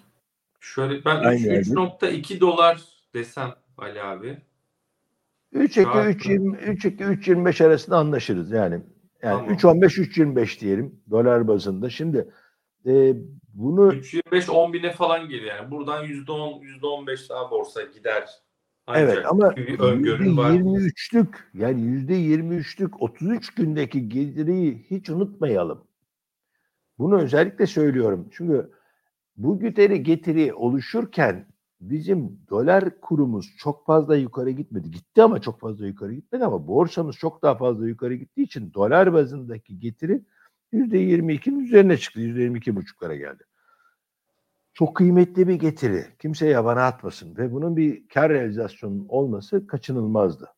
Şöyle 0.74 1.05
ben 1.05 1.16
Aynı 1.16 1.40
3 1.40 1.46
yerde. 1.46 1.70
3.2 1.70 2.40
dolar 2.40 2.81
desem 3.14 3.55
Ali 3.79 4.02
abi. 4.02 4.38
3 5.52 5.70
2 5.70 5.83
Saat 5.83 6.07
3 6.07 6.26
20 6.26 6.57
3 6.57 6.85
2 6.85 7.05
3 7.05 7.29
25 7.29 7.61
arasında 7.61 7.96
anlaşırız 7.96 8.50
yani. 8.50 8.74
Yani 9.22 9.38
Tamam. 9.38 9.55
3 9.55 9.64
15 9.64 9.98
3 9.98 10.18
25 10.18 10.61
diyelim 10.61 11.00
dolar 11.11 11.48
bazında. 11.48 11.90
Şimdi 11.90 12.31
e, 12.87 13.14
bunu 13.55 13.92
3.25 13.92 14.50
10 14.50 14.72
bine 14.72 14.92
falan 14.92 15.29
geliyor 15.29 15.57
yani. 15.57 15.70
Buradan 15.70 16.05
%10 16.05 16.62
%15 16.81 17.29
daha 17.29 17.50
borsa 17.50 17.83
gider. 17.83 18.29
Ancak 18.87 19.02
evet 19.02 19.26
ama 19.26 19.52
gibi 19.52 19.66
bir 19.66 19.79
öngörüm 19.79 20.37
var. 20.37 20.50
%23'lük 20.50 21.35
yani 21.55 21.81
%23'lük 21.81 22.90
33 22.98 23.55
gündeki 23.55 24.09
getiriyi 24.09 24.87
hiç 24.90 25.11
unutmayalım. 25.11 25.85
Bunu 26.98 27.20
özellikle 27.20 27.66
söylüyorum. 27.66 28.29
Çünkü 28.33 28.70
bu 29.37 29.61
getiri 29.61 30.03
getiri 30.03 30.55
oluşurken 30.55 31.46
bizim 31.81 32.38
dolar 32.51 33.01
kurumuz 33.01 33.55
çok 33.59 33.87
fazla 33.87 34.16
yukarı 34.16 34.51
gitmedi. 34.51 34.90
Gitti 34.90 35.22
ama 35.22 35.40
çok 35.40 35.61
fazla 35.61 35.87
yukarı 35.87 36.14
gitmedi 36.14 36.44
ama 36.44 36.68
borsamız 36.68 37.16
çok 37.16 37.42
daha 37.42 37.55
fazla 37.57 37.88
yukarı 37.88 38.14
gittiği 38.14 38.42
için 38.42 38.75
dolar 38.75 39.12
bazındaki 39.12 39.81
getiri 39.81 40.22
%22'nin 40.72 41.61
üzerine 41.61 41.96
çıktı. 41.96 42.20
%22,5'lara 42.20 43.16
geldi. 43.18 43.44
Çok 44.75 44.96
kıymetli 44.96 45.49
bir 45.49 45.55
getiri. 45.55 46.05
Kimse 46.18 46.49
yabana 46.49 46.87
atmasın 46.87 47.37
ve 47.37 47.53
bunun 47.53 47.77
bir 47.77 48.09
kar 48.09 48.33
realizasyonunun 48.33 49.07
olması 49.09 49.66
kaçınılmazdı. 49.66 50.49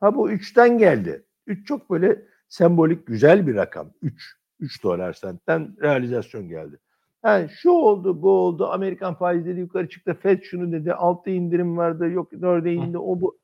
Ha 0.00 0.14
bu 0.14 0.30
3'ten 0.30 0.78
geldi. 0.78 1.24
3 1.46 1.66
çok 1.66 1.90
böyle 1.90 2.22
sembolik 2.48 3.06
güzel 3.06 3.46
bir 3.46 3.54
rakam. 3.54 3.92
3. 4.02 4.36
3 4.60 4.82
dolar 4.82 5.12
sentten 5.12 5.76
realizasyon 5.82 6.48
geldi. 6.48 6.78
Ha, 7.26 7.48
şu 7.48 7.70
oldu, 7.70 8.22
bu 8.22 8.30
oldu. 8.30 8.66
Amerikan 8.66 9.14
faizleri 9.14 9.60
yukarı 9.60 9.88
çıktı. 9.88 10.14
Fed 10.22 10.42
şunu 10.42 10.72
dedi. 10.72 10.92
Altta 10.92 11.30
indirim 11.30 11.76
vardı. 11.76 12.08
Yok 12.08 12.32
dörde 12.32 12.72
indi. 12.72 12.98
O 12.98 13.20
bu. 13.20 13.38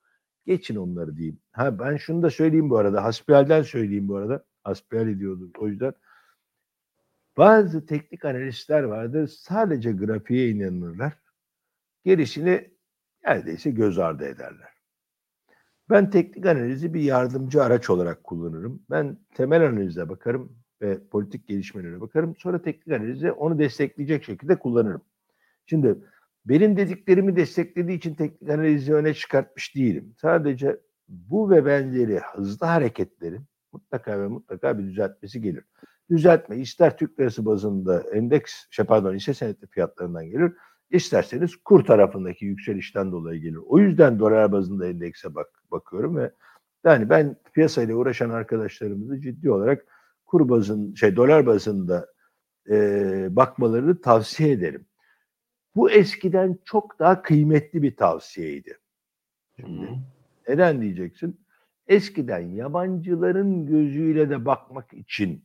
Geçin 0.47 0.77
onları 0.77 1.16
diyeyim. 1.16 1.40
Ha 1.53 1.79
ben 1.79 1.97
şunu 1.97 2.23
da 2.23 2.31
söyleyeyim 2.31 2.71
bu 2.71 2.79
arada. 2.79 3.05
Hasbihal'den 3.05 3.62
söyleyeyim 3.62 4.09
bu 4.09 4.16
arada. 4.16 4.45
Hasbihal 4.64 5.09
ediyordum 5.09 5.53
o 5.59 5.68
yüzden. 5.68 5.92
Bazı 7.37 7.87
teknik 7.87 8.25
analistler 8.25 8.83
vardır. 8.83 9.27
Sadece 9.27 9.92
grafiğe 9.92 10.51
inanırlar. 10.51 11.12
Gerisini 12.05 12.71
neredeyse 13.25 13.71
göz 13.71 13.99
ardı 13.99 14.25
ederler. 14.25 14.73
Ben 15.90 16.11
teknik 16.11 16.47
analizi 16.47 16.95
bir 16.95 17.01
yardımcı 17.01 17.62
araç 17.62 17.90
olarak 17.90 18.25
kullanırım. 18.25 18.83
Ben 18.90 19.18
temel 19.35 19.66
analize 19.66 20.09
bakarım 20.09 20.62
ve 20.83 20.99
politik 21.11 21.49
gelişmelere 21.49 22.01
bakarım. 22.01 22.37
Sonra 22.37 22.62
teknik 22.62 22.97
analizi 22.97 23.33
onu 23.33 23.59
destekleyecek 23.59 24.25
şekilde 24.25 24.59
kullanırım. 24.59 25.03
Şimdi 25.66 25.99
benim 26.45 26.77
dediklerimi 26.77 27.37
desteklediği 27.37 27.99
için 27.99 28.14
teknik 28.14 28.51
analizi 28.51 28.95
öne 28.95 29.14
çıkartmış 29.14 29.75
değilim. 29.77 30.14
Sadece 30.21 30.81
bu 31.09 31.51
ve 31.51 31.66
benzeri 31.66 32.21
hızlı 32.35 32.66
hareketlerin 32.66 33.45
mutlaka 33.73 34.21
ve 34.21 34.29
mutlaka 34.29 34.79
bir 34.79 34.85
düzeltmesi 34.85 35.42
gelir. 35.42 35.64
Düzeltme 36.11 36.57
ister 36.57 36.97
Türk 36.97 37.21
lirası 37.21 37.47
bazında 37.47 38.03
endeks, 38.12 38.55
şey 38.71 38.85
pardon 38.85 39.14
hisse 39.14 39.35
senetli 39.35 39.66
fiyatlarından 39.66 40.27
gelir, 40.27 40.53
isterseniz 40.90 41.57
kur 41.57 41.85
tarafındaki 41.85 42.45
yükselişten 42.45 43.12
dolayı 43.12 43.40
gelir. 43.40 43.61
O 43.66 43.79
yüzden 43.79 44.18
dolar 44.18 44.53
bazında 44.53 44.88
endekse 44.88 45.35
bak, 45.35 45.49
bakıyorum 45.71 46.16
ve 46.16 46.33
yani 46.85 47.11
ben 47.11 47.37
piyasayla 47.53 47.95
uğraşan 47.95 48.31
arkadaşlarımızı 48.31 49.21
ciddi 49.21 49.51
olarak 49.51 49.87
kur 50.33 50.49
bazın 50.49 50.95
şey 50.95 51.16
dolar 51.16 51.47
bazında 51.47 52.07
e, 52.71 52.77
bakmalarını 53.31 54.01
tavsiye 54.01 54.51
ederim. 54.51 54.87
Bu 55.77 55.90
eskiden 55.90 56.59
çok 56.64 56.99
daha 56.99 57.23
kıymetli 57.23 57.83
bir 57.83 57.97
tavsiyeydi. 57.97 58.79
Şimdi, 59.57 59.88
neden 60.49 60.81
diyeceksin? 60.83 61.40
Eskiden 61.87 62.40
yabancıların 62.40 63.66
gözüyle 63.66 64.31
de 64.31 64.45
bakmak 64.45 64.92
için 64.92 65.45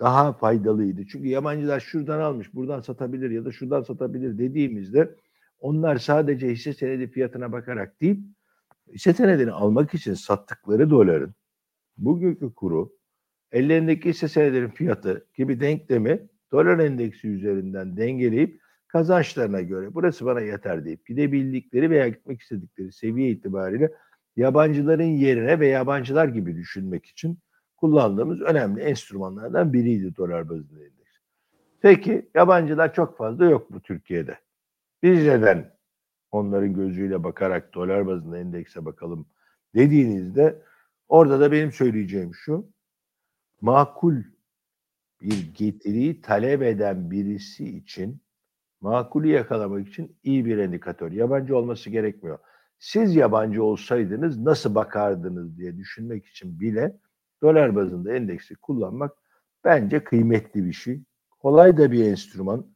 daha 0.00 0.32
faydalıydı. 0.32 1.06
Çünkü 1.06 1.28
yabancılar 1.28 1.80
şuradan 1.80 2.20
almış, 2.20 2.54
buradan 2.54 2.80
satabilir 2.80 3.30
ya 3.30 3.44
da 3.44 3.52
şuradan 3.52 3.82
satabilir 3.82 4.38
dediğimizde 4.38 5.14
onlar 5.60 5.96
sadece 5.96 6.50
hisse 6.50 6.72
senedi 6.72 7.06
fiyatına 7.06 7.52
bakarak 7.52 8.00
değil, 8.00 8.20
hisse 8.92 9.12
senedini 9.12 9.50
almak 9.50 9.94
için 9.94 10.14
sattıkları 10.14 10.90
doların 10.90 11.34
bugünkü 11.96 12.54
kuru, 12.54 13.01
ellerindeki 13.52 14.08
hisse 14.08 14.28
senedinin 14.28 14.68
fiyatı 14.68 15.26
gibi 15.34 15.60
denklemi 15.60 16.28
dolar 16.52 16.78
endeksi 16.78 17.28
üzerinden 17.28 17.96
dengeleyip 17.96 18.60
kazançlarına 18.88 19.60
göre 19.60 19.94
burası 19.94 20.26
bana 20.26 20.40
yeter 20.40 20.84
deyip 20.84 21.06
gidebildikleri 21.06 21.90
veya 21.90 22.08
gitmek 22.08 22.40
istedikleri 22.40 22.92
seviye 22.92 23.30
itibariyle 23.30 23.92
yabancıların 24.36 25.04
yerine 25.04 25.60
ve 25.60 25.66
yabancılar 25.66 26.28
gibi 26.28 26.56
düşünmek 26.56 27.06
için 27.06 27.38
kullandığımız 27.76 28.40
önemli 28.40 28.80
enstrümanlardan 28.80 29.72
biriydi 29.72 30.16
dolar 30.16 30.48
bazında 30.48 30.80
endeks. 30.80 31.16
Peki 31.80 32.30
yabancılar 32.34 32.94
çok 32.94 33.16
fazla 33.16 33.44
yok 33.44 33.72
bu 33.72 33.80
Türkiye'de. 33.80 34.38
Biz 35.02 35.26
neden 35.26 35.72
onların 36.30 36.74
gözüyle 36.74 37.24
bakarak 37.24 37.74
dolar 37.74 38.06
bazında 38.06 38.38
endekse 38.38 38.84
bakalım 38.84 39.26
dediğinizde 39.74 40.62
orada 41.08 41.40
da 41.40 41.52
benim 41.52 41.72
söyleyeceğim 41.72 42.34
şu. 42.34 42.71
Makul 43.62 44.22
bir 45.20 45.54
getiriyi 45.54 46.20
talep 46.20 46.62
eden 46.62 47.10
birisi 47.10 47.76
için 47.76 48.22
makulü 48.80 49.28
yakalamak 49.28 49.88
için 49.88 50.16
iyi 50.22 50.44
bir 50.44 50.56
indikatör. 50.56 51.12
Yabancı 51.12 51.56
olması 51.56 51.90
gerekmiyor. 51.90 52.38
Siz 52.78 53.16
yabancı 53.16 53.64
olsaydınız 53.64 54.38
nasıl 54.38 54.74
bakardınız 54.74 55.58
diye 55.58 55.76
düşünmek 55.76 56.26
için 56.26 56.60
bile 56.60 56.96
dolar 57.42 57.76
bazında 57.76 58.14
endeksi 58.14 58.54
kullanmak 58.54 59.12
bence 59.64 60.04
kıymetli 60.04 60.64
bir 60.64 60.72
şey. 60.72 61.02
Kolay 61.40 61.76
da 61.76 61.92
bir 61.92 62.04
enstrüman. 62.04 62.66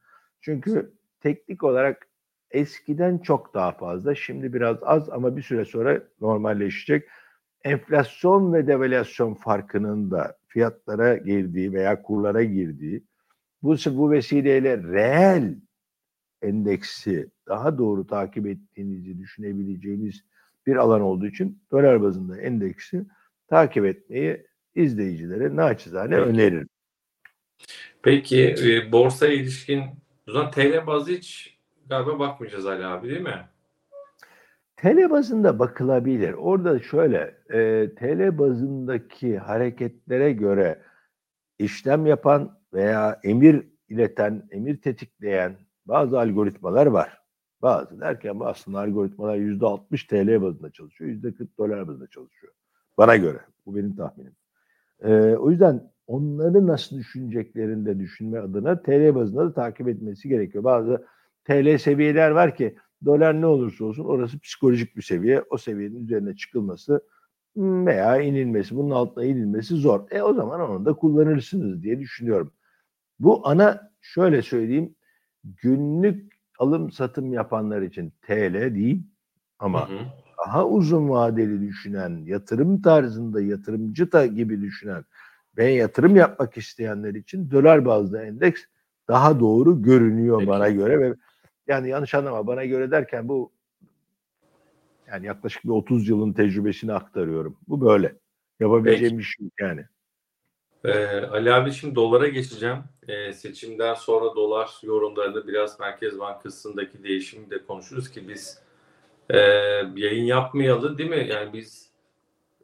Çünkü 0.41 0.95
teknik 1.21 1.65
olarak 1.65 2.09
eskiden 2.51 3.19
çok 3.19 3.55
daha 3.55 3.73
fazla, 3.73 4.15
şimdi 4.15 4.53
biraz 4.53 4.77
az 4.83 5.11
ama 5.11 5.37
bir 5.37 5.43
süre 5.43 5.65
sonra 5.65 6.03
normalleşecek. 6.21 7.09
Enflasyon 7.65 8.53
ve 8.53 8.67
devalüasyon 8.67 9.35
farkının 9.35 10.11
da 10.11 10.39
fiyatlara 10.49 11.17
girdiği 11.17 11.73
veya 11.73 12.03
kurlara 12.03 12.43
girdiği, 12.43 13.05
bu, 13.63 13.77
bu 13.87 14.11
vesileyle 14.11 14.79
reel 14.79 15.55
endeksi 16.43 17.31
daha 17.49 17.79
doğru 17.79 18.07
takip 18.07 18.47
ettiğinizi 18.47 19.19
düşünebileceğiniz 19.19 20.25
bir 20.67 20.77
alan 20.77 21.01
olduğu 21.01 21.27
için 21.27 21.63
dolar 21.71 22.03
bazında 22.03 22.41
endeksi 22.41 23.05
takip 23.49 23.85
etmeyi 23.85 24.47
izleyicilere 24.75 25.57
naçizane 25.57 26.17
Peki. 26.17 26.29
öneririm. 26.29 26.69
Peki 28.03 28.55
e, 28.63 28.93
borsaya 28.93 29.33
ilişkin 29.33 29.83
o 30.29 30.33
zaman 30.33 30.51
TL 30.51 30.87
bazı 30.87 31.13
hiç 31.13 31.59
galiba 31.87 32.19
bakmayacağız 32.19 32.67
Ali 32.67 32.87
abi 32.87 33.09
değil 33.09 33.21
mi? 33.21 33.49
TL 34.77 35.11
bazında 35.11 35.59
bakılabilir. 35.59 36.33
Orada 36.33 36.79
şöyle 36.79 37.35
e, 37.51 37.91
TL 37.95 38.39
bazındaki 38.39 39.39
hareketlere 39.39 40.33
göre 40.33 40.83
işlem 41.59 42.07
yapan 42.07 42.59
veya 42.73 43.21
emir 43.25 43.69
ileten, 43.89 44.49
emir 44.51 44.81
tetikleyen 44.83 45.57
bazı 45.87 46.21
algoritmalar 46.21 46.87
var. 46.87 47.21
Bazı 47.63 48.01
derken 48.01 48.37
aslında 48.41 48.81
algoritmalar 48.81 49.37
yüzde 49.37 49.67
60 49.67 50.05
TL 50.05 50.43
bazında 50.43 50.71
çalışıyor, 50.71 51.11
yüzde 51.11 51.35
40 51.35 51.59
dolar 51.59 51.89
bazında 51.89 52.07
çalışıyor. 52.07 52.53
Bana 52.99 53.17
göre. 53.17 53.39
Bu 53.67 53.77
benim 53.77 53.97
tahminim. 53.97 54.33
Ee, 55.03 55.37
o 55.37 55.51
yüzden 55.51 55.91
onları 56.07 56.67
nasıl 56.67 56.99
düşüneceklerini 56.99 57.87
de 57.87 57.99
düşünme 57.99 58.39
adına 58.39 58.83
TL 58.83 59.15
bazında 59.15 59.45
da 59.45 59.53
takip 59.55 59.89
etmesi 59.89 60.29
gerekiyor. 60.29 60.65
Bazı 60.65 61.07
TL 61.45 61.79
seviyeler 61.79 62.31
var 62.31 62.57
ki 62.57 62.77
dolar 63.05 63.41
ne 63.41 63.47
olursa 63.47 63.85
olsun 63.85 64.05
orası 64.05 64.39
psikolojik 64.39 64.97
bir 64.97 65.03
seviye. 65.03 65.45
O 65.51 65.59
seviyenin 65.59 66.05
üzerine 66.05 66.37
çıkılması 66.37 67.01
veya 67.57 68.21
inilmesi, 68.21 68.77
bunun 68.77 68.91
altına 68.91 69.25
inilmesi 69.25 69.75
zor. 69.75 70.11
E 70.11 70.23
o 70.23 70.35
zaman 70.35 70.61
onu 70.61 70.85
da 70.85 70.93
kullanırsınız 70.93 71.83
diye 71.83 72.01
düşünüyorum. 72.01 72.53
Bu 73.19 73.49
ana 73.49 73.91
şöyle 74.01 74.43
söyleyeyim 74.43 74.95
günlük 75.45 76.33
alım 76.59 76.91
satım 76.91 77.33
yapanlar 77.33 77.83
için 77.83 78.13
TL 78.23 78.75
değil 78.75 79.03
ama 79.59 79.89
hı 79.89 79.93
hı. 79.93 79.99
daha 80.47 80.69
uzun 80.69 81.09
vadeli 81.09 81.69
düşünen, 81.69 82.25
yatırım 82.25 82.83
tarzında 82.83 83.41
yatırımcı 83.41 84.13
da 84.13 84.27
gibi 84.27 84.61
düşünen 84.61 85.05
ve 85.57 85.71
yatırım 85.71 86.17
yapmak 86.17 86.57
isteyenler 86.57 87.15
için 87.15 87.51
dolar 87.51 87.85
bazlı 87.85 88.23
endeks 88.23 88.63
daha 89.09 89.41
doğru 89.41 89.83
görünüyor 89.83 90.39
Peki. 90.39 90.51
bana 90.51 90.71
göre 90.71 91.01
ve 91.01 91.15
yani 91.69 91.89
yanlış 91.89 92.15
anlama 92.15 92.47
bana 92.47 92.65
göre 92.65 92.91
derken 92.91 93.29
bu 93.29 93.53
yani 95.09 95.27
yaklaşık 95.27 95.65
bir 95.65 95.71
30 95.71 96.09
yılın 96.09 96.33
tecrübesini 96.33 96.93
aktarıyorum. 96.93 97.57
Bu 97.69 97.81
böyle. 97.81 98.17
Yapabileceğim 98.61 99.17
Peki. 99.17 99.19
bir 99.19 99.25
şey 99.25 99.49
yani. 99.61 99.85
Ee, 100.85 101.21
Ali 101.27 101.53
abi 101.53 101.73
şimdi 101.73 101.95
dolara 101.95 102.29
geçeceğim. 102.29 102.79
Ee, 103.09 103.33
seçimden 103.33 103.95
sonra 103.95 104.37
dolar 104.37 104.71
yorumlarında 104.83 105.47
biraz 105.47 105.81
Merkez 105.81 106.19
Bankası'ndaki 106.19 107.03
değişimi 107.03 107.51
de 107.51 107.65
konuşuruz 107.65 108.11
ki 108.11 108.29
biz 108.29 108.63
e, 109.31 109.39
yayın 109.97 110.25
yapmayalı 110.25 110.99
değil 110.99 111.11
mi? 111.11 111.27
Yani 111.31 111.53
biz 111.53 111.91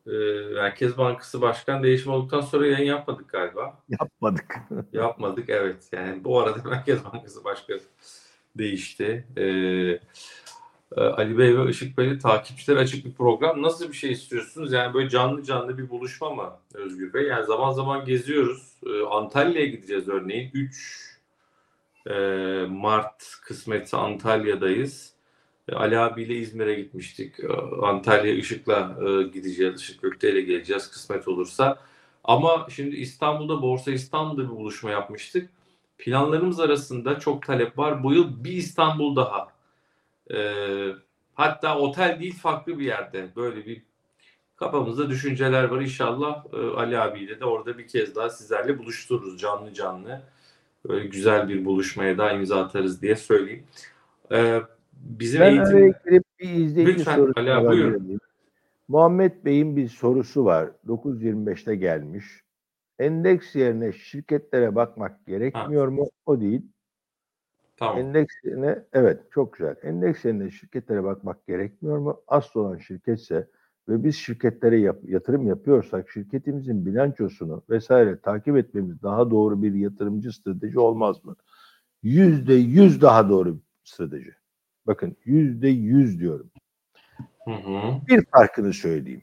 e, 0.06 0.10
Merkez 0.54 0.98
Bankası 0.98 1.40
Başkan 1.40 1.82
değişimi 1.82 2.14
olduktan 2.14 2.40
sonra 2.40 2.66
yayın 2.66 2.86
yapmadık 2.86 3.28
galiba. 3.28 3.82
Yapmadık. 3.88 4.56
yapmadık 4.92 5.48
evet. 5.48 5.88
Yani 5.92 6.24
bu 6.24 6.40
arada 6.40 6.68
Merkez 6.68 7.04
Bankası 7.04 7.44
Başkanı 7.44 7.80
değişti. 8.58 9.26
Ee, 9.36 10.00
Ali 10.96 11.38
Bey 11.38 11.58
ve 11.58 11.70
Işık 11.70 11.98
Bey'le 11.98 12.18
takipçiler 12.18 12.76
açık 12.76 13.04
bir 13.04 13.12
program. 13.12 13.62
Nasıl 13.62 13.88
bir 13.88 13.96
şey 13.96 14.12
istiyorsunuz? 14.12 14.72
Yani 14.72 14.94
böyle 14.94 15.08
canlı 15.08 15.42
canlı 15.42 15.78
bir 15.78 15.90
buluşma 15.90 16.30
mı 16.30 16.52
Özgür 16.74 17.12
Bey? 17.12 17.26
Yani 17.26 17.46
zaman 17.46 17.72
zaman 17.72 18.04
geziyoruz. 18.04 18.72
Ee, 18.86 19.02
Antalya'ya 19.10 19.66
gideceğiz 19.66 20.08
örneğin. 20.08 20.50
3 20.54 21.12
e, 22.06 22.12
Mart 22.68 23.24
kısmetse 23.42 23.96
Antalya'dayız. 23.96 25.12
E, 25.68 25.72
Ali 25.72 25.98
abiyle 25.98 26.34
İzmir'e 26.34 26.74
gitmiştik. 26.74 27.40
E, 27.40 27.48
Antalya 27.82 28.34
Işık'la 28.34 28.96
gideceğiz. 29.34 29.80
Işık 29.80 30.02
Gökte 30.02 30.32
ile 30.32 30.40
geleceğiz 30.40 30.90
kısmet 30.90 31.28
olursa. 31.28 31.78
Ama 32.24 32.66
şimdi 32.70 32.96
İstanbul'da 32.96 33.62
Borsa 33.62 33.90
İstanbul'da 33.90 34.44
bir 34.44 34.56
buluşma 34.56 34.90
yapmıştık. 34.90 35.50
Planlarımız 36.02 36.60
arasında 36.60 37.18
çok 37.18 37.46
talep 37.46 37.78
var. 37.78 38.02
Bu 38.02 38.12
yıl 38.12 38.44
bir 38.44 38.52
İstanbul 38.52 39.16
daha 39.16 39.48
e, 40.34 40.38
hatta 41.34 41.78
otel 41.78 42.20
değil 42.20 42.34
farklı 42.34 42.78
bir 42.78 42.84
yerde 42.84 43.28
böyle 43.36 43.66
bir 43.66 43.82
kafamızda 44.56 45.10
düşünceler 45.10 45.64
var. 45.64 45.80
İnşallah 45.80 46.44
e, 46.52 46.56
Ali 46.76 46.98
abiyle 46.98 47.40
de 47.40 47.44
orada 47.44 47.78
bir 47.78 47.86
kez 47.86 48.14
daha 48.14 48.30
sizlerle 48.30 48.78
buluştururuz 48.78 49.40
canlı 49.40 49.74
canlı. 49.74 50.22
böyle 50.88 51.06
güzel 51.06 51.48
bir 51.48 51.64
buluşmaya 51.64 52.18
daha 52.18 52.32
imza 52.32 52.64
atarız 52.64 53.02
diye 53.02 53.16
söyleyeyim. 53.16 53.64
Ee, 54.32 54.60
bizim 54.94 55.40
Ben 55.40 55.50
eğitim... 55.50 55.66
araya 55.66 55.94
girip 56.04 56.24
bir 56.40 56.48
izleyici 56.50 56.98
Lütfen, 56.98 57.16
sorusu 57.16 57.40
Ali 57.40 57.52
abi, 57.54 57.68
buyurun. 57.68 58.20
Muhammed 58.88 59.32
Bey'in 59.44 59.76
bir 59.76 59.88
sorusu 59.88 60.44
var. 60.44 60.70
9.25'te 60.88 61.76
gelmiş. 61.76 62.24
Endeks 63.02 63.54
yerine 63.56 63.92
şirketlere 63.92 64.74
bakmak 64.74 65.26
gerekmiyor 65.26 65.88
mu? 65.88 66.08
O 66.26 66.40
değil. 66.40 66.62
Tamam. 67.76 67.98
Endeks 67.98 68.34
yerine 68.44 68.78
evet 68.92 69.20
çok 69.30 69.52
güzel. 69.52 69.76
Endeks 69.82 70.24
yerine 70.24 70.50
şirketlere 70.50 71.04
bakmak 71.04 71.46
gerekmiyor 71.46 71.98
mu? 71.98 72.20
Asıl 72.28 72.60
olan 72.60 72.76
şirketse 72.78 73.48
ve 73.88 74.04
biz 74.04 74.16
şirketlere 74.16 74.78
yap- 74.78 75.04
yatırım 75.04 75.46
yapıyorsak 75.46 76.10
şirketimizin 76.10 76.86
bilançosunu 76.86 77.62
vesaire 77.70 78.20
takip 78.20 78.56
etmemiz 78.56 79.02
daha 79.02 79.30
doğru 79.30 79.62
bir 79.62 79.74
yatırımcı 79.74 80.32
strateji 80.32 80.78
olmaz 80.78 81.24
mı? 81.24 81.36
Yüzde 82.02 82.54
yüz 82.54 83.02
daha 83.02 83.28
doğru 83.28 83.54
bir 83.54 83.62
strateji. 83.84 84.34
Bakın 84.86 85.16
yüzde 85.24 85.68
yüz 85.68 86.20
diyorum. 86.20 86.50
Hı 87.44 87.54
hı. 87.54 88.00
Bir 88.08 88.24
farkını 88.24 88.72
söyleyeyim. 88.72 89.22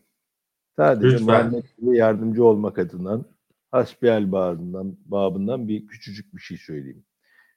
Sadece 0.75 1.07
Lütfen. 1.17 1.25
Muhammed 1.25 1.63
yardımcı 1.81 2.43
olmak 2.43 2.79
adından 2.79 3.25
hasbihal 3.71 4.31
babından, 4.31 4.97
babından 5.05 5.67
bir 5.67 5.87
küçücük 5.87 6.35
bir 6.35 6.41
şey 6.41 6.57
söyleyeyim. 6.57 7.05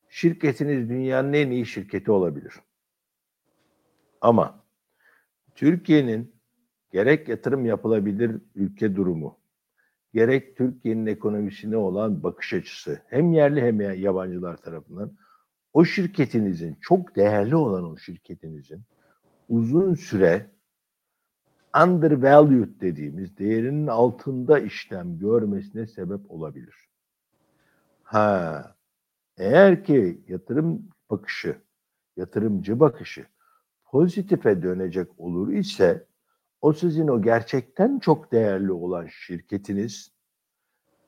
Şirketiniz 0.09 0.89
dünyanın 0.89 1.33
en 1.33 1.51
iyi 1.51 1.67
şirketi 1.67 2.11
olabilir. 2.11 2.55
Ama 4.21 4.65
Türkiye'nin 5.55 6.35
gerek 6.93 7.29
yatırım 7.29 7.67
yapılabilir 7.67 8.41
ülke 8.55 8.97
durumu, 8.97 9.39
gerek 10.15 10.57
Türkiye'nin 10.57 11.07
ekonomisine 11.07 11.77
olan 11.77 12.23
bakış 12.23 12.55
açısı 12.55 13.03
hem 13.07 13.33
yerli 13.33 13.63
hem 13.63 13.81
yabancılar 13.81 14.57
tarafından 14.57 15.17
o 15.73 15.85
şirketinizin 15.85 16.77
çok 16.81 17.17
değerli 17.17 17.57
olan 17.57 17.85
o 17.85 17.97
şirketinizin 17.97 18.83
uzun 19.49 19.95
süre 19.95 20.51
undervalued 21.77 22.81
dediğimiz 22.81 23.39
değerinin 23.39 23.87
altında 23.87 24.59
işlem 24.59 25.19
görmesine 25.19 25.87
sebep 25.87 26.31
olabilir. 26.31 26.75
Ha, 28.03 28.77
eğer 29.37 29.85
ki 29.85 30.25
yatırım 30.29 30.89
bakışı, 31.11 31.57
yatırımcı 32.17 32.81
bakışı 32.81 33.27
pozitife 33.85 34.63
dönecek 34.63 35.09
olur 35.21 35.53
ise 35.53 36.07
o 36.61 36.73
sizin 36.73 37.09
o 37.09 37.23
gerçekten 37.23 37.99
çok 37.99 38.33
değerli 38.33 38.73
olan 38.73 39.07
şirketiniz 39.07 40.13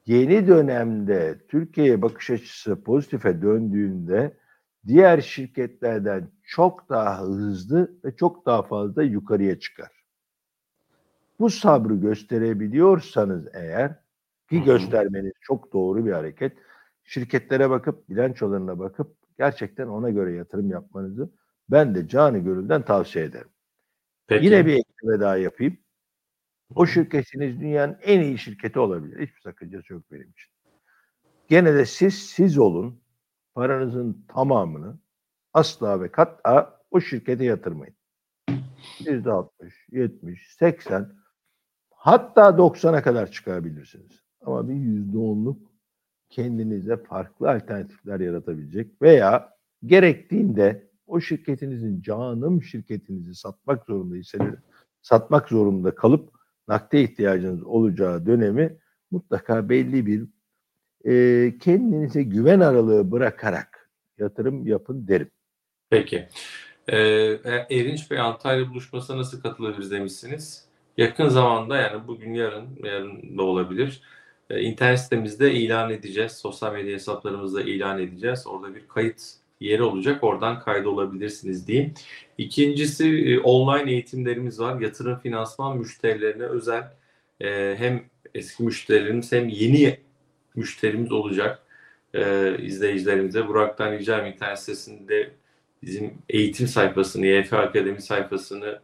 yeni 0.07 0.48
dönemde 0.48 1.38
Türkiye'ye 1.48 2.03
bakış 2.03 2.31
açısı 2.31 2.83
pozitife 2.83 3.42
döndüğünde 3.42 4.37
diğer 4.87 5.20
şirketlerden 5.20 6.29
çok 6.42 6.88
daha 6.88 7.20
hızlı 7.20 7.94
ve 8.05 8.16
çok 8.16 8.46
daha 8.46 8.62
fazla 8.62 9.03
yukarıya 9.03 9.59
çıkar. 9.59 10.04
Bu 11.40 11.51
sabrı 11.51 11.94
gösterebiliyorsanız 11.94 13.49
eğer 13.53 13.94
ki 14.51 14.62
göstermeniz 14.62 15.33
çok 15.40 15.73
doğru 15.73 16.07
bir 16.07 16.12
hareket. 16.12 16.59
Şirketlere 17.05 17.70
bakıp 17.70 18.09
bilançolarına 18.09 18.79
bakıp 18.79 19.16
gerçekten 19.38 19.87
ona 19.87 20.11
göre 20.11 20.33
yatırım 20.33 20.70
yapmanızı 20.70 21.31
ben 21.68 21.94
de 21.94 22.09
canı 22.09 22.38
gönülden 22.38 22.83
tavsiye 22.83 23.25
ederim. 23.25 23.49
Peki. 24.27 24.44
Yine 24.44 24.66
bir 24.66 24.75
ekleme 24.75 25.20
daha 25.20 25.37
yapayım. 25.37 25.79
O 26.75 26.87
şirketiniz 26.87 27.61
dünyanın 27.61 27.97
en 28.03 28.20
iyi 28.20 28.38
şirketi 28.38 28.79
olabilir. 28.79 29.29
Hiçbir 29.29 29.40
sakıncası 29.40 29.92
yok 29.92 30.03
benim 30.12 30.31
için. 30.31 30.51
Gene 31.49 31.75
de 31.75 31.87
siz 31.87 32.14
siz 32.14 32.59
olun. 32.59 33.01
Paranızın 33.55 34.25
tamamını 34.29 34.99
asla 35.53 36.01
ve 36.01 36.12
kat'a 36.12 36.81
o 36.90 37.01
şirkete 37.01 37.44
yatırmayın. 37.44 37.94
%60, 39.01 39.49
70, 39.90 40.55
80 40.57 41.23
hatta 42.05 42.43
90'a 42.43 43.03
kadar 43.03 43.31
çıkabilirsiniz. 43.31 44.23
Ama 44.40 44.69
bir 44.69 44.75
%10'luk 44.75 45.57
kendinize 46.31 46.97
farklı 46.97 47.51
alternatifler 47.51 48.21
yaratabilecek 48.21 49.03
veya 49.03 49.55
gerektiğinde 49.87 50.88
o 51.07 51.21
şirketinizin 51.21 52.03
canım 52.03 52.62
şirketinizi 52.62 53.35
satmak 53.35 53.85
zorundaysanız 53.85 54.55
satmak 55.03 55.49
zorunda 55.49 55.95
kalıp 55.95 56.31
nakde 56.69 57.03
ihtiyacınız 57.03 57.62
olacağı 57.62 58.27
dönemi 58.27 58.77
mutlaka 59.11 59.69
belli 59.69 60.07
bir 60.07 60.25
e, 61.05 61.59
kendinize 61.59 62.23
güven 62.23 62.61
aralığı 62.61 63.11
bırakarak 63.11 63.90
yatırım 64.19 64.67
yapın 64.67 65.09
derim. 65.09 65.31
Peki. 65.90 66.29
Ee, 66.88 66.97
Erinç 67.71 68.11
Bey 68.11 68.19
Antalya 68.19 68.71
buluşmasına 68.71 69.19
nasıl 69.19 69.40
katılabiliriz 69.40 69.90
demişsiniz. 69.90 70.73
Yakın 70.96 71.28
zamanda 71.28 71.76
yani 71.76 72.07
bugün 72.09 72.35
yarın, 72.35 72.68
yarın 72.85 73.38
da 73.38 73.42
olabilir. 73.42 74.02
Ee, 74.50 74.61
internet 74.61 75.00
sitemizde 75.00 75.52
ilan 75.54 75.90
edeceğiz. 75.90 76.33
Sosyal 76.33 76.72
medya 76.72 76.94
hesaplarımızda 76.94 77.62
ilan 77.62 77.98
edeceğiz. 77.98 78.46
Orada 78.46 78.74
bir 78.74 78.88
kayıt 78.88 79.22
yeri 79.61 79.83
olacak. 79.83 80.24
Oradan 80.24 80.61
kaydolabilirsiniz 80.61 81.66
diyeyim. 81.66 81.94
İkincisi 82.38 83.09
e, 83.09 83.38
online 83.38 83.92
eğitimlerimiz 83.92 84.61
var. 84.61 84.80
Yatırım 84.80 85.18
finansman 85.18 85.78
müşterilerine 85.78 86.44
özel 86.44 86.92
e, 87.40 87.74
hem 87.78 88.04
eski 88.35 88.62
müşterilerimiz 88.62 89.33
hem 89.33 89.48
yeni 89.48 90.00
müşterimiz 90.54 91.12
olacak 91.12 91.62
e, 92.14 92.57
izleyicilerimize. 92.62 93.48
Burak'tan 93.48 93.92
ricam 93.92 94.26
internet 94.26 94.59
sitesinde 94.59 95.30
bizim 95.83 96.14
eğitim 96.28 96.66
sayfasını, 96.66 97.26
YF 97.26 97.52
Akademi 97.52 98.02
sayfasını 98.02 98.80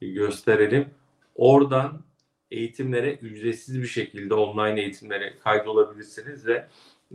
gösterelim. 0.00 0.86
Oradan 1.34 2.02
eğitimlere 2.50 3.14
ücretsiz 3.14 3.82
bir 3.82 3.86
şekilde 3.86 4.34
online 4.34 4.80
eğitimlere 4.80 5.34
kaydolabilirsiniz 5.44 6.46
ve 6.46 6.66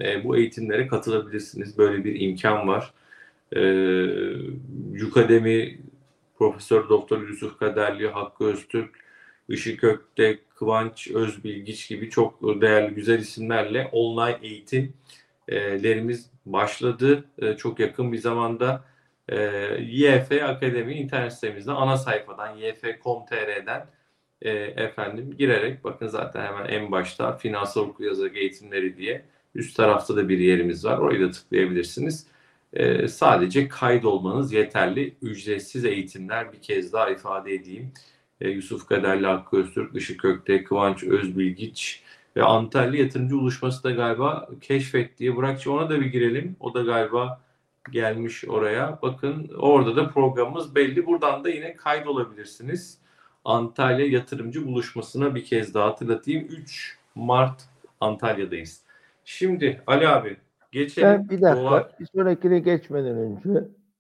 e, 0.02 0.24
bu 0.24 0.38
eğitimlere 0.38 0.88
katılabilirsiniz. 0.88 1.78
Böyle 1.78 2.04
bir 2.04 2.22
imkan 2.22 2.68
var. 2.68 2.94
E, 3.56 3.62
Yukademi 4.94 5.80
Profesör 6.38 6.90
Doktor 6.90 7.28
Yusuf 7.28 7.60
Kaderli, 7.60 8.08
Hakkı 8.08 8.46
Öztürk, 8.46 8.96
Işık 9.50 9.84
Ökte, 9.84 10.40
Kıvanç 10.56 11.08
Özbilgiç 11.08 11.88
gibi 11.90 12.10
çok 12.10 12.62
değerli 12.62 12.96
güzel 12.96 13.20
isimlerle 13.20 13.90
online 13.92 14.40
eğitimlerimiz 14.42 16.32
başladı. 16.46 17.26
E, 17.42 17.58
çok 17.58 17.80
yakın 17.80 18.12
bir 18.12 18.18
zamanda 18.18 18.84
e, 19.30 19.38
YF 19.82 20.32
Akademi 20.32 20.94
internet 20.94 21.34
sitemizde 21.34 21.72
ana 21.72 21.98
sayfadan 21.98 22.58
yf.com.tr'den 22.58 23.86
e, 24.42 24.50
efendim 24.52 25.36
girerek 25.38 25.84
bakın 25.84 26.08
zaten 26.08 26.46
hemen 26.46 26.66
en 26.66 26.92
başta 26.92 27.38
finansal 27.38 27.82
okuryazarlık 27.82 28.38
eğitimleri 28.38 28.98
diye 28.98 29.26
üst 29.56 29.78
tarafta 29.78 30.16
da 30.16 30.30
bir 30.30 30.40
yerimiz 30.40 30.86
var. 30.86 30.98
Orayı 30.98 31.22
da 31.22 31.32
tıklayabilirsiniz. 31.32 32.28
E, 32.74 33.08
sadece 33.08 33.68
kaydolmanız 33.68 34.54
yeterli. 34.54 35.16
Ücretsiz 35.22 35.86
eğitimler 35.86 36.54
bir 36.54 36.62
kez 36.62 36.94
daha 36.94 37.10
ifade 37.10 37.54
edeyim. 37.54 37.92
E, 38.42 38.50
Yusuf 38.50 38.88
Kaderli, 38.88 39.28
Hakkı 39.28 39.58
Öztürk, 39.58 39.96
Işık 39.96 40.20
Kökte, 40.20 40.64
Kıvanç 40.64 41.04
Özbilgiç 41.04 42.04
ve 42.36 42.44
Antalya 42.44 43.04
Yatırımcı 43.04 43.36
Buluşması 43.36 43.84
da 43.84 43.92
galiba 43.92 44.50
keşfet 44.62 45.20
diye. 45.20 45.36
Burakçı 45.36 45.72
ona 45.72 45.90
da 45.90 46.02
bir 46.02 46.06
girelim. 46.06 46.56
O 46.60 46.74
da 46.74 46.82
galiba 46.82 47.42
gelmiş 47.92 48.46
oraya. 48.46 49.00
Bakın 49.02 49.52
orada 49.58 49.96
da 49.96 50.10
programımız 50.10 50.76
belli. 50.76 51.06
Buradan 51.06 51.44
da 51.44 51.50
yine 51.50 51.76
kaydolabilirsiniz. 51.76 53.00
Antalya 53.50 54.06
Yatırımcı 54.08 54.68
Buluşması'na 54.68 55.36
bir 55.36 55.46
kez 55.46 55.74
daha 55.74 55.88
hatırlatayım. 55.88 56.46
3 56.46 56.98
Mart 57.16 57.62
Antalya'dayız. 58.00 58.82
Şimdi 59.26 59.82
Ali 59.88 60.08
abi 60.08 60.38
geçelim. 60.72 61.08
Ben 61.08 61.30
bir 61.30 61.42
dakika 61.42 61.56
Dolar- 61.56 61.96
bir 62.00 62.06
sonrakine 62.06 62.60
geçmeden 62.60 63.18
önce 63.18 63.50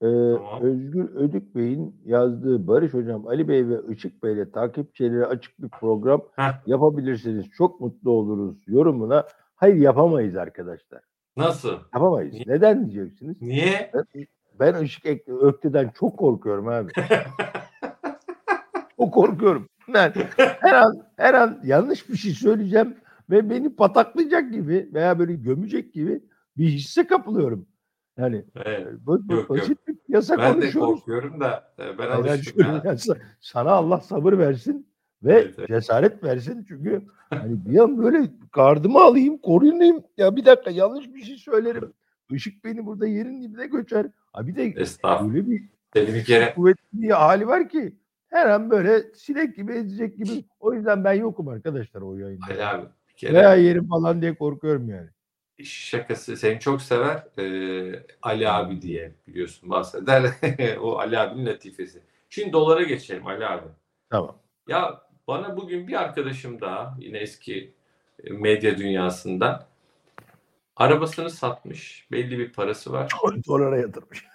e, 0.02 0.08
Tamam. 0.38 0.62
Özgür 0.62 1.10
Ödük 1.16 1.56
Bey'in 1.56 1.96
yazdığı 2.06 2.68
Barış 2.68 2.94
Hocam, 2.94 3.28
Ali 3.28 3.48
Bey 3.48 3.68
ve 3.68 3.76
Işık 3.90 4.24
Bey'le 4.24 4.52
takipçilere 4.54 5.26
açık 5.26 5.62
bir 5.64 5.70
program 5.70 6.22
Heh. 6.36 6.68
yapabilirsiniz. 6.68 7.46
Çok 7.58 7.82
mutlu 7.82 8.12
oluruz 8.12 8.58
yorumuna. 8.68 9.28
Hayır 9.56 9.76
yapamayız 9.76 10.36
arkadaşlar. 10.36 11.02
Nasıl? 11.38 11.74
Yapamayız. 11.94 12.34
Niye? 12.34 12.44
Neden 12.48 12.90
diyeceksiniz? 12.92 13.42
Niye? 13.42 13.92
Ben, 13.94 14.26
ben 14.60 14.84
Işık 14.84 15.06
Ökte'den 15.28 15.90
çok 16.00 16.18
korkuyorum 16.18 16.68
abi. 16.68 16.92
çok 19.00 19.14
korkuyorum. 19.14 19.70
Yani 19.96 20.14
her 20.62 20.74
an 20.74 21.04
her 21.18 21.34
an 21.34 21.60
yanlış 21.64 22.10
bir 22.10 22.18
şey 22.18 22.32
söyleyeceğim 22.32 22.96
ve 23.30 23.50
beni 23.50 23.76
pataklayacak 23.76 24.52
gibi 24.52 24.90
veya 24.94 25.20
böyle 25.20 25.36
gömecek 25.36 25.94
gibi 25.94 26.24
bir 26.58 26.68
hisse 26.70 27.08
kapılıyorum. 27.08 27.68
Yani 28.18 28.46
Evet. 28.66 28.88
bu, 29.02 29.30
bu 29.30 29.34
Yok, 29.34 29.50
basit 29.50 29.88
bir 29.88 29.96
yasa 30.08 30.38
Ben 30.38 30.48
de 30.48 30.52
konuşuyoruz. 30.54 30.90
korkuyorum 31.00 31.40
da 31.40 31.74
e, 31.80 31.98
ben 31.98 32.08
alıştım. 32.10 32.54
diyorum 32.56 32.76
ya. 32.76 32.82
ya, 32.86 32.94
sa- 32.94 33.18
sana 33.40 33.72
Allah 33.72 34.00
sabır 34.00 34.38
versin 34.38 34.88
ve 35.24 35.34
Evet, 35.34 35.56
evet. 35.58 35.68
cesaret 35.68 36.24
versin 36.24 36.66
çünkü 36.68 37.02
hani 37.30 37.66
bir 37.66 37.80
an 37.80 37.98
böyle 38.04 38.32
gardımı 38.54 39.00
alayım, 39.00 39.38
korunayım. 39.38 40.04
Ya 40.18 40.36
bir 40.36 40.46
dakika 40.46 40.72
yanlış 40.72 41.14
bir 41.14 41.22
şey 41.24 41.38
söylerim. 41.38 41.94
Işık 42.32 42.64
beni 42.66 42.86
burada 42.86 43.08
yerin 43.08 43.42
dibine 43.42 43.68
göçer. 43.68 44.06
Ha 44.34 44.48
bir 44.48 44.56
de 44.56 44.62
öyle 44.62 45.48
bir 45.48 45.70
Seni 45.94 46.14
bir 46.14 46.24
kere 46.24 46.54
kuvvetli 46.54 46.82
bir 47.02 47.10
hali 47.10 47.48
var 47.48 47.70
ki 47.70 47.96
her 48.30 48.46
an 48.46 48.70
böyle 48.70 49.14
sinek 49.14 49.56
gibi 49.56 49.74
ezecek 49.74 50.18
gibi. 50.18 50.46
O 50.60 50.74
yüzden 50.74 51.04
ben 51.04 51.14
yokum 51.14 51.48
arkadaşlar 51.48 52.02
o 52.02 52.16
yayında. 52.16 52.46
Ali 52.50 52.66
abi 52.66 52.86
bir 53.10 53.14
kere 53.14 53.34
Veya 53.34 53.56
yerim 53.56 53.88
falan 53.88 54.22
diye 54.22 54.36
korkuyorum 54.36 54.90
yani. 54.90 55.10
şakası 55.64 56.38
seni 56.38 56.60
çok 56.60 56.82
sever 56.82 57.24
ee, 57.40 58.04
Ali 58.22 58.50
abi 58.50 58.82
diye 58.82 59.12
biliyorsun 59.28 59.70
bahseder. 59.70 60.24
o 60.82 60.98
Ali 60.98 61.20
abinin 61.20 61.46
latifesi. 61.46 62.02
Şimdi 62.30 62.54
dolara 62.54 62.84
geçelim 62.84 63.28
Ali 63.28 63.46
abi. 63.46 63.68
Tamam. 64.10 64.38
Ya 64.68 65.02
bana 65.28 65.58
bugün 65.58 65.88
bir 65.88 66.02
arkadaşım 66.02 66.62
daha 66.62 66.96
yine 67.00 67.18
eski 67.18 67.74
medya 68.30 68.78
dünyasından 68.78 69.66
arabasını 70.76 71.30
satmış. 71.30 72.08
Belli 72.12 72.40
bir 72.40 72.54
parası 72.54 72.92
var. 72.92 73.12
Dolara 73.48 73.78
yatırmış. 73.78 74.26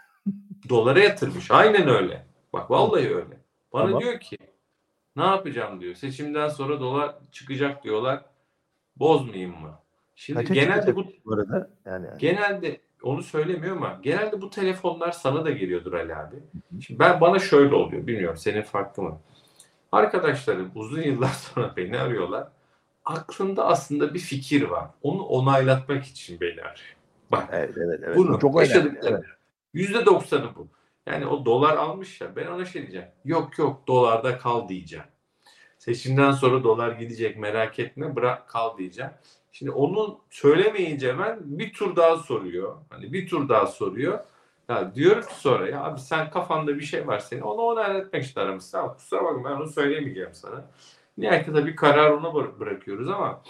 Dolara 0.68 1.00
yatırmış. 1.00 1.50
Aynen 1.50 1.88
öyle. 1.88 2.26
Bak 2.52 2.70
vallahi 2.70 3.14
öyle. 3.14 3.43
Bana 3.74 3.84
Tamam. 3.84 4.00
diyor 4.00 4.20
ki 4.20 4.38
ne 5.16 5.24
yapacağım 5.24 5.80
diyor. 5.80 5.94
Seçimden 5.94 6.48
sonra 6.48 6.80
dolar 6.80 7.14
çıkacak 7.32 7.84
diyorlar. 7.84 8.24
Bozmayayım 8.96 9.60
mı? 9.60 9.78
Şimdi 10.16 10.40
Kaça 10.40 10.54
genelde 10.54 10.96
bu 10.96 11.06
bu 11.24 11.34
arada? 11.34 11.70
Yani, 11.84 12.06
genelde 12.18 12.80
onu 13.02 13.22
söylemiyor 13.22 13.76
ama 13.76 14.00
genelde 14.02 14.40
bu 14.40 14.50
telefonlar 14.50 15.12
sana 15.12 15.44
da 15.44 15.50
geliyordur 15.50 15.92
Ali 15.92 16.14
abi. 16.14 16.36
Şimdi 16.80 17.00
ben 17.00 17.20
bana 17.20 17.38
şöyle 17.38 17.74
oluyor. 17.74 18.06
Bilmiyorum 18.06 18.36
senin 18.36 18.62
farklı 18.62 19.02
mı? 19.02 19.20
Arkadaşlarım 19.92 20.70
uzun 20.74 21.02
yıllar 21.02 21.28
sonra 21.54 21.72
beni 21.76 21.98
arıyorlar. 21.98 22.48
Aklında 23.04 23.66
aslında 23.66 24.14
bir 24.14 24.18
fikir 24.18 24.62
var. 24.62 24.90
Onu 25.02 25.22
onaylatmak 25.22 26.04
için 26.04 26.40
beni 26.40 26.60
arıyor. 26.60 26.96
Bak 27.30 27.48
evet 27.52 27.74
evet 27.76 28.00
evet. 28.04 28.16
bunu 28.16 28.34
Bu 28.34 28.38
çok 28.38 28.60
yaşadıkları. 28.60 29.14
Evet. 29.14 29.24
Yüzde 29.72 30.06
doksanı 30.06 30.54
bu. 30.56 30.68
Yani 31.06 31.26
o 31.26 31.44
dolar 31.44 31.76
almış 31.76 32.20
ya 32.20 32.36
ben 32.36 32.46
ona 32.46 32.64
şey 32.64 32.82
diyeceğim. 32.82 33.08
Yok 33.24 33.58
yok 33.58 33.86
dolarda 33.86 34.38
kal 34.38 34.68
diyeceğim. 34.68 35.04
Seçimden 35.78 36.32
sonra 36.32 36.64
dolar 36.64 36.92
gidecek 36.92 37.36
merak 37.38 37.78
etme 37.78 38.16
bırak 38.16 38.48
kal 38.48 38.78
diyeceğim. 38.78 39.10
Şimdi 39.52 39.72
onu 39.72 40.20
söylemeyince 40.30 41.08
hemen 41.12 41.38
bir 41.42 41.72
tur 41.72 41.96
daha 41.96 42.16
soruyor. 42.16 42.76
Hani 42.90 43.12
bir 43.12 43.28
tur 43.28 43.48
daha 43.48 43.66
soruyor. 43.66 44.18
Ya 44.68 44.94
diyorum 44.94 45.22
ki 45.22 45.34
sonra 45.34 45.68
ya 45.68 45.84
abi 45.84 46.00
sen 46.00 46.30
kafanda 46.30 46.76
bir 46.76 46.82
şey 46.84 47.06
var 47.06 47.18
senin 47.18 47.40
onu 47.40 47.60
ona 47.62 47.80
öğretmek 47.80 48.24
işte 48.24 48.40
aramızda. 48.40 48.80
Ama 48.80 48.94
kusura 48.94 49.24
bakma 49.24 49.50
ben 49.50 49.54
onu 49.56 49.68
söyleyemeyeceğim 49.68 50.34
sana. 50.34 50.64
Nihayetinde 51.18 51.66
bir 51.66 51.76
karar 51.76 52.10
ona 52.10 52.26
bıra- 52.28 52.58
bırakıyoruz 52.60 53.08
ama 53.08 53.42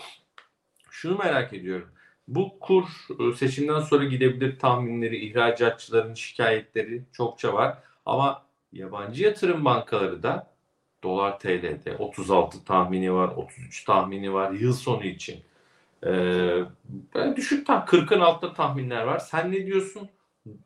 şunu 0.90 1.18
merak 1.18 1.52
ediyorum. 1.52 1.88
Bu 2.28 2.58
kur 2.60 2.84
e, 3.20 3.36
seçimden 3.36 3.80
sonra 3.80 4.04
gidebilir 4.04 4.58
tahminleri, 4.58 5.16
ihracatçıların 5.16 6.14
şikayetleri 6.14 7.02
çokça 7.12 7.54
var. 7.54 7.78
Ama 8.06 8.42
yabancı 8.72 9.24
yatırım 9.24 9.64
bankaları 9.64 10.22
da 10.22 10.54
dolar 11.02 11.38
TL'de 11.38 11.96
36 11.98 12.64
tahmini 12.64 13.12
var, 13.12 13.28
33 13.28 13.84
tahmini 13.84 14.32
var 14.32 14.50
yıl 14.50 14.72
sonu 14.72 15.04
için. 15.04 15.40
Ee, 16.06 16.60
düşük 17.36 17.66
tam 17.66 17.84
40'ın 17.84 18.20
altında 18.20 18.52
tahminler 18.52 19.02
var. 19.02 19.18
Sen 19.18 19.52
ne 19.52 19.66
diyorsun? 19.66 20.08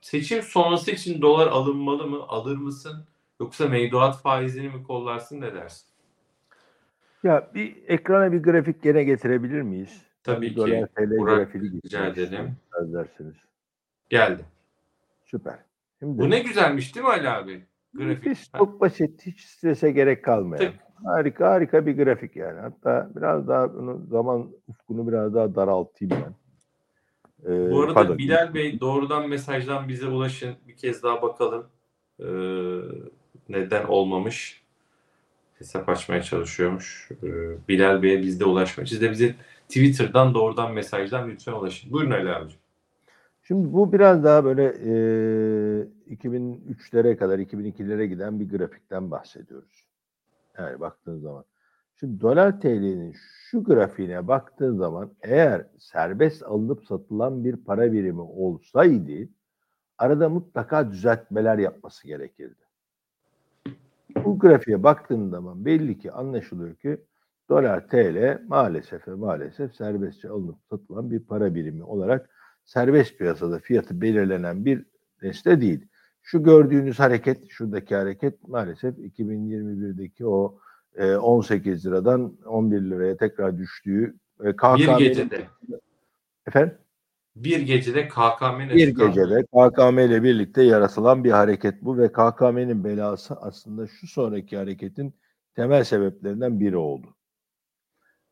Seçim 0.01 0.42
sonrası 0.42 0.90
için 0.90 1.23
dolar 1.23 1.47
alınmalı 1.47 2.07
mı? 2.07 2.25
Alır 2.29 2.57
mısın? 2.57 3.05
Yoksa 3.40 3.68
mevduat 3.68 4.23
faizini 4.23 4.68
mi 4.68 4.85
kollarsın 4.85 5.40
ne 5.40 5.55
dersin? 5.55 5.87
Ya 7.23 7.51
bir 7.55 7.77
ekrana 7.88 8.33
bir 8.33 8.42
grafik 8.42 8.83
gene 8.83 9.05
getirebilir 9.05 9.62
miyiz? 9.62 10.08
Tabii 10.34 10.46
Bir 10.46 10.50
ki. 10.50 10.56
Dolar 10.56 10.86
TL 10.86 11.18
Burak, 11.18 11.54
rica 11.54 12.00
arz 12.00 12.18
ederseniz. 12.18 13.34
Geldi. 14.08 14.42
Süper. 15.24 15.58
Şimdi 15.98 16.18
Bu 16.18 16.30
ne 16.30 16.40
güzelmiş 16.40 16.94
değil 16.94 17.06
mi 17.06 17.12
Ali 17.12 17.28
abi? 17.28 17.64
Grafik. 17.94 18.26
Hiç 18.26 18.50
çok 18.58 18.80
basit, 18.80 19.26
hiç 19.26 19.40
strese 19.44 19.90
gerek 19.90 20.24
kalmayan. 20.24 20.60
Tık. 20.60 20.74
Harika 21.04 21.50
harika 21.50 21.86
bir 21.86 21.96
grafik 21.96 22.36
yani. 22.36 22.60
Hatta 22.60 23.10
biraz 23.16 23.48
daha 23.48 23.74
bunu 23.74 24.06
zaman 24.10 24.50
ufkunu 24.68 25.08
biraz 25.08 25.34
daha 25.34 25.54
daraltayım 25.54 26.14
ben. 26.24 26.34
Ee, 27.52 27.70
Bu 27.70 27.80
arada 27.82 27.94
pardon. 27.94 28.18
Bilal 28.18 28.54
Bey 28.54 28.80
doğrudan 28.80 29.28
mesajdan 29.28 29.88
bize 29.88 30.06
ulaşın. 30.06 30.54
Bir 30.68 30.76
kez 30.76 31.02
daha 31.02 31.22
bakalım. 31.22 31.66
Ee, 32.20 32.24
neden 33.48 33.84
olmamış? 33.84 34.62
Hesap 35.58 35.88
açmaya 35.88 36.22
çalışıyormuş. 36.22 37.08
Ee, 37.22 37.28
Bilal 37.68 38.02
Bey'e 38.02 38.22
bizde 38.22 38.44
ulaşmak. 38.44 38.88
Siz 38.88 39.00
de 39.00 39.10
bize 39.10 39.34
Twitter'dan 39.68 40.35
doğrudan 40.35 40.72
mesajdan 40.72 41.28
lütfen 41.28 41.52
ulaşın. 41.52 41.92
Buyurun 41.92 42.11
Ali 42.11 42.35
abicim. 42.35 42.61
Şimdi 43.42 43.72
bu 43.72 43.92
biraz 43.92 44.24
daha 44.24 44.44
böyle 44.44 44.64
e, 44.64 44.92
2003'lere 46.14 47.16
kadar 47.16 47.38
2002'lere 47.38 48.04
giden 48.04 48.40
bir 48.40 48.48
grafikten 48.48 49.11
bahsediyoruz. 49.11 49.85
Yani 50.59 50.81
baktığın 50.81 51.18
zaman. 51.18 51.44
Şimdi 52.00 52.20
dolar 52.20 52.61
TL'nin 52.61 53.14
şu 53.50 53.64
grafiğine 53.64 54.28
baktığın 54.28 54.76
zaman 54.76 55.12
eğer 55.22 55.66
serbest 55.78 56.42
alınıp 56.42 56.85
satılan 56.85 57.44
bir 57.44 57.57
para 57.57 57.92
birimi 57.92 58.20
olsaydı 58.20 59.28
arada 59.98 60.28
mutlaka 60.28 60.92
düzeltmeler 60.92 61.59
yapması 61.59 62.07
gerekirdi. 62.07 62.62
Bu 64.24 64.38
grafiğe 64.38 64.83
baktığın 64.83 65.28
zaman 65.28 65.64
belli 65.64 65.98
ki 65.98 66.12
anlaşılıyor 66.12 66.74
ki 66.74 67.00
dolar 67.48 67.88
TL 67.88 68.42
maalesef 68.48 69.08
ve 69.08 69.14
maalesef 69.14 69.74
serbestçe 69.74 70.28
alınıp 70.28 70.56
satılan 70.70 71.11
bir 71.11 71.20
para 71.20 71.54
birimi 71.54 71.84
olarak 71.84 72.30
serbest 72.64 73.18
piyasada 73.18 73.58
fiyatı 73.58 74.00
belirlenen 74.00 74.64
bir 74.64 74.84
nesne 75.22 75.61
değil. 75.61 75.87
Şu 76.22 76.42
gördüğünüz 76.42 76.98
hareket, 76.98 77.50
şuradaki 77.50 77.96
hareket 77.96 78.48
maalesef 78.48 78.98
2021'deki 78.98 80.26
o 80.26 80.58
e, 80.96 81.16
18 81.16 81.87
liradan 81.87 82.37
11 82.46 82.80
liraya 82.80 83.16
tekrar 83.16 83.58
düştüğü 83.58 84.14
e, 84.40 84.44
Bir 84.44 84.56
KKM'nin 84.56 84.98
gecede. 84.98 85.46
efendim 86.46 86.78
Bir 87.37 87.61
gecede 87.61 88.08
KKM'nin 88.08 88.76
bir 88.76 88.88
gecede 88.88 89.42
KKM 89.42 89.98
ile 89.98 90.22
birlikte 90.22 90.62
yaratılan 90.62 91.24
bir 91.24 91.30
hareket 91.30 91.82
bu 91.82 91.98
ve 91.98 92.12
KKM'nin 92.12 92.84
belası 92.84 93.34
aslında 93.34 93.87
şu 93.87 94.06
sonraki 94.06 94.56
hareketin 94.56 95.14
temel 95.54 95.84
sebeplerinden 95.84 96.61
biri 96.61 96.76
oldu. 96.76 97.17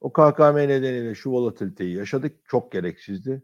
O 0.01 0.13
KKM 0.13 0.57
nedeniyle 0.57 1.15
şu 1.15 1.31
volatiliteyi 1.31 1.97
yaşadık. 1.97 2.37
Çok 2.49 2.73
gereksizdi. 2.73 3.43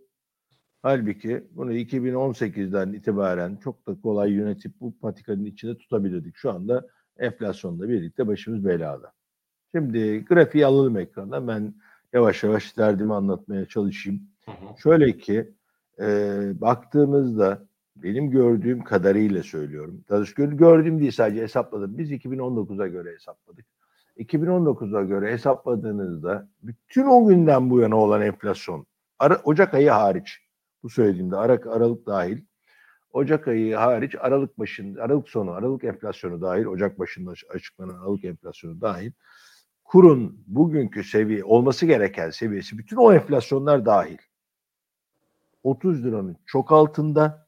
Halbuki 0.82 1.44
bunu 1.50 1.72
2018'den 1.72 2.92
itibaren 2.92 3.56
çok 3.56 3.86
da 3.86 4.00
kolay 4.00 4.32
yönetip 4.32 4.80
bu 4.80 4.98
patikanın 4.98 5.44
içinde 5.44 5.78
tutabilirdik. 5.78 6.36
Şu 6.36 6.50
anda 6.50 6.86
enflasyonla 7.18 7.88
birlikte 7.88 8.26
başımız 8.26 8.64
belada. 8.64 9.12
Şimdi 9.74 10.24
grafiği 10.24 10.66
alalım 10.66 10.96
ekrandan. 10.96 11.48
Ben 11.48 11.74
yavaş 12.12 12.42
yavaş 12.42 12.76
derdimi 12.78 13.14
anlatmaya 13.14 13.66
çalışayım. 13.66 14.22
Şöyle 14.82 15.18
ki 15.18 15.52
e, 16.00 16.06
baktığımızda 16.60 17.66
benim 17.96 18.30
gördüğüm 18.30 18.84
kadarıyla 18.84 19.42
söylüyorum. 19.42 20.04
Gördüğüm 20.36 21.00
değil 21.00 21.12
sadece 21.12 21.42
hesapladım. 21.42 21.98
Biz 21.98 22.12
2019'a 22.12 22.86
göre 22.86 23.12
hesapladık. 23.12 23.66
2019'a 24.16 25.02
göre 25.02 25.32
hesapladığınızda 25.32 26.48
bütün 26.62 27.06
o 27.06 27.26
günden 27.26 27.70
bu 27.70 27.80
yana 27.80 27.96
olan 27.96 28.22
enflasyon 28.22 28.86
Ara- 29.18 29.40
Ocak 29.44 29.74
ayı 29.74 29.90
hariç 29.90 30.38
bu 30.82 30.90
söylediğimde 30.90 31.36
Aralık, 31.36 31.66
Aralık 31.66 32.06
dahil 32.06 32.38
Ocak 33.12 33.48
ayı 33.48 33.74
hariç 33.76 34.14
Aralık 34.20 34.58
başında 34.58 35.02
Aralık 35.02 35.28
sonu 35.28 35.50
Aralık 35.50 35.84
enflasyonu 35.84 36.40
dahil 36.40 36.64
Ocak 36.66 36.98
başında 36.98 37.30
aç- 37.30 37.44
açıklanan 37.50 37.94
Aralık 37.98 38.24
enflasyonu 38.24 38.80
dahil 38.80 39.12
kurun 39.84 40.44
bugünkü 40.46 41.04
seviye 41.04 41.44
olması 41.44 41.86
gereken 41.86 42.30
seviyesi 42.30 42.78
bütün 42.78 42.96
o 42.96 43.12
enflasyonlar 43.12 43.86
dahil 43.86 44.18
30 45.62 46.04
liranın 46.04 46.36
çok 46.46 46.72
altında 46.72 47.46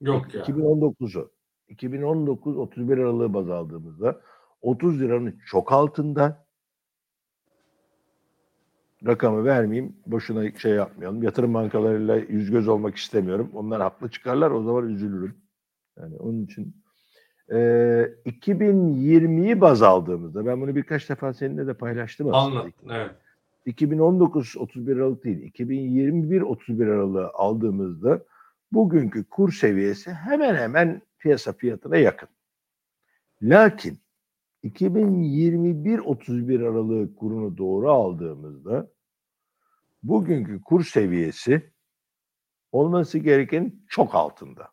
Yok 0.00 0.34
ya. 0.34 0.42
2019'u 0.42 1.30
2019 1.68 2.56
31 2.56 2.98
Aralık'ı 2.98 3.34
baz 3.34 3.50
aldığımızda 3.50 4.20
30 4.64 5.00
liranın 5.00 5.38
çok 5.46 5.72
altında 5.72 6.46
rakamı 9.06 9.44
vermeyeyim. 9.44 9.96
Boşuna 10.06 10.52
şey 10.52 10.72
yapmayalım. 10.72 11.22
Yatırım 11.22 11.54
bankalarıyla 11.54 12.16
yüz 12.16 12.50
göz 12.50 12.68
olmak 12.68 12.96
istemiyorum. 12.96 13.50
Onlar 13.54 13.82
haklı 13.82 14.10
çıkarlar. 14.10 14.50
O 14.50 14.62
zaman 14.62 14.88
üzülürüm. 14.88 15.34
Yani 15.98 16.16
onun 16.16 16.44
için 16.44 16.76
e, 17.48 17.56
2020'yi 18.26 19.60
baz 19.60 19.82
aldığımızda 19.82 20.46
ben 20.46 20.60
bunu 20.60 20.76
birkaç 20.76 21.10
defa 21.10 21.34
seninle 21.34 21.66
de 21.66 21.74
paylaştım 21.74 22.34
aslında. 22.34 22.60
Anlat. 22.60 22.72
Evet. 22.90 23.10
2019 23.66 24.56
31 24.56 24.96
Aralık 24.96 25.24
değil, 25.24 25.42
2021 25.42 26.40
31 26.40 26.86
Aralık'ı 26.86 27.30
aldığımızda 27.34 28.24
bugünkü 28.72 29.24
kur 29.24 29.52
seviyesi 29.52 30.12
hemen 30.12 30.54
hemen 30.54 31.02
piyasa 31.18 31.52
fiyatına 31.52 31.96
yakın. 31.96 32.28
Lakin 33.42 33.98
2021 34.64 35.98
31 35.98 36.60
Aralık 36.60 37.18
kurunu 37.18 37.58
doğru 37.58 37.92
aldığımızda 37.92 38.90
bugünkü 40.02 40.62
kur 40.62 40.84
seviyesi 40.84 41.72
olması 42.72 43.18
gereken 43.18 43.72
çok 43.88 44.14
altında. 44.14 44.68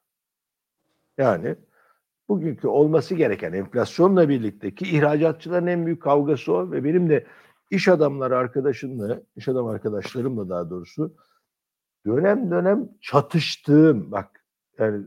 Yani 1.18 1.56
bugünkü 2.30 2.68
olması 2.68 3.16
gereken 3.16 3.54
enflasyonla 3.54 4.30
birlikte 4.30 4.76
ki 4.76 4.86
ihracatçıların 4.98 5.68
en 5.68 5.86
büyük 5.86 6.02
kavgası 6.02 6.54
o 6.54 6.72
ve 6.72 6.84
benim 6.84 7.10
de 7.10 7.28
iş 7.70 7.88
adamları 7.88 8.38
arkadaşımla, 8.38 9.22
iş 9.36 9.48
adam 9.48 9.68
arkadaşlarımla 9.68 10.50
daha 10.50 10.70
doğrusu 10.70 11.16
dönem 12.06 12.52
dönem 12.52 12.90
çatıştığım 13.02 14.12
bak 14.12 14.46
yani, 14.80 15.06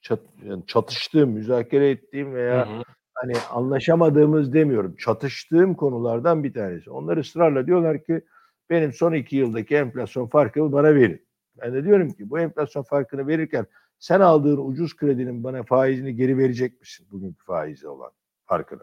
çat, 0.00 0.20
yani 0.44 0.66
çatıştığım, 0.66 1.30
müzakere 1.30 1.90
ettiğim 1.90 2.34
veya 2.34 2.68
Hı 2.68 2.78
hı. 2.78 2.82
Hani 3.22 3.32
anlaşamadığımız 3.50 4.52
demiyorum. 4.52 4.96
Çatıştığım 4.96 5.74
konulardan 5.74 6.44
bir 6.44 6.52
tanesi. 6.54 6.90
Onlar 6.90 7.16
ısrarla 7.16 7.66
diyorlar 7.66 8.04
ki 8.04 8.22
benim 8.70 8.92
son 8.92 9.12
iki 9.12 9.36
yıldaki 9.36 9.76
enflasyon 9.76 10.26
farkımı 10.26 10.72
bana 10.72 10.94
verin. 10.94 11.26
Ben 11.60 11.74
de 11.74 11.84
diyorum 11.84 12.10
ki 12.10 12.30
bu 12.30 12.38
enflasyon 12.38 12.82
farkını 12.82 13.26
verirken 13.26 13.66
sen 13.98 14.20
aldığın 14.20 14.70
ucuz 14.70 14.96
kredinin 14.96 15.44
bana 15.44 15.62
faizini 15.62 16.16
geri 16.16 16.38
verecek 16.38 16.80
misin? 16.80 17.06
Bugünkü 17.10 17.44
faizi 17.44 17.88
olan 17.88 18.10
farkını. 18.44 18.82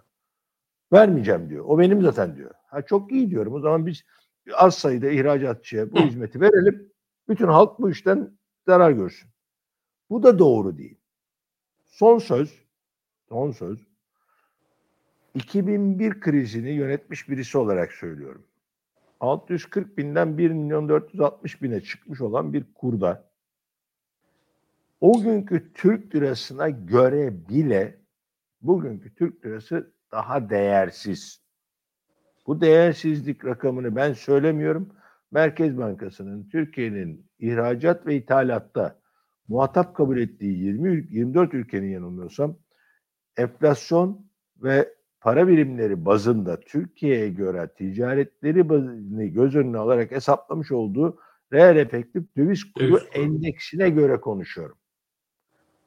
Vermeyeceğim 0.93 1.49
diyor. 1.49 1.65
O 1.67 1.79
benim 1.79 2.01
zaten 2.01 2.35
diyor. 2.35 2.51
Ha 2.67 2.81
çok 2.81 3.11
iyi 3.11 3.29
diyorum. 3.29 3.53
O 3.53 3.59
zaman 3.59 3.85
biz 3.85 4.03
az 4.53 4.75
sayıda 4.75 5.09
ihracatçıya 5.09 5.91
bu 5.91 5.99
hizmeti 5.99 6.41
verelim. 6.41 6.91
Bütün 7.29 7.47
halk 7.47 7.79
bu 7.79 7.89
işten 7.89 8.37
zarar 8.65 8.91
görsün. 8.91 9.29
Bu 10.09 10.23
da 10.23 10.39
doğru 10.39 10.77
değil. 10.77 10.97
Son 11.85 12.17
söz, 12.17 12.65
son 13.29 13.51
söz. 13.51 13.88
2001 15.35 16.19
krizini 16.19 16.69
yönetmiş 16.69 17.29
birisi 17.29 17.57
olarak 17.57 17.91
söylüyorum. 17.91 18.45
640 19.19 19.97
binden 19.97 20.37
1 20.37 20.51
milyon 20.51 20.89
460 20.89 21.61
bine 21.61 21.81
çıkmış 21.81 22.21
olan 22.21 22.53
bir 22.53 22.65
kurda 22.73 23.29
o 25.01 25.21
günkü 25.21 25.73
Türk 25.73 26.15
lirasına 26.15 26.69
göre 26.69 27.49
bile 27.49 27.99
bugünkü 28.61 29.15
Türk 29.15 29.45
lirası 29.45 29.93
daha 30.11 30.49
değersiz. 30.49 31.41
Bu 32.47 32.61
değersizlik 32.61 33.45
rakamını 33.45 33.95
ben 33.95 34.13
söylemiyorum. 34.13 34.89
Merkez 35.31 35.77
Bankası'nın 35.77 36.49
Türkiye'nin 36.49 37.29
ihracat 37.39 38.07
ve 38.07 38.15
ithalatta 38.15 38.99
muhatap 39.47 39.95
kabul 39.95 40.17
ettiği 40.17 40.57
20 40.57 41.07
24 41.09 41.53
ülkenin 41.53 41.89
yanılmıyorsam 41.89 42.57
enflasyon 43.37 44.25
ve 44.57 44.93
para 45.21 45.47
birimleri 45.47 46.05
bazında 46.05 46.59
Türkiye'ye 46.59 47.29
göre 47.29 47.69
ticaretleri 47.77 48.69
bazını 48.69 49.25
göz 49.25 49.55
önüne 49.55 49.77
alarak 49.77 50.11
hesaplamış 50.11 50.71
olduğu 50.71 51.19
reel 51.53 51.75
efektif 51.75 52.23
döviz 52.37 52.73
kuru 52.73 52.89
kuru. 52.89 53.03
endeksine 53.13 53.89
göre 53.89 54.21
konuşuyorum. 54.21 54.77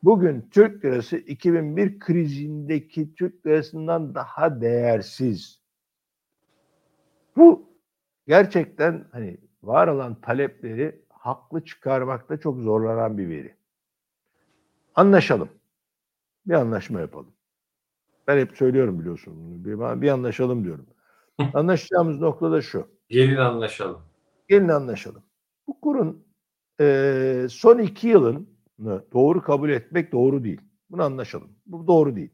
Bugün 0.02 0.48
Türk 0.50 0.84
lirası 0.84 1.16
2001 1.16 1.98
krizindeki 1.98 3.14
Türk 3.14 3.46
lirasından 3.46 4.14
daha 4.14 4.60
değersiz. 4.60 5.60
Bu 7.36 7.72
gerçekten 8.26 9.04
hani 9.12 9.38
var 9.62 9.88
olan 9.88 10.20
talepleri 10.20 11.02
haklı 11.08 11.64
çıkarmakta 11.64 12.36
çok 12.36 12.60
zorlanan 12.60 13.18
bir 13.18 13.28
veri. 13.28 13.54
Anlaşalım. 14.94 15.48
Bir 16.46 16.54
anlaşma 16.54 17.00
yapalım. 17.00 17.32
Ben 18.26 18.38
hep 18.38 18.56
söylüyorum 18.56 19.00
biliyorsun. 19.00 19.34
bunu. 19.36 19.64
Bir, 19.64 20.02
bir 20.02 20.08
anlaşalım 20.08 20.64
diyorum. 20.64 20.86
Anlaşacağımız 21.54 22.20
nokta 22.20 22.52
da 22.52 22.62
şu. 22.62 22.88
Gelin 23.08 23.36
anlaşalım. 23.36 24.02
Gelin 24.48 24.68
anlaşalım. 24.68 25.22
Bu 25.66 25.80
kurun 25.80 26.24
eee, 26.80 27.46
son 27.50 27.78
iki 27.78 28.08
yılını 28.08 28.42
doğru 29.12 29.42
kabul 29.42 29.70
etmek 29.70 30.12
doğru 30.12 30.44
değil. 30.44 30.60
Bunu 30.90 31.02
anlaşalım. 31.02 31.48
Bu 31.66 31.86
doğru 31.86 32.16
değil. 32.16 32.30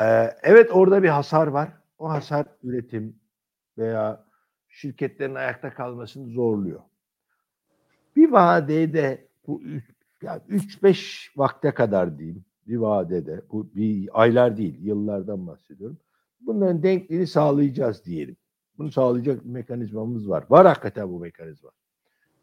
Eee, 0.00 0.36
evet 0.42 0.70
orada 0.72 1.02
bir 1.02 1.08
hasar 1.08 1.46
var. 1.46 1.72
O 1.98 2.10
hasar 2.10 2.46
üretim 2.62 3.16
veya 3.78 4.24
şirketlerin 4.68 5.34
ayakta 5.34 5.74
kalmasını 5.74 6.28
zorluyor. 6.28 6.80
Bir 8.16 8.32
vadede 8.32 9.28
bu 9.46 9.62
üç- 9.62 9.90
yani 10.22 10.40
3-5 10.48 11.32
vakte 11.36 11.70
kadar 11.74 12.18
diyeyim 12.18 12.44
bir 12.68 12.76
vadede 12.76 13.42
bu 13.52 13.70
bir 13.74 14.08
aylar 14.22 14.56
değil 14.56 14.78
yıllardan 14.80 15.46
bahsediyorum. 15.46 15.98
Bunların 16.40 16.82
denkliğini 16.82 17.26
sağlayacağız 17.26 18.04
diyelim. 18.04 18.36
Bunu 18.78 18.92
sağlayacak 18.92 19.44
bir 19.44 19.50
mekanizmamız 19.50 20.28
var. 20.28 20.44
Var 20.50 20.66
hakikaten 20.66 21.12
bu 21.12 21.20
mekanizma. 21.20 21.70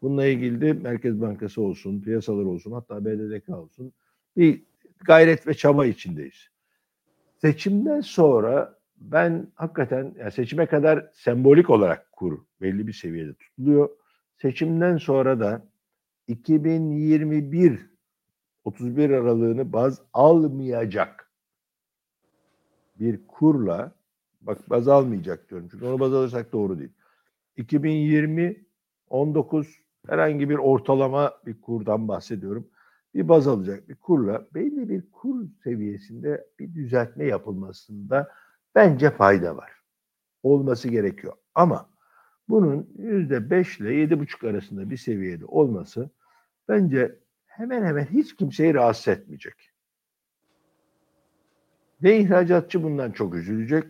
Bununla 0.02 0.26
ilgili 0.26 0.60
de 0.60 0.72
Merkez 0.72 1.20
Bankası 1.20 1.62
olsun, 1.62 2.00
piyasalar 2.00 2.44
olsun, 2.44 2.72
hatta 2.72 3.04
BDDK 3.04 3.48
olsun 3.48 3.92
bir 4.36 4.62
gayret 5.04 5.46
ve 5.46 5.54
çaba 5.54 5.86
içindeyiz. 5.86 6.48
Seçimden 7.40 8.00
sonra 8.00 8.78
ben 8.96 9.46
hakikaten 9.54 10.14
yani 10.18 10.32
seçime 10.32 10.66
kadar 10.66 11.10
sembolik 11.14 11.70
olarak 11.70 12.12
kur 12.12 12.38
belli 12.60 12.86
bir 12.86 12.92
seviyede 12.92 13.34
tutuluyor. 13.34 13.88
Seçimden 14.36 14.96
sonra 14.96 15.40
da 15.40 15.66
2021 16.28 17.90
31 18.64 19.10
aralığını 19.10 19.72
baz 19.72 20.02
almayacak 20.12 21.30
bir 23.00 23.20
kurla 23.28 23.92
bak 24.40 24.70
baz 24.70 24.88
almayacak 24.88 25.50
diyorum 25.50 25.68
çünkü 25.70 25.86
onu 25.86 26.00
baz 26.00 26.14
alırsak 26.14 26.52
doğru 26.52 26.78
değil. 26.78 26.92
2020 27.56 28.64
19 29.10 29.80
herhangi 30.06 30.50
bir 30.50 30.56
ortalama 30.56 31.32
bir 31.46 31.60
kurdan 31.60 32.08
bahsediyorum. 32.08 32.68
Bir 33.14 33.28
baz 33.28 33.48
alacak 33.48 33.88
bir 33.88 33.94
kurla 33.94 34.46
belli 34.54 34.88
bir 34.88 35.10
kur 35.10 35.46
seviyesinde 35.64 36.46
bir 36.58 36.74
düzeltme 36.74 37.24
yapılmasında 37.24 38.28
bence 38.74 39.10
fayda 39.10 39.56
var. 39.56 39.72
Olması 40.42 40.88
gerekiyor. 40.88 41.32
Ama 41.54 41.90
bunun 42.48 42.88
%5 42.98 43.80
ile 43.80 44.14
7,5 44.14 44.50
arasında 44.50 44.90
bir 44.90 44.96
seviyede 44.96 45.44
olması 45.44 46.10
bence 46.68 47.18
hemen 47.60 47.84
hemen 47.84 48.04
hiç 48.04 48.36
kimseyi 48.36 48.74
rahatsız 48.74 49.08
etmeyecek. 49.08 49.54
Ne 52.02 52.18
ihracatçı 52.18 52.82
bundan 52.82 53.10
çok 53.12 53.34
üzülecek, 53.34 53.84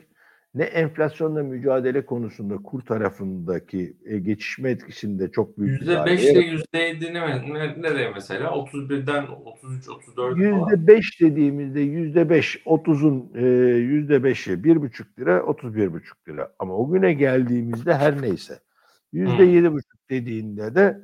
ne 0.55 0.65
enflasyonla 0.65 1.43
mücadele 1.43 2.07
konusunda 2.07 2.57
kur 2.57 2.81
tarafındaki 2.81 3.97
e, 4.05 4.19
geçişme 4.19 4.71
etkisinde 4.71 5.31
çok 5.31 5.59
büyük 5.59 5.81
bir 5.81 5.87
darbe 5.87 6.15
%5 6.15 6.33
ile 6.33 6.41
%7 6.75 7.15
ne, 7.15 7.55
ne, 7.55 7.83
nereye 7.83 8.11
mesela? 8.11 8.49
31'den 8.49 9.27
33, 9.27 9.89
34 9.89 10.17
falan. 10.17 10.37
Yüzde 10.37 10.87
beş 10.87 11.21
dediğimizde 11.21 11.81
yüzde 11.81 12.31
beş, 12.31 12.63
otuzun 12.65 13.33
e, 13.35 13.47
yüzde 13.77 14.25
beşi 14.25 14.65
bir 14.65 14.77
buçuk 14.83 15.19
lira, 15.19 15.43
otuz 15.43 15.75
bir 15.75 15.93
buçuk 15.93 16.29
lira. 16.29 16.53
Ama 16.59 16.77
o 16.77 16.93
güne 16.93 17.13
geldiğimizde 17.13 17.95
her 17.95 18.23
neyse. 18.23 18.59
Yüzde 19.13 19.39
Hmm. 19.39 19.55
yedi 19.55 19.73
buçuk 19.73 20.11
dediğinde 20.11 20.75
de 20.75 21.01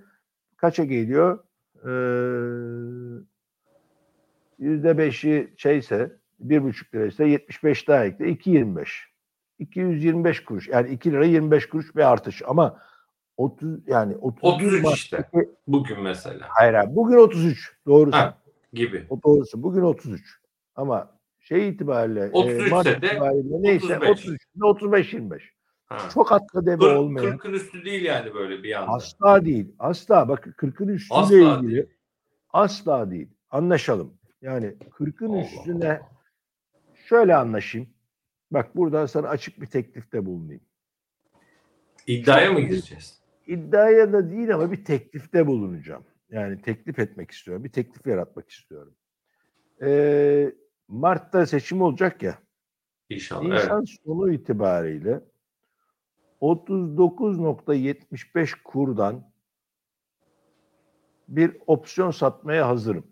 kaça 0.56 0.84
geliyor? 0.84 1.45
Yüzde 4.58 4.98
beşi 4.98 5.54
şeyse, 5.56 6.12
bir 6.40 6.62
buçuk 6.62 6.94
liraysa 6.94 7.24
75 7.24 7.88
daha 7.88 8.04
ekle, 8.04 8.24
2.25. 8.24 8.86
225 9.58 10.44
kuruş. 10.44 10.68
Yani 10.68 10.90
2 10.90 11.12
lira 11.12 11.24
25 11.24 11.68
kuruş 11.68 11.96
bir 11.96 12.12
artış. 12.12 12.42
Ama 12.46 12.80
30 13.36 13.88
yani 13.88 14.16
31 14.16 14.66
33 14.66 14.94
işte. 14.94 15.30
Bugün 15.66 16.02
mesela. 16.02 16.46
Hayır, 16.48 16.74
hayır. 16.74 16.96
Bugün 16.96 17.16
33. 17.16 17.72
Doğrusu. 17.86 18.16
Ha, 18.16 18.38
gibi. 18.72 19.06
O 19.10 19.22
doğrusu. 19.22 19.62
Bugün 19.62 19.82
33. 19.82 20.40
Ama 20.74 21.18
şey 21.38 21.68
itibariyle 21.68 22.30
33 22.32 22.66
e, 22.66 22.70
Mart 22.70 22.86
de 22.86 22.96
itibariyle 22.96 23.62
neyse 23.62 23.98
35. 23.98 24.10
33 24.10 24.42
35 24.62 25.12
25. 25.12 25.55
Ha. 25.86 26.08
Çok 26.14 26.32
atla 26.32 26.66
deve 26.66 26.78
40, 26.78 26.96
olmayan 26.98 27.36
40'ın 27.36 27.52
üstü 27.52 27.84
değil 27.84 28.02
yani 28.04 28.34
böyle 28.34 28.62
bir 28.62 28.78
anda. 28.80 28.92
asla 28.92 29.44
değil. 29.44 29.74
Asla 29.78 30.28
bak 30.28 30.46
40'ın 30.46 30.88
üstüyle 30.88 31.20
Asla 31.20 31.34
ilgili 31.36 31.74
değil. 31.74 31.86
asla 32.52 33.10
değil. 33.10 33.28
Anlaşalım. 33.50 34.14
Yani 34.42 34.66
40'ın 34.66 35.28
Allah 35.32 35.40
üstüne 35.42 36.00
şöyle 37.08 37.36
anlaşayım. 37.36 37.88
Bak 38.50 38.76
buradan 38.76 39.06
sana 39.06 39.28
açık 39.28 39.60
bir 39.60 39.66
teklifte 39.66 40.26
bulunayım. 40.26 40.62
İddiaya 42.06 42.52
mı 42.52 42.60
gireceğiz? 42.60 43.20
İddiaya 43.46 44.12
da 44.12 44.30
değil 44.30 44.54
ama 44.54 44.72
bir 44.72 44.84
teklifte 44.84 45.46
bulunacağım. 45.46 46.04
Yani 46.30 46.62
teklif 46.62 46.98
etmek 46.98 47.30
istiyorum. 47.30 47.64
Bir 47.64 47.72
teklif 47.72 48.06
yaratmak 48.06 48.50
istiyorum. 48.50 48.94
Ee, 49.82 50.52
Mart'ta 50.88 51.46
seçim 51.46 51.82
olacak 51.82 52.22
ya. 52.22 52.38
İnşallah. 53.10 53.42
Nisan 53.42 53.78
Evet. 53.78 53.88
sonu 54.04 54.32
itibariyle 54.32 55.20
39.75 56.40 58.62
kurdan 58.64 59.30
bir 61.28 61.56
opsiyon 61.66 62.10
satmaya 62.10 62.68
hazırım. 62.68 63.06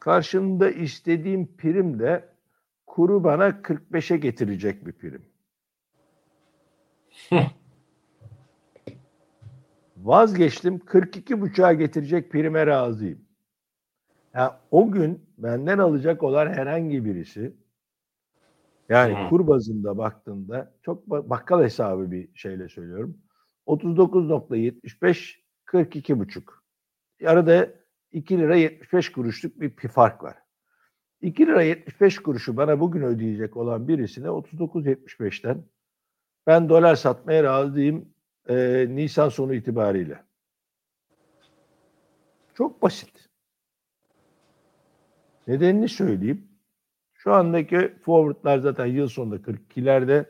Karşında 0.00 0.70
istediğim 0.70 1.56
prim 1.56 1.98
de 1.98 2.28
kuru 2.86 3.24
bana 3.24 3.48
45'e 3.48 4.16
getirecek 4.16 4.86
bir 4.86 4.92
prim. 4.92 5.22
vazgeçtim 9.96 10.78
42 10.78 11.40
buçuğa 11.40 11.72
getirecek 11.72 12.30
prime 12.30 12.66
razıyım. 12.66 13.24
Yani 14.34 14.50
o 14.70 14.90
gün 14.90 15.26
benden 15.38 15.78
alacak 15.78 16.22
olan 16.22 16.46
herhangi 16.46 17.04
birisi 17.04 17.54
yani 18.88 19.14
Hmm. 19.14 19.28
kur 19.28 19.46
bazında 19.46 19.98
baktığında 19.98 20.74
çok 20.82 21.06
ba- 21.06 21.30
bakkal 21.30 21.62
hesabı 21.62 22.10
bir 22.10 22.28
şeyle 22.34 22.68
söylüyorum. 22.68 23.18
39.75 23.66 25.44
42 25.64 26.18
buçuk. 26.18 26.64
Arada 27.26 27.70
2 28.12 28.38
lira 28.38 28.56
75 28.56 29.12
kuruşluk 29.12 29.60
bir 29.60 29.88
fark 29.88 30.22
var. 30.22 30.36
2 31.20 31.46
lira 31.46 31.62
75 31.62 32.18
kuruşu 32.18 32.56
bana 32.56 32.80
bugün 32.80 33.02
ödeyecek 33.02 33.56
olan 33.56 33.88
birisine 33.88 34.26
39.75'ten 34.26 35.64
ben 36.46 36.68
dolar 36.68 36.94
satmaya 36.94 37.44
razıyım 37.44 38.08
e, 38.48 38.86
Nisan 38.88 39.28
sonu 39.28 39.54
itibariyle. 39.54 40.24
Çok 42.54 42.82
basit. 42.82 43.28
Nedenini 45.46 45.88
söyleyeyim. 45.88 46.48
Şu 47.24 47.32
andaki 47.32 47.94
forwardlar 48.02 48.58
zaten 48.58 48.86
yıl 48.86 49.08
sonunda 49.08 49.36
42'lerde. 49.36 50.26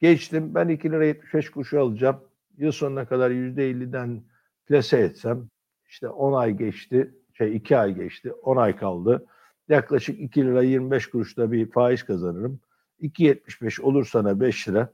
Geçtim. 0.00 0.54
Ben 0.54 0.68
2 0.68 0.90
lira 0.90 1.04
75 1.04 1.50
kuruşu 1.50 1.80
alacağım. 1.80 2.20
Yıl 2.56 2.72
sonuna 2.72 3.08
kadar 3.08 3.30
%50'den 3.30 4.22
plase 4.66 4.98
etsem 4.98 5.48
işte 5.88 6.08
10 6.08 6.32
ay 6.32 6.56
geçti. 6.56 7.14
Şey 7.34 7.56
2 7.56 7.78
ay 7.78 7.94
geçti. 7.94 8.32
10 8.32 8.56
ay 8.56 8.76
kaldı. 8.76 9.26
Yaklaşık 9.68 10.20
2 10.20 10.44
lira 10.44 10.62
25 10.62 11.10
kuruşta 11.10 11.52
bir 11.52 11.70
faiz 11.70 12.02
kazanırım. 12.02 12.60
2.75 13.00 13.82
olur 13.82 14.06
sana 14.06 14.40
5 14.40 14.68
lira. 14.68 14.92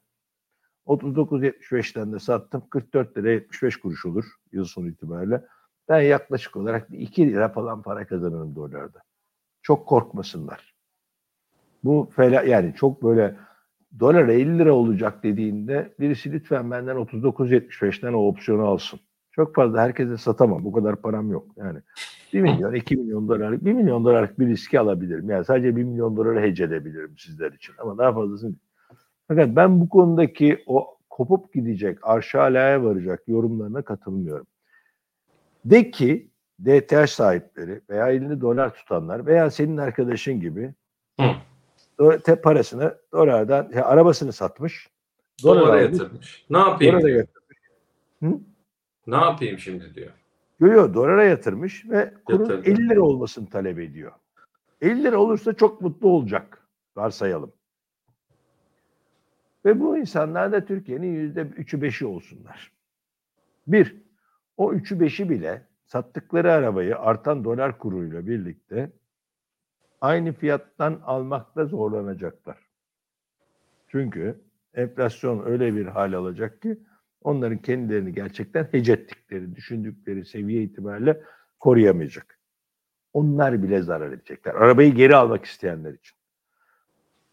39.75'ten 0.86 2.12
de 2.12 2.18
sattım. 2.18 2.68
44 2.70 3.16
lira 3.18 3.30
75 3.30 3.76
kuruş 3.76 4.06
olur 4.06 4.24
yıl 4.52 4.64
sonu 4.64 4.88
itibariyle. 4.88 5.44
Ben 5.88 6.00
yaklaşık 6.00 6.56
olarak 6.56 6.92
bir 6.92 6.98
2 6.98 7.28
lira 7.32 7.48
falan 7.48 7.82
para 7.82 8.06
kazanırım 8.06 8.56
dolarda. 8.56 9.02
Çok 9.62 9.86
korkmasınlar. 9.86 10.75
Bu 11.86 12.10
fela 12.16 12.42
yani 12.42 12.74
çok 12.76 13.02
böyle 13.02 13.34
dolar 14.00 14.28
50 14.28 14.58
lira 14.58 14.72
olacak 14.72 15.22
dediğinde 15.22 15.94
birisi 16.00 16.32
lütfen 16.32 16.70
benden 16.70 16.96
39.75'ten 16.96 18.12
o 18.12 18.18
opsiyonu 18.18 18.62
alsın. 18.62 19.00
Çok 19.32 19.54
fazla 19.54 19.80
herkese 19.82 20.16
satamam. 20.16 20.64
Bu 20.64 20.72
kadar 20.72 20.96
param 20.96 21.30
yok. 21.30 21.46
Yani 21.56 21.78
1 22.32 22.40
milyon, 22.40 22.74
2 22.74 22.96
milyon 22.96 23.28
dolarlık, 23.28 23.64
1 23.64 23.72
milyon 23.72 24.04
dolarlık 24.04 24.38
bir 24.38 24.46
riski 24.46 24.80
alabilirim. 24.80 25.30
Yani 25.30 25.44
sadece 25.44 25.76
1 25.76 25.84
milyon 25.84 26.16
doları 26.16 26.40
hece 26.40 26.64
edebilirim 26.64 27.14
sizler 27.18 27.52
için. 27.52 27.74
Ama 27.78 27.98
daha 27.98 28.12
fazlasını 28.12 28.54
fakat 29.28 29.56
ben 29.56 29.80
bu 29.80 29.88
konudaki 29.88 30.62
o 30.66 30.98
kopup 31.10 31.52
gidecek, 31.52 31.98
arşa 32.02 32.42
alaya 32.42 32.84
varacak 32.84 33.22
yorumlarına 33.28 33.82
katılmıyorum. 33.82 34.46
De 35.64 35.90
ki 35.90 36.30
DTH 36.64 37.06
sahipleri 37.06 37.80
veya 37.90 38.10
elinde 38.10 38.40
dolar 38.40 38.74
tutanlar 38.74 39.26
veya 39.26 39.50
senin 39.50 39.76
arkadaşın 39.76 40.40
gibi. 40.40 40.74
Te 42.24 42.40
parasını 42.40 42.98
dolardan, 43.12 43.70
ya 43.74 43.84
arabasını 43.84 44.32
satmış. 44.32 44.88
dolar 45.42 45.60
Dolara 45.60 45.84
almış, 45.84 46.00
yatırmış. 46.00 46.46
Ne 46.50 46.58
yapayım 46.58 46.94
Dolara 46.94 47.10
yatırmış. 47.10 47.58
Hı? 48.22 48.40
Ne 49.06 49.16
yapayım 49.16 49.58
şimdi 49.58 49.94
diyor. 49.94 50.12
Yo, 50.60 50.68
yo, 50.68 50.94
dolara 50.94 51.24
yatırmış 51.24 51.90
ve 51.90 52.14
kurun 52.24 52.40
Yatırdı. 52.40 52.70
50 52.70 52.88
lira 52.88 53.00
olmasını 53.00 53.46
talep 53.46 53.78
ediyor. 53.78 54.12
50 54.80 55.04
lira 55.04 55.18
olursa 55.18 55.52
çok 55.52 55.80
mutlu 55.80 56.08
olacak. 56.08 56.66
Varsayalım. 56.96 57.52
Ve 59.64 59.80
bu 59.80 59.98
insanlar 59.98 60.52
da 60.52 60.64
Türkiye'nin 60.64 61.14
yüzde 61.14 61.40
üçü 61.40 61.82
beşi 61.82 62.06
olsunlar. 62.06 62.72
Bir, 63.66 63.96
o 64.56 64.72
üçü 64.72 65.00
beşi 65.00 65.30
bile 65.30 65.62
sattıkları 65.86 66.52
arabayı 66.52 66.98
artan 66.98 67.44
dolar 67.44 67.78
kuruyla 67.78 68.26
birlikte 68.26 68.90
aynı 70.00 70.32
fiyattan 70.32 71.00
almakta 71.04 71.64
zorlanacaklar. 71.64 72.58
Çünkü 73.88 74.40
enflasyon 74.74 75.46
öyle 75.46 75.76
bir 75.76 75.86
hal 75.86 76.12
alacak 76.12 76.62
ki 76.62 76.78
onların 77.22 77.58
kendilerini 77.58 78.14
gerçekten 78.14 78.68
hecettikleri, 78.72 79.56
düşündükleri 79.56 80.24
seviye 80.24 80.62
itibariyle 80.62 81.22
koruyamayacak. 81.60 82.38
Onlar 83.12 83.62
bile 83.62 83.82
zarar 83.82 84.12
edecekler. 84.12 84.54
Arabayı 84.54 84.94
geri 84.94 85.16
almak 85.16 85.44
isteyenler 85.44 85.92
için. 85.92 86.16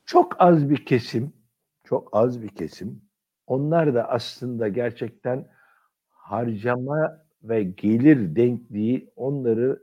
Çok 0.05 0.35
az 0.39 0.69
bir 0.69 0.85
kesim, 0.85 1.33
çok 1.83 2.09
az 2.11 2.43
bir 2.43 2.49
kesim. 2.49 3.01
Onlar 3.47 3.93
da 3.93 4.09
aslında 4.09 4.67
gerçekten 4.67 5.47
harcama 6.09 7.23
ve 7.43 7.63
gelir 7.63 8.35
denkliği 8.35 9.11
onları 9.15 9.79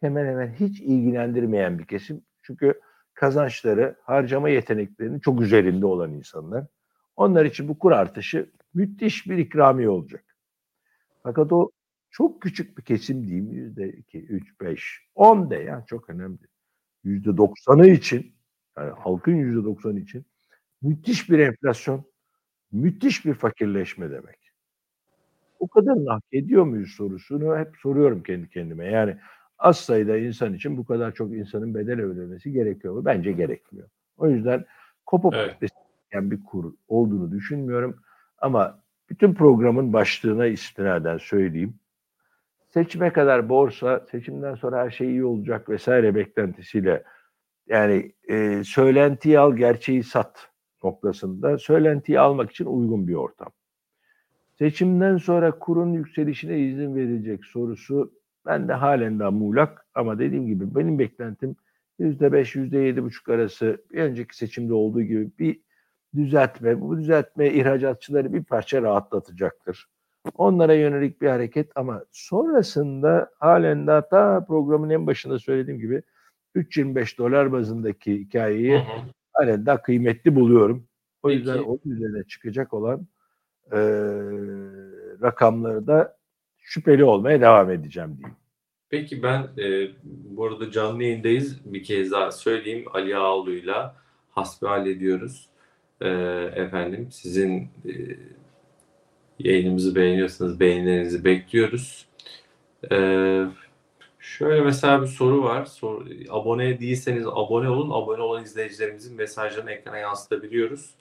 hemen 0.00 0.26
hemen 0.26 0.52
hiç 0.52 0.80
ilgilendirmeyen 0.80 1.78
bir 1.78 1.84
kesim. 1.84 2.22
Çünkü 2.42 2.80
kazançları, 3.14 3.96
harcama 4.02 4.48
yeteneklerinin 4.48 5.20
çok 5.20 5.40
üzerinde 5.40 5.86
olan 5.86 6.12
insanlar. 6.12 6.66
Onlar 7.16 7.44
için 7.44 7.68
bu 7.68 7.78
kur 7.78 7.92
artışı 7.92 8.50
müthiş 8.74 9.26
bir 9.30 9.38
ikramiye 9.38 9.88
olacak. 9.88 10.24
Fakat 11.22 11.52
o 11.52 11.70
çok 12.10 12.42
küçük 12.42 12.78
bir 12.78 12.82
kesim 12.82 13.26
diyeyim. 13.26 13.52
Yüzde 13.52 13.88
iki, 13.88 14.18
üç, 14.26 14.60
beş, 14.60 15.08
on 15.14 15.50
de 15.50 15.56
yani 15.56 15.86
çok 15.86 16.10
önemli. 16.10 16.38
Yüzde 17.04 17.36
doksanı 17.36 17.86
için 17.86 18.34
yani 18.76 18.90
halkın 18.90 19.34
yüzde 19.34 19.64
doksanı 19.64 20.00
için 20.00 20.24
müthiş 20.82 21.30
bir 21.30 21.38
enflasyon, 21.38 22.04
müthiş 22.72 23.24
bir 23.26 23.34
fakirleşme 23.34 24.10
demek. 24.10 24.52
O 25.58 25.68
kadarını 25.68 26.10
hak 26.10 26.24
ediyor 26.32 26.64
muyuz 26.64 26.90
sorusunu 26.90 27.58
hep 27.58 27.76
soruyorum 27.76 28.22
kendi 28.22 28.48
kendime. 28.48 28.86
Yani 28.86 29.16
az 29.60 29.76
sayıda 29.76 30.18
insan 30.18 30.54
için 30.54 30.76
bu 30.76 30.84
kadar 30.84 31.14
çok 31.14 31.32
insanın 31.32 31.74
bedel 31.74 32.00
ödemesi 32.00 32.52
gerekiyor 32.52 32.94
mu? 32.94 33.04
Bence 33.04 33.32
gerekmiyor. 33.32 33.88
O 34.18 34.28
yüzden 34.28 34.64
kopup 35.06 35.34
Evet. 35.34 35.56
bir 36.14 36.44
kur 36.44 36.72
olduğunu 36.88 37.32
düşünmüyorum. 37.32 37.96
Ama 38.38 38.82
bütün 39.10 39.34
programın 39.34 39.92
başlığına 39.92 40.46
istinaden 40.46 41.18
söyleyeyim. 41.18 41.74
Seçime 42.68 43.12
kadar 43.12 43.48
borsa, 43.48 44.06
seçimden 44.10 44.54
sonra 44.54 44.84
her 44.84 44.90
şey 44.90 45.10
iyi 45.10 45.24
olacak 45.24 45.68
vesaire 45.68 46.14
beklentisiyle 46.14 47.04
yani 47.68 48.12
e, 48.28 48.62
söylentiyi 48.64 49.38
al, 49.38 49.56
gerçeği 49.56 50.02
sat 50.02 50.48
noktasında 50.84 51.58
söylentiyi 51.58 52.20
almak 52.20 52.50
için 52.50 52.66
uygun 52.66 53.08
bir 53.08 53.14
ortam. 53.14 53.48
Seçimden 54.58 55.16
sonra 55.16 55.58
kurun 55.58 55.92
yükselişine 55.92 56.58
izin 56.58 56.96
verilecek 56.96 57.44
sorusu 57.44 58.12
ben 58.46 58.68
de 58.68 58.72
halen 58.72 59.18
daha 59.18 59.30
muğlak 59.30 59.86
ama 59.94 60.18
dediğim 60.18 60.46
gibi 60.46 60.74
benim 60.74 60.98
beklentim 60.98 61.56
%5, 62.00 62.56
%7,5 62.56 63.34
arası 63.34 63.84
bir 63.92 63.98
önceki 63.98 64.36
seçimde 64.36 64.74
olduğu 64.74 65.02
gibi 65.02 65.30
bir 65.38 65.60
düzeltme. 66.14 66.80
Bu 66.80 66.98
düzeltme 66.98 67.50
ihracatçıları 67.50 68.32
bir 68.32 68.44
parça 68.44 68.82
rahatlatacaktır. 68.82 69.86
Onlara 70.34 70.74
yönelik 70.74 71.22
bir 71.22 71.28
hareket 71.28 71.70
ama 71.74 72.04
sonrasında 72.10 73.30
halen 73.38 73.86
daha 73.86 74.08
ta 74.08 74.44
programın 74.44 74.90
en 74.90 75.06
başında 75.06 75.38
söylediğim 75.38 75.80
gibi 75.80 76.02
3.25 76.56 77.18
dolar 77.18 77.52
bazındaki 77.52 78.14
Hı 78.14 78.18
hikayeyi 78.18 78.78
hı. 78.78 78.82
halen 79.32 79.66
daha 79.66 79.82
kıymetli 79.82 80.34
buluyorum. 80.34 80.86
O 81.22 81.28
Peki. 81.28 81.38
yüzden 81.38 81.58
onun 81.58 81.80
üzerine 81.84 82.24
çıkacak 82.24 82.74
olan 82.74 83.06
e, 83.72 83.78
rakamları 85.22 85.86
da 85.86 86.19
şüpheli 86.70 87.04
olmaya 87.04 87.40
devam 87.40 87.70
edeceğim 87.70 88.16
diyeyim. 88.16 88.36
Peki 88.90 89.22
ben 89.22 89.48
e, 89.58 89.88
bu 90.04 90.46
arada 90.46 90.70
canlı 90.70 91.02
yayındayız. 91.02 91.60
Bir 91.64 91.84
kez 91.84 92.10
daha 92.10 92.32
söyleyeyim. 92.32 92.84
Ali 92.94 93.16
Ağlı'yla 93.16 93.96
hasbihal 94.30 94.86
ediyoruz. 94.86 95.48
E, 96.00 96.08
efendim 96.54 97.08
sizin 97.10 97.62
e, 97.62 97.92
yayınımızı 99.38 99.94
beğeniyorsanız 99.94 100.60
beğenilerinizi 100.60 101.24
bekliyoruz. 101.24 102.06
E, 102.92 102.96
şöyle 104.20 104.60
mesela 104.60 105.02
bir 105.02 105.06
soru 105.06 105.42
var. 105.42 105.64
Sor, 105.64 106.06
abone 106.28 106.80
değilseniz 106.80 107.26
abone 107.26 107.68
olun. 107.68 107.90
Abone 107.90 108.22
olan 108.22 108.44
izleyicilerimizin 108.44 109.16
mesajlarını 109.16 109.70
ekrana 109.70 109.98
yansıtabiliyoruz. 109.98 110.94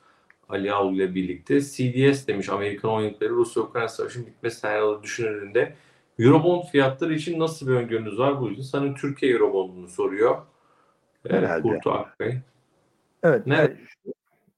Ali 0.49 0.73
Ağlı 0.73 0.95
ile 0.95 1.15
birlikte. 1.15 1.61
CDS 1.61 2.27
demiş 2.27 2.49
Amerikan 2.49 2.91
oyuncuları 2.91 3.29
Rusya-Ukrayna 3.29 3.87
savaşının 3.87 4.25
bitme 4.25 4.49
senaryoları 4.49 5.03
düşünüldüğünde 5.03 5.73
Eurobond 6.19 6.63
fiyatları 6.63 7.13
için 7.13 7.39
nasıl 7.39 7.67
bir 7.67 7.71
öngörünüz 7.71 8.19
var 8.19 8.41
bu 8.41 8.49
yüzden? 8.49 8.63
Sanırım 8.63 8.95
Türkiye 8.95 9.33
Eurobond'unu 9.33 9.87
soruyor. 9.87 10.37
Herhalde. 11.29 11.61
Kurtu 11.61 11.91
Akbey. 11.91 12.37
Evet. 13.23 13.47
Ne? 13.47 13.55
Yani, 13.55 13.75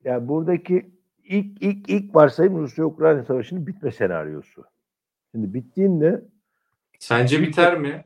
yani 0.04 0.28
buradaki 0.28 0.92
ilk 1.24 1.62
ilk 1.62 1.89
ilk 1.89 2.16
varsayım 2.16 2.58
Rusya-Ukrayna 2.58 3.24
savaşının 3.24 3.68
bitme 3.68 3.92
senaryosu. 3.92 4.64
Şimdi 5.32 5.54
bittiğinde 5.54 6.22
Sence 7.00 7.42
biter 7.42 7.80
mi? 7.80 8.06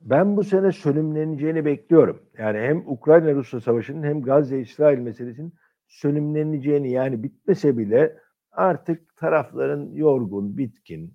ben 0.00 0.36
bu 0.36 0.44
sene 0.44 0.72
sönümleneceğini 0.72 1.64
bekliyorum. 1.64 2.22
Yani 2.38 2.58
hem 2.58 2.82
Ukrayna-Rusya 2.86 3.60
savaşının 3.60 4.02
hem 4.02 4.22
Gazze-İsrail 4.22 4.98
meselesinin 4.98 5.54
sönümleneceğini 5.88 6.90
yani 6.90 7.22
bitmese 7.22 7.78
bile 7.78 8.18
artık 8.52 9.16
tarafların 9.16 9.90
yorgun, 9.94 10.58
bitkin, 10.58 11.14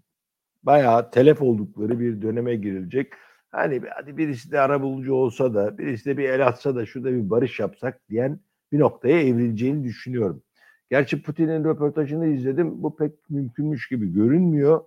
bayağı 0.63 1.11
telef 1.11 1.41
oldukları 1.41 1.99
bir 1.99 2.21
döneme 2.21 2.55
girilecek. 2.55 3.13
Hani 3.51 3.81
hadi 3.95 4.17
birisi 4.17 4.51
de 4.51 4.59
arabulucu 4.59 5.13
olsa 5.13 5.53
da 5.53 5.77
birisi 5.77 6.05
de 6.05 6.17
bir 6.17 6.29
el 6.29 6.47
atsa 6.47 6.75
da 6.75 6.85
şurada 6.85 7.11
bir 7.11 7.29
barış 7.29 7.59
yapsak 7.59 8.09
diyen 8.09 8.39
bir 8.71 8.79
noktaya 8.79 9.21
evrileceğini 9.21 9.83
düşünüyorum. 9.83 10.43
Gerçi 10.89 11.21
Putin'in 11.21 11.63
röportajını 11.63 12.27
izledim. 12.27 12.83
Bu 12.83 12.95
pek 12.95 13.29
mümkünmüş 13.29 13.87
gibi 13.87 14.13
görünmüyor. 14.13 14.81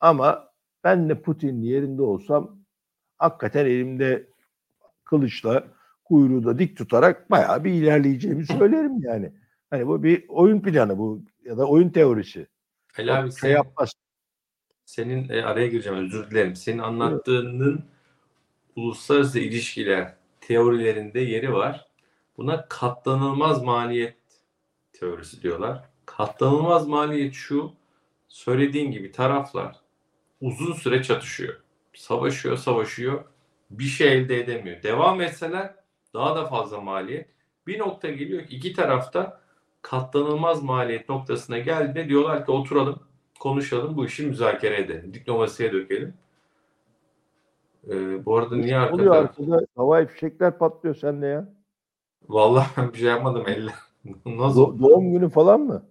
Ama 0.00 0.48
ben 0.84 1.08
de 1.08 1.22
Putin 1.22 1.62
yerinde 1.62 2.02
olsam 2.02 2.58
hakikaten 3.18 3.66
elimde 3.66 4.26
kılıçla 5.04 5.77
kuyruğu 6.08 6.44
da 6.44 6.58
dik 6.58 6.76
tutarak 6.76 7.30
bayağı 7.30 7.64
bir 7.64 7.72
ilerleyeceğimi 7.72 8.46
söylerim 8.46 9.00
yani. 9.00 9.32
Hani 9.70 9.86
bu 9.86 10.02
bir 10.02 10.24
oyun 10.28 10.60
planı 10.60 10.98
bu 10.98 11.22
ya 11.44 11.58
da 11.58 11.66
oyun 11.66 11.88
teorisi. 11.90 12.46
Ali 12.98 13.12
abi 13.12 13.32
şey 13.32 13.50
yapmaz. 13.50 13.92
senin 14.84 15.28
e, 15.28 15.42
araya 15.42 15.66
gireceğim 15.66 15.98
özür 15.98 16.30
dilerim. 16.30 16.56
Senin 16.56 16.78
anlattığının 16.78 17.84
uluslararası 18.76 19.38
ilişkiler 19.38 20.14
teorilerinde 20.40 21.20
yeri 21.20 21.52
var. 21.52 21.88
Buna 22.36 22.68
katlanılmaz 22.68 23.62
maliyet 23.62 24.16
teorisi 24.92 25.42
diyorlar. 25.42 25.84
Katlanılmaz 26.06 26.86
maliyet 26.86 27.34
şu 27.34 27.72
söylediğin 28.28 28.92
gibi 28.92 29.12
taraflar 29.12 29.76
uzun 30.40 30.72
süre 30.72 31.02
çatışıyor. 31.02 31.60
Savaşıyor, 31.94 32.56
savaşıyor. 32.56 33.24
Bir 33.70 33.84
şey 33.84 34.12
elde 34.12 34.40
edemiyor. 34.40 34.82
Devam 34.82 35.20
etseler 35.20 35.74
daha 36.18 36.36
da 36.36 36.44
fazla 36.46 36.80
maliyet. 36.80 37.28
Bir 37.66 37.78
nokta 37.78 38.08
geliyor 38.10 38.42
ki 38.46 38.56
iki 38.56 38.72
tarafta 38.72 39.40
katlanılmaz 39.82 40.62
maliyet 40.62 41.08
noktasına 41.08 41.58
geldiğinde 41.58 42.08
diyorlar 42.08 42.46
ki 42.46 42.50
oturalım, 42.52 43.00
konuşalım, 43.40 43.96
bu 43.96 44.04
işi 44.06 44.26
müzakere 44.26 44.76
edelim. 44.80 45.14
Diplomasiye 45.14 45.72
dökelim. 45.72 46.14
Ee, 47.90 48.24
bu 48.24 48.36
arada 48.36 48.56
niye 48.56 48.80
Ne 48.80 48.90
oluyor 48.90 49.16
arkada? 49.16 49.54
arkada? 49.54 49.66
Havai 49.76 50.06
fişekler 50.06 50.58
patlıyor 50.58 50.94
sende 50.94 51.26
ya. 51.26 51.48
Vallahi 52.28 52.68
ben 52.76 52.88
bir 52.92 52.98
şey 52.98 53.08
yapmadım 53.08 53.44
elle. 53.46 53.70
Nasıl? 54.26 54.62
Do- 54.62 54.78
doğum 54.82 55.12
günü 55.12 55.30
falan 55.30 55.60
mı? 55.60 55.82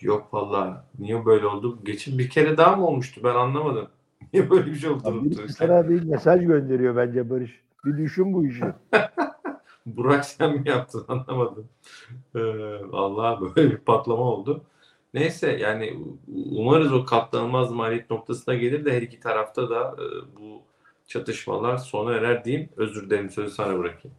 Yok 0.00 0.34
vallahi. 0.34 0.74
Niye 0.98 1.24
böyle 1.24 1.46
oldu? 1.46 1.78
Geçen 1.84 2.18
bir 2.18 2.28
kere 2.30 2.56
daha 2.56 2.76
mı 2.76 2.86
olmuştu? 2.86 3.20
Ben 3.24 3.34
anlamadım. 3.34 3.88
Niye 4.32 4.50
böyle 4.50 4.66
bir 4.66 4.76
şey 4.76 4.90
oldu? 4.90 5.02
Abi 5.08 5.24
birisi 5.24 5.52
sana 5.52 5.88
bir 5.88 6.02
mesaj 6.02 6.46
gönderiyor 6.46 6.96
bence 6.96 7.30
Barış. 7.30 7.64
Bir 7.84 7.96
düşün 7.96 8.32
bu 8.34 8.46
işi. 8.46 8.64
Burak 9.96 10.24
sen 10.24 10.52
mi 10.60 10.68
yaptın 10.68 11.04
anlamadım. 11.08 11.68
Ee, 12.34 12.40
vallahi 12.92 13.40
böyle 13.56 13.70
bir 13.70 13.76
patlama 13.76 14.22
oldu. 14.22 14.64
Neyse 15.14 15.50
yani 15.52 15.98
umarız 16.50 16.92
o 16.92 17.04
katlanılmaz 17.04 17.70
maliyet 17.72 18.10
noktasına 18.10 18.54
gelir 18.54 18.84
de 18.84 18.92
her 18.96 19.02
iki 19.02 19.20
tarafta 19.20 19.70
da 19.70 19.96
e, 19.98 20.36
bu 20.40 20.62
çatışmalar 21.06 21.76
sona 21.76 22.12
erer 22.14 22.44
diyeyim. 22.44 22.68
Özür 22.76 23.06
dilerim 23.10 23.30
sözü 23.30 23.50
sana 23.50 23.78
bırakayım. 23.78 24.16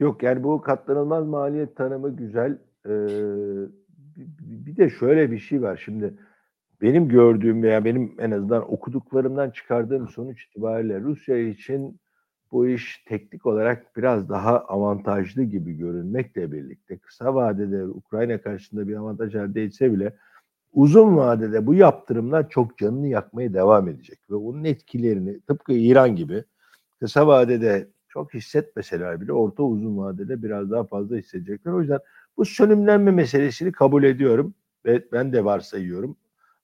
Yok 0.00 0.22
yani 0.22 0.44
bu 0.44 0.60
katlanılmaz 0.60 1.26
maliyet 1.26 1.76
tanımı 1.76 2.16
güzel. 2.16 2.58
Ee, 2.86 2.90
bir- 4.16 4.76
de 4.76 4.90
şöyle 4.90 5.30
bir 5.30 5.38
şey 5.38 5.62
var 5.62 5.82
şimdi. 5.84 6.14
Benim 6.82 7.08
gördüğüm 7.08 7.62
veya 7.62 7.84
benim 7.84 8.14
en 8.18 8.30
azından 8.30 8.72
okuduklarımdan 8.72 9.50
çıkardığım 9.50 10.08
sonuç 10.08 10.44
itibariyle 10.44 11.00
Rusya 11.00 11.38
için 11.38 12.00
bu 12.52 12.68
iş 12.68 13.04
teknik 13.06 13.46
olarak 13.46 13.96
biraz 13.96 14.28
daha 14.28 14.60
avantajlı 14.60 15.42
gibi 15.42 15.72
görünmekle 15.72 16.52
birlikte 16.52 16.98
kısa 16.98 17.34
vadede 17.34 17.84
Ukrayna 17.84 18.40
karşısında 18.40 18.88
bir 18.88 18.96
avantaj 18.96 19.34
elde 19.34 19.62
etse 19.62 19.92
bile 19.92 20.16
uzun 20.72 21.16
vadede 21.16 21.66
bu 21.66 21.74
yaptırımlar 21.74 22.48
çok 22.48 22.78
canını 22.78 23.08
yakmaya 23.08 23.54
devam 23.54 23.88
edecek 23.88 24.18
ve 24.30 24.34
onun 24.34 24.64
etkilerini 24.64 25.40
tıpkı 25.40 25.72
İran 25.72 26.16
gibi 26.16 26.44
kısa 27.00 27.26
vadede 27.26 27.88
çok 28.08 28.34
hissetmeseler 28.34 29.20
bile 29.20 29.32
orta 29.32 29.62
uzun 29.62 29.98
vadede 29.98 30.42
biraz 30.42 30.70
daha 30.70 30.84
fazla 30.84 31.16
hissedecekler. 31.16 31.72
O 31.72 31.80
yüzden 31.80 31.98
bu 32.36 32.44
sönümlenme 32.44 33.10
meselesini 33.10 33.72
kabul 33.72 34.04
ediyorum 34.04 34.54
ve 34.84 35.04
ben 35.12 35.32
de 35.32 35.44
varsayıyorum. 35.44 36.16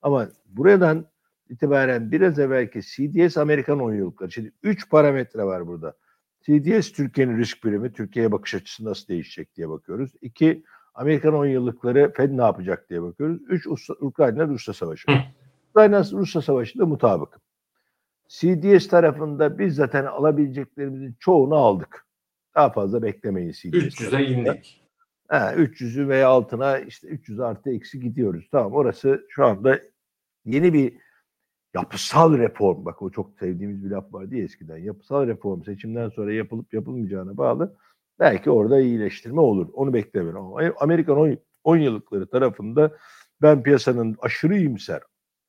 Ama 0.03 0.29
buradan 0.47 1.07
itibaren 1.51 2.13
biraz 2.13 2.39
evvelki 2.39 2.81
CDS 2.83 3.37
Amerikan 3.37 3.81
10 3.81 3.95
yıllıkları. 3.95 4.31
Şimdi 4.31 4.53
3 4.63 4.91
parametre 4.91 5.45
var 5.45 5.67
burada. 5.67 5.95
CDS 6.43 6.93
Türkiye'nin 6.93 7.39
risk 7.39 7.63
primi, 7.63 7.93
Türkiye'ye 7.93 8.33
bakış 8.33 8.55
açısı 8.55 8.85
nasıl 8.85 9.09
değişecek 9.09 9.57
diye 9.57 9.69
bakıyoruz. 9.69 10.13
2 10.23 10.65
Amerikan 10.95 11.35
10 11.35 11.47
yıllıkları 11.47 12.13
Fed 12.13 12.31
ne 12.31 12.43
yapacak 12.43 12.91
diye 12.91 13.03
bakıyoruz. 13.03 13.43
3 13.49 13.67
Ukrayna-Rusya 14.01 14.75
savaşı. 14.75 15.07
Ukrayna-Rusya 15.71 16.43
savaşında 16.43 16.87
mutabıkım. 16.87 17.43
CDS 18.29 18.89
tarafında 18.89 19.59
biz 19.59 19.75
zaten 19.75 20.05
alabileceklerimizin 20.05 21.17
çoğunu 21.21 21.55
aldık. 21.55 22.07
Daha 22.55 22.71
fazla 22.71 23.03
beklemeyin 23.03 23.53
CDS. 23.53 23.65
300'e 23.65 24.25
indik. 24.25 24.85
Ha, 25.29 25.55
300'ü 25.55 26.09
veya 26.09 26.29
altına 26.29 26.79
işte 26.79 27.09
300 27.09 27.41
artı 27.41 27.71
eksi 27.71 28.01
gidiyoruz. 28.01 28.49
Tamam 28.53 28.73
orası 28.73 29.27
şu 29.29 29.45
anda 29.45 29.81
yeni 30.45 30.73
bir 30.73 30.95
yapısal 31.75 32.39
reform. 32.39 32.85
Bak 32.85 33.03
o 33.03 33.11
çok 33.11 33.39
sevdiğimiz 33.39 33.85
bir 33.85 33.91
laf 33.91 34.13
vardı 34.15 34.37
ya 34.37 34.45
eskiden. 34.45 34.77
Yapısal 34.77 35.27
reform 35.27 35.63
seçimden 35.65 36.09
sonra 36.09 36.33
yapılıp 36.33 36.75
yapılmayacağına 36.75 37.37
bağlı. 37.37 37.77
Belki 38.19 38.51
orada 38.51 38.81
iyileştirme 38.81 39.41
olur. 39.41 39.69
Onu 39.73 39.95
beklemiyorum. 39.95 40.47
Ama 40.47 40.73
Amerikan 40.81 41.17
10, 41.17 41.39
10 41.65 41.77
yıllıkları 41.77 42.27
tarafında 42.27 42.97
ben 43.43 43.63
piyasanın 43.63 44.17
aşırı 44.21 44.57
iyimser. 44.57 45.01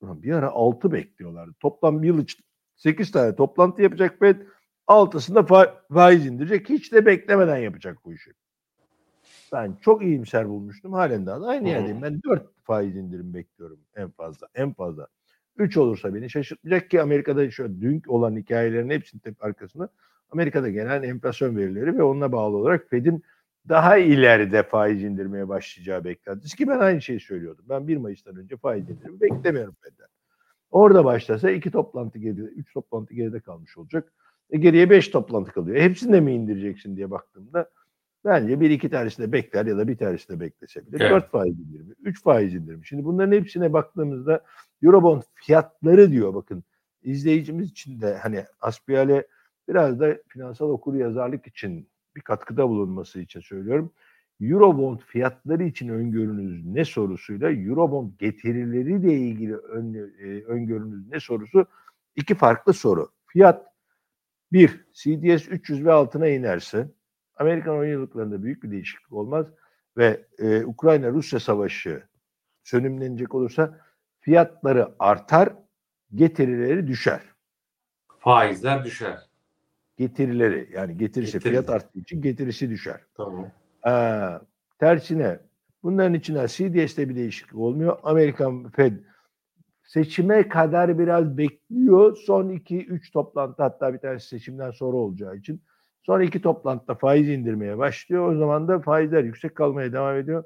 Bir 0.01 0.33
ara 0.33 0.51
6 0.51 0.91
bekliyorlardı. 0.91 1.53
Toplam 1.59 2.01
bir 2.01 2.07
yıl 2.07 2.23
için 2.23 2.45
8 2.75 3.11
tane 3.11 3.35
toplantı 3.35 3.81
yapacak 3.81 4.19
Fed. 4.19 4.41
Altısında 4.87 5.39
fa- 5.39 5.73
faiz 5.93 6.25
indirecek. 6.25 6.69
Hiç 6.69 6.93
de 6.93 7.05
beklemeden 7.05 7.57
yapacak 7.57 7.97
bu 8.05 8.13
işi. 8.13 8.31
Ben 9.53 9.77
çok 9.81 10.03
iyimser 10.03 10.49
bulmuştum. 10.49 10.93
Halen 10.93 11.25
daha 11.25 11.41
da 11.41 11.47
aynı 11.47 11.67
yerdeyim. 11.69 12.01
Ben 12.01 12.21
4 12.23 12.43
faiz 12.63 12.95
indirim 12.95 13.33
bekliyorum 13.33 13.79
en 13.95 14.09
fazla. 14.11 14.47
En 14.55 14.73
fazla. 14.73 15.07
3 15.57 15.77
olursa 15.77 16.15
beni 16.15 16.29
şaşırtmayacak 16.29 16.89
ki 16.89 17.01
Amerika'da 17.01 17.51
şu 17.51 17.81
dün 17.81 18.01
olan 18.07 18.35
hikayelerin 18.37 18.89
hepsinin 18.89 19.21
tep- 19.21 19.45
arkasında 19.45 19.89
Amerika'da 20.31 20.69
gelen 20.69 21.03
enflasyon 21.03 21.57
verileri 21.57 21.97
ve 21.97 22.03
onunla 22.03 22.31
bağlı 22.31 22.57
olarak 22.57 22.89
Fed'in 22.89 23.23
daha 23.69 23.97
ileride 23.97 24.63
faiz 24.63 25.03
indirmeye 25.03 25.47
başlayacağı 25.47 26.03
beklentisi 26.03 26.57
ki 26.57 26.67
ben 26.67 26.79
aynı 26.79 27.01
şeyi 27.01 27.19
söylüyordum. 27.19 27.65
Ben 27.69 27.87
1 27.87 27.97
Mayıs'tan 27.97 28.35
önce 28.35 28.57
faiz 28.57 28.89
indirimi 28.89 29.21
beklemiyorum 29.21 29.75
Fed'den. 29.81 30.07
Orada 30.71 31.05
başlasa 31.05 31.51
iki 31.51 31.71
toplantı 31.71 32.19
geride, 32.19 32.41
üç 32.41 32.73
toplantı 32.73 33.13
geride 33.13 33.39
kalmış 33.39 33.77
olacak. 33.77 34.13
E 34.49 34.57
geriye 34.57 34.89
beş 34.89 35.07
toplantı 35.09 35.51
kalıyor. 35.51 35.77
E 35.77 35.83
hepsini 35.83 36.13
de 36.13 36.21
mi 36.21 36.33
indireceksin 36.33 36.95
diye 36.97 37.11
baktığımda 37.11 37.69
bence 38.25 38.59
bir 38.59 38.69
iki 38.69 38.89
tanesini 38.89 39.27
de 39.27 39.31
bekler 39.31 39.65
ya 39.65 39.77
da 39.77 39.87
bir 39.87 39.97
tanesini 39.97 40.35
de 40.35 40.39
beklese 40.39 40.87
bile 40.87 40.97
Evet. 40.99 41.11
dört 41.11 41.31
faiz 41.31 41.59
indirimi, 41.59 41.93
üç 42.03 42.23
faiz 42.23 42.55
indirimi. 42.55 42.85
Şimdi 42.85 43.05
bunların 43.05 43.31
hepsine 43.31 43.73
baktığımızda 43.73 44.43
Eurobond 44.83 45.21
fiyatları 45.33 46.11
diyor 46.11 46.33
bakın 46.33 46.63
izleyicimiz 47.03 47.71
için 47.71 48.01
de 48.01 48.17
hani 48.17 48.45
Asbiyale 48.61 49.27
biraz 49.67 49.99
da 49.99 50.17
finansal 50.27 50.69
okur 50.69 50.95
yazarlık 50.95 51.47
için 51.47 51.89
bir 52.15 52.21
katkıda 52.21 52.69
bulunması 52.69 53.19
için 53.19 53.39
söylüyorum. 53.39 53.91
Eurobond 54.41 54.99
fiyatları 54.99 55.63
için 55.63 55.89
öngörünüz 55.89 56.65
ne 56.65 56.85
sorusuyla 56.85 57.51
Eurobond 57.51 58.11
getirileriyle 58.19 59.13
ilgili 59.13 59.55
ön, 59.55 59.93
e, 59.93 60.43
öngörünüz 60.43 61.09
ne 61.09 61.19
sorusu 61.19 61.65
iki 62.15 62.35
farklı 62.35 62.73
soru. 62.73 63.09
Fiyat 63.27 63.65
bir 64.51 64.85
CDS 64.93 65.47
300 65.47 65.85
ve 65.85 65.91
altına 65.91 66.27
inerse 66.27 66.87
Amerikan 67.37 67.77
10 67.77 67.85
yıllıklarında 67.85 68.43
büyük 68.43 68.63
bir 68.63 68.71
değişiklik 68.71 69.13
olmaz 69.13 69.45
ve 69.97 70.25
e, 70.39 70.65
Ukrayna-Rusya 70.65 71.39
savaşı 71.39 72.03
sönümlenecek 72.63 73.35
olursa 73.35 73.79
fiyatları 74.19 74.91
artar, 74.99 75.53
getirileri 76.15 76.87
düşer. 76.87 77.21
Faizler 78.19 78.83
düşer. 78.83 79.19
Getirileri 79.97 80.69
yani 80.73 80.97
getirisi 80.97 81.33
Getiri. 81.33 81.49
fiyat 81.49 81.69
arttığı 81.69 81.99
için 81.99 82.21
getirisi 82.21 82.69
düşer. 82.69 83.01
Tamam. 83.17 83.51
Aa, 83.83 84.39
tersine 84.79 85.39
bunların 85.83 86.13
içine 86.13 86.47
CDS'te 86.47 87.09
bir 87.09 87.15
değişiklik 87.15 87.55
olmuyor. 87.55 87.97
Amerikan 88.03 88.69
Fed 88.69 88.93
seçime 89.83 90.49
kadar 90.49 90.99
biraz 90.99 91.37
bekliyor. 91.37 92.15
Son 92.15 92.49
2-3 92.49 93.11
toplantı 93.11 93.63
hatta 93.63 93.93
bir 93.93 93.99
tanesi 93.99 94.27
seçimden 94.27 94.71
sonra 94.71 94.97
olacağı 94.97 95.35
için. 95.35 95.61
Son 96.05 96.21
iki 96.21 96.41
toplantıda 96.41 96.95
faiz 96.95 97.29
indirmeye 97.29 97.77
başlıyor. 97.77 98.33
O 98.33 98.37
zaman 98.37 98.67
da 98.67 98.79
faizler 98.79 99.23
yüksek 99.23 99.55
kalmaya 99.55 99.93
devam 99.93 100.17
ediyor. 100.17 100.43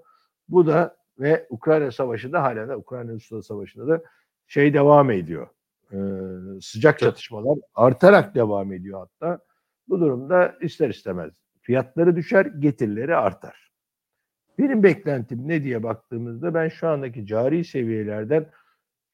Bu 0.50 0.68
da 0.68 0.98
ve 1.20 1.48
Ukrayna 1.50 1.92
Savaşı'nda 1.92 2.44
hala 2.44 2.68
da 2.68 2.78
Ukrayna-Rusya 2.78 3.42
Savaşı'nda 3.42 3.88
da 3.88 4.04
şey 4.48 4.74
devam 4.74 5.12
ediyor. 5.12 5.48
Ee, 5.94 5.98
sıcak 6.62 7.00
çatışmalar 7.00 7.58
artarak 7.76 8.36
devam 8.36 8.74
ediyor 8.74 9.00
hatta. 9.00 9.40
Bu 9.88 10.00
durumda 10.00 10.56
ister 10.62 10.90
istemez 10.90 11.32
fiyatları 11.62 12.16
düşer, 12.16 12.46
getirileri 12.46 13.16
artar. 13.16 13.72
Benim 14.60 14.84
beklentim 14.84 15.48
ne 15.48 15.64
diye 15.64 15.84
baktığımızda 15.84 16.54
ben 16.54 16.68
şu 16.70 16.88
andaki 16.88 17.26
cari 17.26 17.66
seviyelerden 17.66 18.50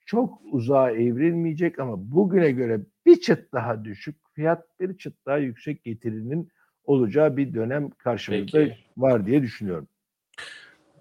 çok 0.05 0.41
uzağa 0.51 0.91
evrilmeyecek 0.91 1.79
ama 1.79 1.93
bugüne 2.11 2.51
göre 2.51 2.79
bir 3.05 3.21
çıt 3.21 3.53
daha 3.53 3.85
düşük, 3.85 4.15
fiyat 4.33 4.79
bir 4.79 4.97
çıt 4.97 5.13
daha 5.25 5.37
yüksek 5.37 5.83
getirinin 5.83 6.49
olacağı 6.85 7.37
bir 7.37 7.53
dönem 7.53 7.89
karşımızda 7.89 8.57
Peki. 8.59 8.77
var 8.97 9.25
diye 9.25 9.41
düşünüyorum. 9.41 9.87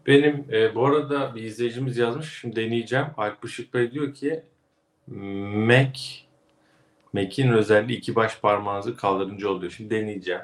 Benim 0.07 0.47
e, 0.53 0.75
bu 0.75 0.87
arada 0.87 1.35
bir 1.35 1.43
izleyicimiz 1.43 1.97
yazmış. 1.99 2.39
Şimdi 2.41 2.57
deneyeceğim. 2.57 3.07
Alp 3.17 3.45
Işık 3.45 3.75
Bey 3.75 3.93
diyor 3.93 4.15
ki 4.15 4.43
Mac 5.07 6.01
Mac'in 7.13 7.53
özelliği 7.53 7.99
iki 7.99 8.15
baş 8.15 8.41
parmağınızı 8.41 8.97
kaldırınca 8.97 9.49
oluyor. 9.49 9.73
Şimdi 9.73 9.91
deneyeceğim. 9.91 10.43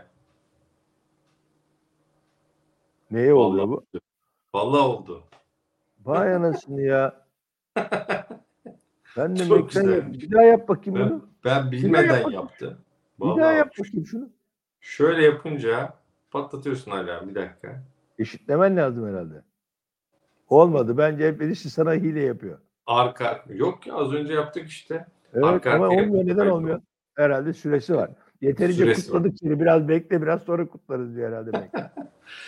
Neye 3.11 3.34
oluyor 3.34 3.64
Vallahi- 3.68 3.82
bu? 3.94 4.00
Vallahi 4.54 4.80
oldu. 4.82 5.24
Vay 6.04 6.34
anasını 6.34 6.82
ya. 6.82 7.26
Ben 9.16 9.36
de 9.36 9.46
Çok 9.46 9.68
güzel. 9.70 9.90
yap- 9.96 10.12
bir 10.12 10.30
daha 10.30 10.42
yap 10.42 10.68
bakayım 10.68 11.00
Ben, 11.00 11.11
bunu. 11.11 11.28
ben 11.44 11.72
bilmeden 11.72 12.14
yapalım. 12.16 12.34
yaptım. 12.34 12.76
Bir 13.20 13.24
daha 13.26 13.36
Vallahi 13.36 13.56
yap 13.56 13.72
bakayım 13.78 14.06
şunu. 14.06 14.28
Şöyle 14.80 15.24
yapınca 15.24 15.94
patlatıyorsun 16.30 16.90
hala 16.90 17.28
bir 17.28 17.34
dakika. 17.34 17.82
Eşitlemen 18.18 18.76
lazım 18.76 19.08
herhalde. 19.08 19.42
Olmadı. 20.48 20.98
Bence 20.98 21.40
birisi 21.40 21.70
sana 21.70 21.92
hile 21.92 22.20
yapıyor. 22.20 22.58
Arka 22.86 23.44
yok 23.48 23.86
ya 23.86 23.94
az 23.94 24.12
önce 24.12 24.32
yaptık 24.32 24.68
işte. 24.68 25.06
Evet 25.34 25.44
Arka 25.44 25.72
ama 25.72 25.84
arkaya 25.86 26.02
olmuyor. 26.04 26.26
Neden 26.26 26.46
olmuyor? 26.46 26.80
Herhalde 27.14 27.52
süresi 27.52 27.94
var. 27.94 28.11
Yeterince 28.40 28.76
Süresi 28.82 29.12
var. 29.12 29.18
kutladık 29.18 29.38
seni. 29.42 29.61
Biraz 29.61 29.88
bekle. 29.88 30.22
Biraz 30.22 30.42
sonra 30.42 30.66
kutlarız 30.68 31.16
diyor 31.16 31.28
herhalde. 31.32 31.70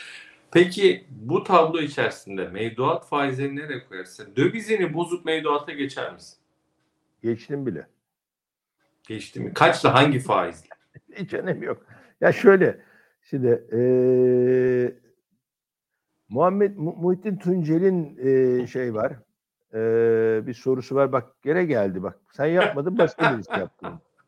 Peki 0.51 1.05
bu 1.11 1.45
tablo 1.45 1.79
içerisinde 1.81 2.49
mevduat 2.49 3.09
faizlerini 3.09 3.61
nereye 3.61 3.85
koyarsın? 3.89 4.37
Dövizini 4.37 4.95
bozup 4.95 5.25
mevduata 5.25 5.73
geçer 5.73 6.13
misin? 6.15 6.39
Geçtim 7.23 7.67
bile. 7.67 7.87
Geçti 9.09 9.41
mi? 9.41 9.55
Kaçla 9.55 9.95
hangi 9.95 10.19
faizle? 10.19 10.69
Hiç 11.13 11.35
önemi 11.35 11.67
yok. 11.67 11.87
Ya 12.21 12.33
şöyle. 12.33 12.81
Şimdi 13.23 13.65
eee 13.73 14.95
Muhammed 16.29 16.77
Mu- 16.77 16.97
Muhittin 17.01 17.37
Tuncel'in 17.37 18.17
eee, 18.17 18.67
şey 18.67 18.95
var. 18.95 19.13
Eee, 19.75 20.47
bir 20.47 20.55
sorusu 20.55 20.95
var. 20.95 21.13
Bak 21.13 21.43
gene 21.43 21.65
geldi 21.65 22.03
bak. 22.03 22.19
Sen 22.33 22.47
yapmadın 22.47 22.99
başka 22.99 23.35
birisi 23.37 23.53
yaptı. 23.53 23.87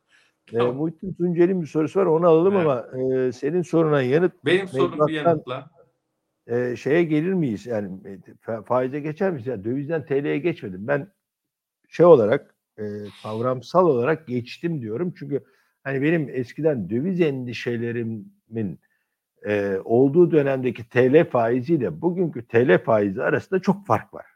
Tamam. 0.53 0.77
Muhittin 0.77 1.15
Tuncel'in 1.15 1.63
bir 1.63 1.67
sorusu 1.67 2.01
var. 2.01 2.07
Onu 2.07 2.27
alalım 2.29 2.55
Evet. 2.57 2.67
ama 2.67 2.87
eee, 2.99 3.33
senin 3.33 3.63
soruna 3.63 4.03
yanıt 4.03 4.33
Benim 4.45 4.69
sorum 4.69 5.07
bir 5.09 5.13
yanıtla. 5.13 5.71
e, 6.47 6.77
şeye 6.77 7.05
gelir 7.05 7.33
miyiz? 7.33 7.67
Yani 7.67 8.09
e, 8.09 8.19
fa- 8.47 8.65
faize 8.65 9.01
geçer 9.01 9.31
miyiz? 9.31 9.47
Yani 9.47 9.65
dövizden 9.65 10.07
TL'ye 10.07 10.39
geçmedim. 10.39 10.87
Ben 10.89 11.13
şey 11.89 12.07
olarak 12.07 12.54
e, 12.79 12.83
kavramsal 13.23 13.87
olarak 13.87 14.27
geçtim 14.27 14.83
diyorum. 14.83 15.15
Çünkü 15.19 15.45
hani 15.85 16.03
benim 16.03 16.29
eskiden 16.29 16.91
döviz 16.91 17.21
endişelerimin 17.21 18.81
e, 19.47 19.79
olduğu 19.85 20.31
dönemdeki 20.31 20.89
TL 20.89 21.31
faiziyle 21.31 22.01
bugünkü 22.03 22.47
TL 22.47 22.85
faizi 22.85 23.23
arasında 23.23 23.61
çok 23.61 23.87
fark 23.87 24.15
var. 24.15 24.27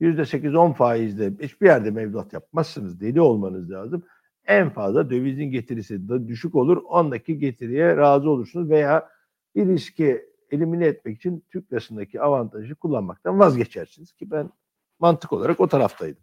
%8-10 0.00 0.74
faizle 0.74 1.32
hiçbir 1.40 1.66
yerde 1.66 1.90
mevduat 1.90 2.32
yapmazsınız. 2.32 3.00
Deli 3.00 3.20
olmanız 3.20 3.70
lazım. 3.70 4.04
En 4.46 4.70
fazla 4.70 5.10
dövizin 5.10 5.44
getirisi 5.44 6.08
de 6.08 6.28
düşük 6.28 6.54
olur. 6.54 6.82
Ondaki 6.84 7.38
getiriye 7.38 7.96
razı 7.96 8.30
olursunuz 8.30 8.70
veya 8.70 9.08
bir 9.54 9.66
riski 9.66 10.22
elimine 10.50 10.86
etmek 10.86 11.16
için 11.16 11.44
Türk 11.52 11.72
lirasındaki 11.72 12.20
avantajı 12.20 12.74
kullanmaktan 12.74 13.38
vazgeçersiniz 13.38 14.12
ki 14.12 14.30
ben 14.30 14.50
mantık 14.98 15.32
olarak 15.32 15.60
o 15.60 15.68
taraftaydım. 15.68 16.22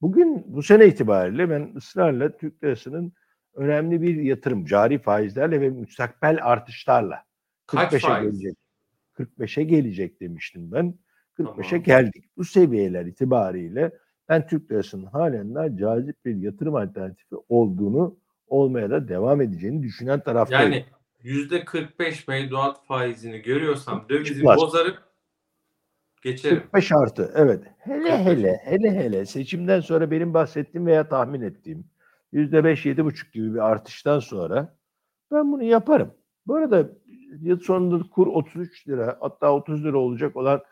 Bugün 0.00 0.44
bu 0.46 0.62
sene 0.62 0.86
itibariyle 0.86 1.50
ben 1.50 1.72
ısrarla 1.76 2.36
Türk 2.36 2.64
lirasının 2.64 3.12
önemli 3.54 4.02
bir 4.02 4.16
yatırım 4.16 4.64
cari 4.64 4.98
faizlerle 4.98 5.60
ve 5.60 5.70
müstakbel 5.70 6.38
artışlarla 6.42 7.24
Kaç 7.66 7.92
45'e 7.92 7.98
faiz? 7.98 8.40
gelecek. 8.40 8.58
45'e 9.14 9.64
gelecek 9.64 10.20
demiştim 10.20 10.72
ben. 10.72 10.94
45'e 11.38 11.68
Tamam. 11.68 11.82
geldik. 11.82 12.24
Bu 12.36 12.44
seviyeler 12.44 13.06
itibariyle 13.06 13.92
ben 14.28 14.46
Türk 14.46 14.70
lirasının 14.72 15.06
halen 15.06 15.54
daha 15.54 15.76
cazip 15.76 16.24
bir 16.24 16.36
yatırım 16.36 16.74
alternatifi 16.74 17.36
olduğunu 17.48 18.18
olmaya 18.46 18.90
da 18.90 19.08
devam 19.08 19.40
edeceğini 19.40 19.82
düşünen 19.82 20.20
taraftayım. 20.20 20.72
Yani 20.72 20.84
yüzde 21.22 21.64
45 21.64 22.28
mevduat 22.28 22.86
faizini 22.86 23.42
görüyorsam 23.42 24.06
dövizi 24.08 24.34
Çıkmaz. 24.34 24.60
Geçerim. 26.22 26.60
45 26.60 26.92
artı 26.92 27.32
evet. 27.34 27.64
Hele 27.78 28.16
45. 28.16 28.26
hele 28.26 28.60
hele 28.64 28.90
hele 28.90 29.26
seçimden 29.26 29.80
sonra 29.80 30.10
benim 30.10 30.34
bahsettiğim 30.34 30.86
veya 30.86 31.08
tahmin 31.08 31.40
ettiğim 31.40 31.84
%5 32.32 32.86
7,5 32.86 33.32
gibi 33.32 33.54
bir 33.54 33.58
artıştan 33.58 34.20
sonra 34.20 34.76
ben 35.32 35.52
bunu 35.52 35.62
yaparım. 35.62 36.14
Bu 36.46 36.54
arada 36.54 36.88
yıl 37.40 37.60
sonunda 37.60 38.04
kur 38.10 38.26
33 38.26 38.88
lira 38.88 39.16
hatta 39.20 39.52
30 39.52 39.84
lira 39.84 39.98
olacak 39.98 40.36
olan 40.36 40.62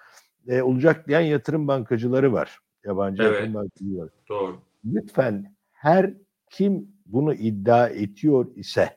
e, 0.49 0.63
olacak 0.63 1.09
diyen 1.09 1.21
yatırım 1.21 1.69
bankacıları 1.69 2.33
var. 2.33 2.59
Yabancı 2.85 3.23
Evet. 3.23 3.33
yatırım 3.33 3.55
bankacıları 3.55 4.05
var. 4.07 4.11
Doğru. 4.29 4.59
Lütfen 4.85 5.55
her 5.73 6.15
kim 6.51 6.89
bunu 7.07 7.35
iddia 7.35 7.89
ediyor 7.89 8.47
ise 8.57 8.97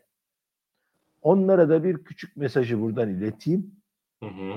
onlara 1.21 1.69
da 1.69 1.83
bir 1.83 2.03
küçük 2.03 2.37
mesajı 2.37 2.81
buradan 2.81 3.09
ileteyim. 3.09 3.71
Hı 4.23 4.29
hı. 4.29 4.53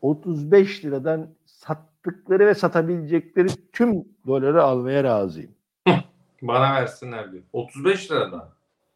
35 0.00 0.84
liradan 0.84 1.28
sattıkları 1.46 2.46
ve 2.46 2.54
satabilecekleri 2.54 3.48
tüm 3.72 4.04
doları 4.26 4.62
almaya 4.62 5.04
razıyım. 5.04 5.54
Bana 6.42 6.74
versinler 6.74 7.32
diyor. 7.32 7.42
35 7.52 8.10
liradan. 8.10 8.48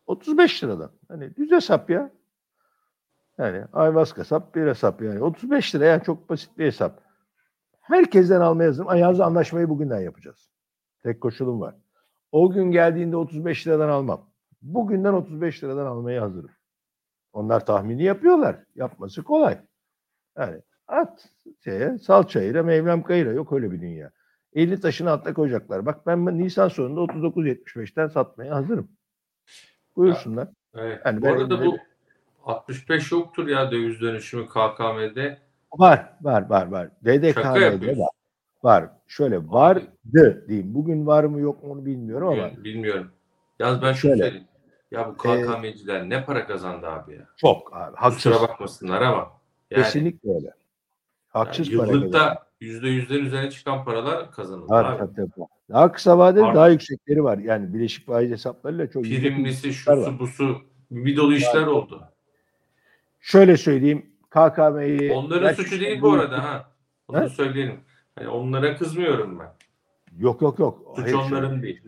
35 0.07 0.65
liradan. 0.65 0.91
Hani 1.09 1.37
düz 1.37 1.51
hesap 1.51 1.91
ya. 1.91 2.11
Yani 3.39 3.65
ayvaz 3.73 4.13
kasap 4.13 4.55
bir 4.55 4.67
hesap 4.67 5.03
yani. 5.03 5.23
35 5.23 5.75
lira 5.75 5.85
yani 5.85 6.03
çok 6.03 6.31
basit 6.31 6.59
bir 6.59 6.67
hesap. 6.67 7.01
Herkesten 7.81 8.41
almaya 8.41 8.69
hazırım. 8.69 8.89
Ayazı 8.89 9.25
anlaşmayı 9.25 9.69
bugünden 9.69 10.01
yapacağız. 10.01 10.51
Tek 11.03 11.21
koşulum 11.21 11.61
var. 11.61 11.75
O 12.33 12.51
gün 12.51 12.71
geldiğinde 12.71 13.17
35 13.17 13.67
liradan 13.67 13.89
almam. 13.89 14.31
Bugünden 14.63 15.13
35 15.13 15.65
liradan 15.65 15.87
almaya 15.87 16.23
hazırım. 16.23 16.51
Onlar 17.33 17.67
tahmini 17.67 18.03
yapıyorlar. 18.03 18.57
Yapması 18.75 19.23
kolay. 19.23 19.59
Yani 20.39 20.63
at 20.89 21.29
şeye, 21.65 21.99
sal 21.99 22.23
çayıra, 22.23 22.63
mevlam 22.63 23.03
kayıra. 23.03 23.33
Yok 23.33 23.53
öyle 23.53 23.71
bir 23.71 23.81
dünya. 23.81 24.11
50 24.53 24.81
taşını 24.81 25.11
atla 25.11 25.35
koyacaklar. 25.35 25.87
Bak 25.87 26.07
ben 26.07 26.39
Nisan 26.39 26.69
sonunda 26.69 27.01
39.75'ten 27.01 28.09
satmaya 28.09 28.55
hazırım. 28.55 28.89
Buyursunlar. 29.97 30.49
Evet. 30.75 31.01
Yani 31.05 31.23
bu 31.23 31.29
arada 31.29 31.67
bu 31.67 31.79
65 32.45 33.13
yoktur 33.13 33.49
ya 33.49 33.71
döviz 33.71 34.01
dönüşümü 34.01 34.47
KKM'de. 34.47 35.39
Var, 35.79 36.13
var, 36.23 36.51
var, 36.51 36.67
var. 36.67 36.91
Yapıyorsun. 37.05 38.01
var. 38.01 38.09
Var. 38.63 38.91
Şöyle 39.07 39.39
vardı 39.49 39.83
diyeyim. 40.49 40.75
Bugün 40.75 41.07
var 41.07 41.25
mı 41.25 41.41
yok 41.41 41.63
mu 41.63 41.73
onu 41.73 41.87
bilmiyorum 41.87 42.29
ama 42.29 42.37
Bilmiyorum. 42.37 42.65
bilmiyorum. 42.65 43.11
Yalnız 43.59 43.83
ben 43.83 43.93
şunu 43.93 44.11
Şöyle. 44.11 44.23
söyleyeyim. 44.23 44.47
Ya 44.91 45.09
bu 45.09 45.17
KKM'ciler 45.17 46.09
ne 46.09 46.25
para 46.25 46.47
kazandı 46.47 46.87
abi 46.87 47.15
ya. 47.15 47.29
çok 47.37 47.77
abi. 47.77 47.97
Haksız. 47.97 48.23
Kusura 48.23 48.49
bakmasınlar 48.49 49.03
ama. 49.03 49.33
Yani, 49.71 49.83
Kesinlikle 49.83 50.35
öyle. 50.35 50.51
Haksız 51.35 51.69
yani 51.73 51.79
para 51.79 51.91
yıllıkta 51.93 52.47
yüzde 52.61 52.89
yüzden 52.89 53.19
üzerine 53.19 53.51
çıkan 53.51 53.85
paralar 53.85 54.31
kazanıldı 54.31 54.75
abi. 54.75 54.99
tabii, 54.99 55.15
tabii. 55.17 55.47
Daha 55.71 55.93
kısa 55.93 56.19
vadeli 56.19 56.43
Var. 56.43 56.55
daha 56.55 56.69
yüksekleri 56.69 57.25
var. 57.25 57.39
Yani 57.39 57.75
bileşik 57.75 58.07
faiz 58.07 58.31
hesaplarıyla 58.31 58.91
çok 58.91 59.03
Primlisi, 59.05 59.67
yüksekler 59.67 59.97
var. 59.97 60.05
şusu, 60.05 60.19
busu 60.19 60.57
bir 60.91 61.17
dolu 61.17 61.35
işler 61.35 61.67
oldu. 61.67 62.03
Şöyle 63.21 63.57
söyleyeyim. 63.57 64.07
KKM'yi 64.31 65.13
Onların 65.13 65.53
suçu 65.55 65.81
değil 65.81 66.03
bu 66.03 66.13
arada 66.13 66.45
ha. 66.45 66.71
Onu 67.09 67.17
Ha? 67.19 67.29
söyleyelim. 67.29 67.81
Yani 68.19 68.29
onlara 68.29 68.77
kızmıyorum 68.77 69.39
ben. 69.39 69.53
Yok 70.19 70.43
yok 70.43 70.59
yok. 70.59 70.79
Suç 70.97 71.05
Hayır, 71.05 71.17
şöyle. 71.17 71.35
onların 71.35 71.63
değil. 71.63 71.83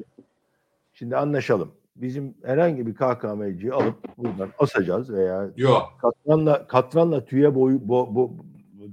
Şimdi 0.92 1.16
anlaşalım. 1.16 1.72
Bizim 1.96 2.34
herhangi 2.44 2.86
bir 2.86 2.94
KKM'ciyi 2.94 3.72
alıp 3.72 4.18
buradan 4.18 4.48
asacağız 4.58 5.12
veya 5.12 5.50
Yok. 5.56 5.92
katranla 6.02 6.66
katranla 6.66 7.24
tüye 7.24 7.54
boy 7.54 7.78
bo, 7.80 8.14
bo, 8.14 8.30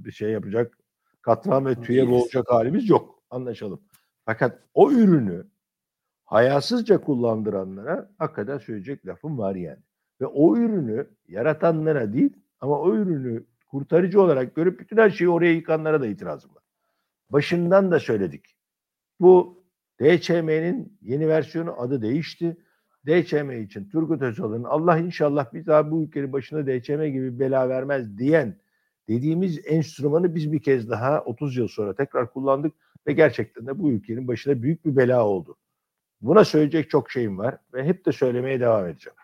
bir 0.04 0.12
şey 0.12 0.30
yapacak 0.30 0.78
katran 1.22 1.66
ve 1.66 1.74
tüye 1.74 2.10
boğacak 2.10 2.50
halimiz 2.50 2.88
yok. 2.88 3.22
Anlaşalım. 3.30 3.80
Fakat 4.24 4.58
o 4.74 4.92
ürünü 4.92 5.46
hayasızca 6.24 7.00
kullandıranlara 7.00 8.10
hakikaten 8.18 8.58
söyleyecek 8.58 9.06
lafım 9.06 9.38
var 9.38 9.54
yani. 9.54 9.82
Ve 10.20 10.26
o 10.26 10.56
ürünü 10.56 11.10
yaratanlara 11.28 12.12
değil 12.12 12.32
ama 12.60 12.80
o 12.80 12.94
ürünü 12.94 13.44
kurtarıcı 13.66 14.22
olarak 14.22 14.54
görüp 14.54 14.80
bütün 14.80 14.96
her 14.96 15.10
şeyi 15.10 15.28
oraya 15.28 15.52
yıkanlara 15.52 16.00
da 16.00 16.06
itirazım 16.06 16.54
var. 16.54 16.62
Başından 17.30 17.90
da 17.90 18.00
söyledik. 18.00 18.56
Bu 19.20 19.64
DÇM'nin 20.00 20.98
yeni 21.02 21.28
versiyonu 21.28 21.80
adı 21.80 22.02
değişti. 22.02 22.56
DÇM 23.06 23.50
için 23.62 23.88
Turgut 23.88 24.22
Özal'ın 24.22 24.64
Allah 24.64 24.98
inşallah 24.98 25.52
bir 25.52 25.66
daha 25.66 25.90
bu 25.90 26.02
ülkenin 26.02 26.32
başına 26.32 26.66
DÇM 26.66 27.04
gibi 27.04 27.38
bela 27.38 27.68
vermez 27.68 28.18
diyen 28.18 28.56
dediğimiz 29.08 29.60
enstrümanı 29.66 30.34
biz 30.34 30.52
bir 30.52 30.62
kez 30.62 30.90
daha 30.90 31.20
30 31.20 31.56
yıl 31.56 31.68
sonra 31.68 31.94
tekrar 31.94 32.32
kullandık 32.32 32.74
ve 33.06 33.12
gerçekten 33.12 33.66
de 33.66 33.78
bu 33.78 33.90
ülkenin 33.90 34.28
başına 34.28 34.62
büyük 34.62 34.84
bir 34.84 34.96
bela 34.96 35.26
oldu. 35.26 35.56
Buna 36.20 36.44
söyleyecek 36.44 36.90
çok 36.90 37.10
şeyim 37.10 37.38
var 37.38 37.58
ve 37.74 37.84
hep 37.84 38.06
de 38.06 38.12
söylemeye 38.12 38.60
devam 38.60 38.86
edeceğim. 38.86 39.16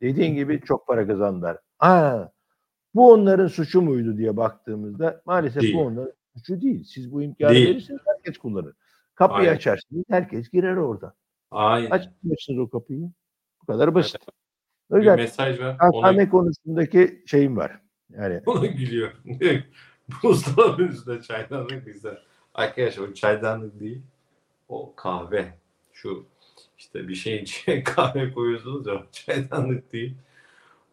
Dediğin 0.00 0.34
gibi 0.34 0.60
çok 0.60 0.86
para 0.86 1.06
kazandılar. 1.06 1.58
Aa, 1.78 2.24
bu 2.94 3.12
onların 3.12 3.46
suçu 3.46 3.82
muydu 3.82 4.16
diye 4.18 4.36
baktığımızda 4.36 5.22
maalesef 5.26 5.62
Değil. 5.62 5.74
bu 5.74 5.80
onların 5.80 6.12
suçu 6.36 6.60
değil. 6.60 6.84
Siz 6.84 7.12
bu 7.12 7.22
imkanı 7.22 7.50
Değil. 7.54 7.68
verirseniz 7.68 8.00
herkes 8.06 8.38
kullanır. 8.38 8.74
Kapıyı 9.14 9.48
Aynen. 9.48 9.56
açarsınız 9.56 10.04
herkes 10.10 10.50
girer 10.50 10.76
orada. 10.76 11.14
Aynen. 11.50 11.90
Açmıyorsunuz 11.90 12.58
o 12.58 12.68
kapıyı. 12.68 13.10
Bu 13.62 13.66
kadar 13.66 13.94
basit. 13.94 14.20
O 14.90 14.96
Bir 14.96 15.06
mesaj 15.06 15.60
ver. 15.60 15.76
Ona, 15.92 16.30
konusundaki 16.30 17.22
şeyim 17.26 17.56
var. 17.56 17.80
Yani 18.18 18.40
ona 18.46 18.66
gülüyor. 18.66 19.12
Buzdolabının 20.22 20.88
üstünde 20.88 21.22
çaydanlık 21.22 21.86
güzel. 21.86 22.18
Arkadaşlar 22.54 23.08
o 23.08 23.14
çaydanlık 23.14 23.80
değil. 23.80 24.02
O 24.68 24.92
kahve. 24.96 25.54
Şu 25.92 26.26
işte 26.78 27.08
bir 27.08 27.14
şeyin 27.14 27.42
içine 27.42 27.84
kahve 27.84 28.32
koyuyorsunuz 28.32 28.86
ya 28.86 29.06
çaydanlık 29.12 29.92
değil. 29.92 30.14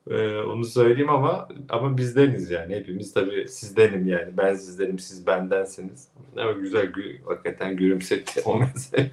Ee, 0.09 0.37
onu 0.37 0.65
söyleyeyim 0.65 1.09
ama 1.09 1.47
ama 1.69 1.97
bizdeniz 1.97 2.51
yani 2.51 2.75
hepimiz 2.75 3.13
tabii 3.13 3.47
sizdenim 3.47 4.07
yani 4.07 4.37
ben 4.37 4.53
sizdenim 4.55 4.99
siz 4.99 5.27
bendensiniz 5.27 6.07
ama 6.37 6.51
güzel 6.51 6.85
gü- 6.85 7.23
hakikaten 7.25 7.77
gülümsetti 7.77 8.41
o 8.45 8.59
mesele 8.59 9.11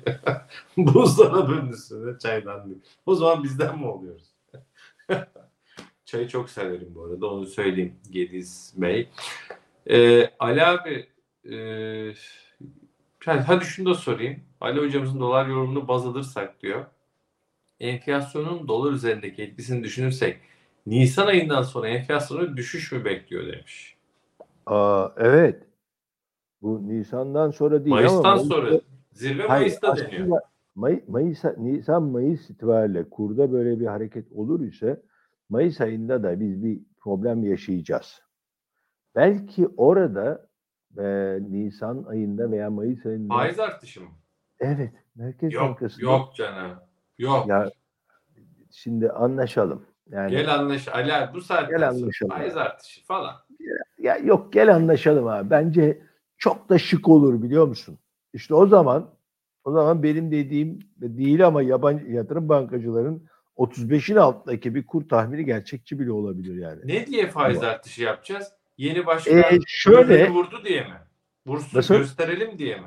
buzdolabının 0.77 1.73
üstünde 1.73 2.19
çaydanlık 2.19 2.79
o 3.07 3.15
zaman 3.15 3.45
bizden 3.45 3.79
mi 3.79 3.87
oluyoruz 3.87 4.36
çayı 6.07 6.29
çok 6.29 6.51
severim 6.51 6.93
bu 6.95 7.05
arada 7.05 7.27
onu 7.27 7.47
söyleyeyim 7.47 7.95
Gediz 8.11 8.75
Bey 8.77 9.09
ee, 9.91 10.31
Ali 10.39 10.65
abi 10.65 11.07
e, 11.45 11.57
yani 13.27 13.41
hadi 13.41 13.65
şunu 13.65 13.91
da 13.91 13.95
sorayım 13.95 14.41
Ali 14.61 14.81
hocamızın 14.81 15.21
dolar 15.21 15.47
yorumunu 15.47 15.89
baz 15.89 16.07
alırsak 16.07 16.63
diyor 16.63 16.85
enflasyonun 17.81 18.69
dolar 18.69 18.93
üzerindeki 18.93 19.43
etkisini 19.43 19.85
düşünürsek 19.85 20.41
Nisan 20.87 21.27
ayından 21.27 21.63
sonra 21.63 21.89
enflasyonu 21.89 22.57
düşüş 22.57 22.93
mü 22.93 23.05
bekliyor 23.05 23.47
demiş. 23.47 23.97
aa, 24.67 25.09
evet. 25.17 25.63
Bu 26.63 26.89
Nisan'dan 26.89 27.51
sonra 27.51 27.85
değil 27.85 27.95
Mayıs'tan 27.97 28.33
ama 28.33 28.39
sonra 28.39 28.81
zirve 29.13 29.43
Hayır, 29.43 29.61
Mayıs'ta 29.61 29.97
deniyor. 29.97 30.41
May, 30.75 31.05
Mayıs, 31.09 31.45
Nisan 31.59 32.03
Mayıs 32.03 32.51
itibariyle 32.51 33.11
kurda 33.11 33.53
böyle 33.53 33.81
bir 33.81 33.87
hareket 33.87 34.33
olur 34.33 34.61
ise 34.61 35.03
Mayıs 35.49 35.81
ayında 35.81 36.23
da 36.23 36.41
biz 36.41 36.65
bir 36.65 36.81
problem 37.01 37.45
yaşayacağız. 37.45 38.23
Belki 39.15 39.69
orada 39.77 40.49
e, 40.99 41.05
Nisan 41.51 42.05
ayında 42.09 42.51
veya 42.51 42.71
Mayıs 42.71 43.07
ayında 43.07 43.35
Faiz 43.35 43.61
artışı 43.61 44.01
mı? 44.01 44.09
evet 44.61 44.93
Merkez 45.15 45.53
Yok, 45.53 45.63
Bankası 45.63 46.05
yok 46.05 46.35
canım. 46.35 46.71
Yok. 47.19 47.49
ya 47.49 47.71
şimdi 48.71 49.11
anlaşalım. 49.11 49.87
Yani 50.11 50.31
Gel 50.31 50.55
anlaş. 50.55 50.89
Ali 50.89 51.13
abi 51.15 51.35
bu 51.35 51.41
saatten 51.41 51.69
Gel 51.79 51.89
anlaşalım. 51.89 52.37
faiz 52.37 52.57
artışı 52.57 53.05
falan. 53.05 53.35
ya 53.99 54.17
yok 54.17 54.53
gel 54.53 54.75
anlaşalım 54.75 55.27
abi. 55.27 55.51
Bence 55.51 56.03
çok 56.39 56.69
da 56.69 56.79
şık 56.79 57.09
olur 57.09 57.43
biliyor 57.43 57.67
musun? 57.69 57.99
İşte 58.33 58.55
o 58.55 58.67
zaman 58.67 59.11
o 59.65 59.73
zaman 59.73 60.03
benim 60.03 60.31
dediğim 60.31 60.79
değil 60.97 61.47
ama 61.47 61.63
yabancı 61.63 62.07
yatırım 62.07 62.49
bankacıların 62.49 63.27
35'in 63.57 64.17
altındaki 64.17 64.75
bir 64.75 64.87
kur 64.87 65.09
tahmini 65.09 65.45
gerçekçi 65.45 65.99
bile 65.99 66.13
olabilir 66.13 66.55
yani. 66.57 66.81
Ne 66.85 67.07
diye 67.07 67.27
faiz 67.27 67.59
Ama- 67.59 67.67
artışı 67.67 68.03
yapacağız? 68.03 68.53
Yeni 68.79 69.07
başkan 69.07 69.39
Ee, 69.39 69.59
şöyle 69.67 70.31
vurdu 70.31 70.63
diye 70.65 70.81
mi? 70.81 70.95
Vursun 71.47 71.79
Nasıl? 71.79 71.95
gösterelim 71.97 72.59
diye 72.59 72.77
mi? 72.77 72.87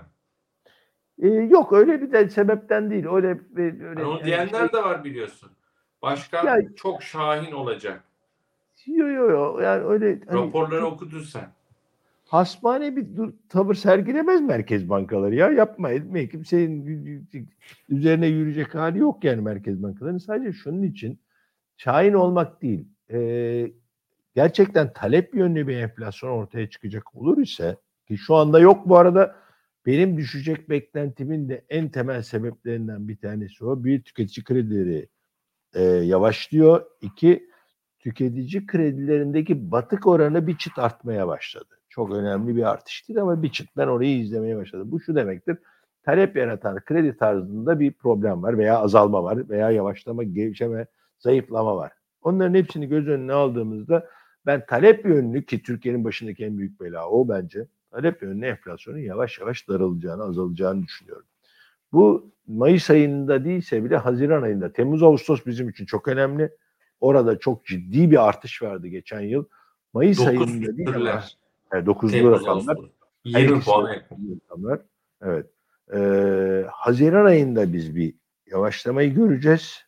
e, 1.21 1.27
yok 1.27 1.73
öyle 1.73 2.01
bir 2.01 2.11
de 2.11 2.29
sebepten 2.29 2.89
değil. 2.91 3.05
Öyle 3.11 3.39
öyle 3.55 3.77
Yani 3.83 4.03
onu 4.03 4.13
yani 4.17 4.25
diyenler 4.25 4.59
şey- 4.59 4.73
de 4.73 4.83
var 4.83 5.03
biliyorsun. 5.03 5.49
Başkan 6.01 6.45
Ya- 6.45 6.75
çok 6.75 7.03
şahin 7.03 7.51
olacak. 7.51 8.03
Yo 8.85 9.07
yo 9.07 9.29
yo 9.29 9.59
yani 9.59 9.83
öyle 9.83 10.19
hani, 10.27 10.39
Raporları 10.39 10.85
okudun 10.85 11.21
sen. 11.21 11.49
hasmane 12.29 12.95
bir 12.95 13.07
tavır 13.49 13.75
sergilemez 13.75 14.41
merkez 14.41 14.89
bankaları 14.89 15.35
ya. 15.35 15.51
Yapma 15.51 15.91
etme. 15.91 16.29
Kimsenin 16.29 17.29
üzerine 17.89 18.27
yürüyecek 18.27 18.75
hali 18.75 18.99
yok 18.99 19.23
yani 19.23 19.41
merkez 19.41 19.83
bankalarının. 19.83 20.17
Sadece 20.17 20.53
şunun 20.53 20.83
için 20.83 21.19
şahin 21.77 22.13
olmak 22.13 22.61
değil 22.61 22.87
Ee, 23.11 23.71
gerçekten 24.35 24.93
talep 24.93 25.35
yönlü 25.35 25.67
bir 25.67 25.77
enflasyon 25.77 26.29
ortaya 26.29 26.69
çıkacak 26.69 27.15
olur 27.15 27.37
ise 27.37 27.77
ki 28.07 28.17
şu 28.17 28.35
anda 28.35 28.59
yok 28.59 28.89
bu 28.89 28.97
arada 28.97 29.35
benim 29.85 30.17
düşecek 30.17 30.69
beklentimin 30.69 31.49
de 31.49 31.65
en 31.69 31.89
temel 31.89 32.21
sebeplerinden 32.21 33.07
bir 33.07 33.17
tanesi 33.17 33.65
o. 33.65 33.83
Bir 33.83 34.01
tüketici 34.01 34.43
kredileri 34.43 35.09
e, 35.73 35.83
yavaşlıyor. 35.83 36.85
İki 37.01 37.49
tüketici 37.99 38.65
kredilerindeki 38.65 39.71
batık 39.71 40.07
oranı 40.07 40.47
bir 40.47 40.57
çıt 40.57 40.79
artmaya 40.79 41.27
başladı. 41.27 41.78
Çok 41.89 42.13
önemli 42.13 42.55
bir 42.55 42.69
artış 42.69 43.07
değil 43.07 43.21
ama 43.21 43.43
bir 43.43 43.49
çıt 43.49 43.67
ben 43.77 43.87
orayı 43.87 44.19
izlemeye 44.19 44.57
başladım. 44.57 44.87
Bu 44.91 44.99
şu 44.99 45.15
demektir. 45.15 45.57
Talep 46.03 46.35
yaratan 46.35 46.79
kredi 46.79 47.17
tarzında 47.17 47.79
bir 47.79 47.93
problem 47.93 48.43
var 48.43 48.57
veya 48.57 48.77
azalma 48.77 49.23
var 49.23 49.49
veya 49.49 49.71
yavaşlama, 49.71 50.23
gevşeme, 50.23 50.85
zayıflama 51.19 51.75
var. 51.75 51.91
Onların 52.21 52.53
hepsini 52.53 52.87
göz 52.87 53.07
önüne 53.07 53.33
aldığımızda 53.33 54.09
ben 54.45 54.65
talep 54.65 55.05
yönlü 55.05 55.45
ki 55.45 55.63
Türkiye'nin 55.63 56.03
başındaki 56.03 56.45
en 56.45 56.57
büyük 56.57 56.81
bela 56.81 57.09
o 57.09 57.29
bence. 57.29 57.67
Talep 57.91 58.21
yönlü 58.21 58.45
enflasyonun 58.45 58.97
yavaş 58.97 59.39
yavaş 59.39 59.69
daralacağını, 59.69 60.23
azalacağını 60.23 60.83
düşünüyorum. 60.83 61.25
Bu 61.91 62.31
Mayıs 62.47 62.89
ayında 62.89 63.45
değilse 63.45 63.83
bile 63.83 63.97
Haziran 63.97 64.41
ayında, 64.41 64.73
Temmuz 64.73 65.03
Ağustos 65.03 65.45
bizim 65.45 65.69
için 65.69 65.85
çok 65.85 66.07
önemli. 66.07 66.51
Orada 66.99 67.39
çok 67.39 67.65
ciddi 67.65 68.11
bir 68.11 68.27
artış 68.27 68.61
vardı 68.61 68.87
geçen 68.87 69.19
yıl. 69.19 69.45
Mayıs 69.93 70.19
9 70.19 70.29
ayında 70.29 70.77
değil 70.77 70.95
ama. 70.95 71.23
Evet, 71.73 71.87
9'lu 71.87 72.11
Temmuz, 72.11 72.41
rakamlar. 72.41 72.75
Ağustos. 72.75 72.89
Her 73.33 73.39
20 73.39 73.51
ikisi 73.57 73.71
puana 73.71 73.87
de 73.89 73.93
yakın. 73.93 74.15
iyi 74.15 74.39
rakamlar. 74.41 74.79
Evet. 75.21 75.45
Ee, 75.93 76.65
Haziran 76.71 77.25
ayında 77.25 77.73
biz 77.73 77.95
bir 77.95 78.13
yavaşlamayı 78.51 79.13
göreceğiz. 79.13 79.85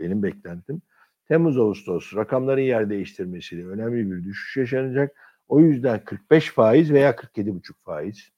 Benim 0.00 0.22
beklentim. 0.22 0.82
Temmuz 1.28 1.58
Ağustos 1.58 2.14
rakamların 2.16 2.60
yer 2.60 2.90
değiştirmesiyle 2.90 3.66
önemli 3.66 4.10
bir 4.10 4.24
düşüş 4.24 4.56
yaşanacak. 4.56 5.16
O 5.48 5.60
yüzden 5.60 6.04
45 6.04 6.50
faiz 6.50 6.92
veya 6.92 7.10
47,5 7.10 7.72
faiz. 7.84 8.28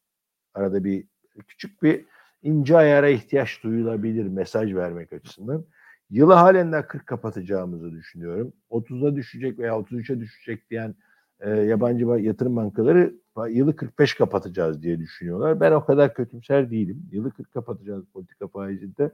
Arada 0.55 0.85
bir 0.85 1.05
küçük 1.47 1.83
bir 1.83 2.05
ince 2.43 2.77
ayara 2.77 3.09
ihtiyaç 3.09 3.63
duyulabilir 3.63 4.27
mesaj 4.27 4.75
vermek 4.75 5.13
açısından. 5.13 5.65
Yılı 6.11 6.33
halen 6.33 6.73
de 6.73 6.87
40 6.87 7.07
kapatacağımızı 7.07 7.93
düşünüyorum. 7.93 8.53
30'a 8.71 9.17
düşecek 9.17 9.59
veya 9.59 9.73
33'e 9.73 10.21
düşecek 10.21 10.71
diyen 10.71 10.95
e, 11.43 11.51
yabancı 11.51 12.05
ba- 12.05 12.21
yatırım 12.23 12.57
bankaları 12.57 13.15
ba- 13.37 13.51
yılı 13.53 13.77
45 13.77 14.15
kapatacağız 14.15 14.83
diye 14.83 14.99
düşünüyorlar. 14.99 15.61
Ben 15.61 15.73
o 15.73 15.85
kadar 15.85 16.15
kötümser 16.15 16.71
değilim. 16.71 17.03
Yılı 17.13 17.31
40 17.31 17.53
kapatacağız 17.53 18.05
politika 18.13 18.49
faizinde. 18.49 19.11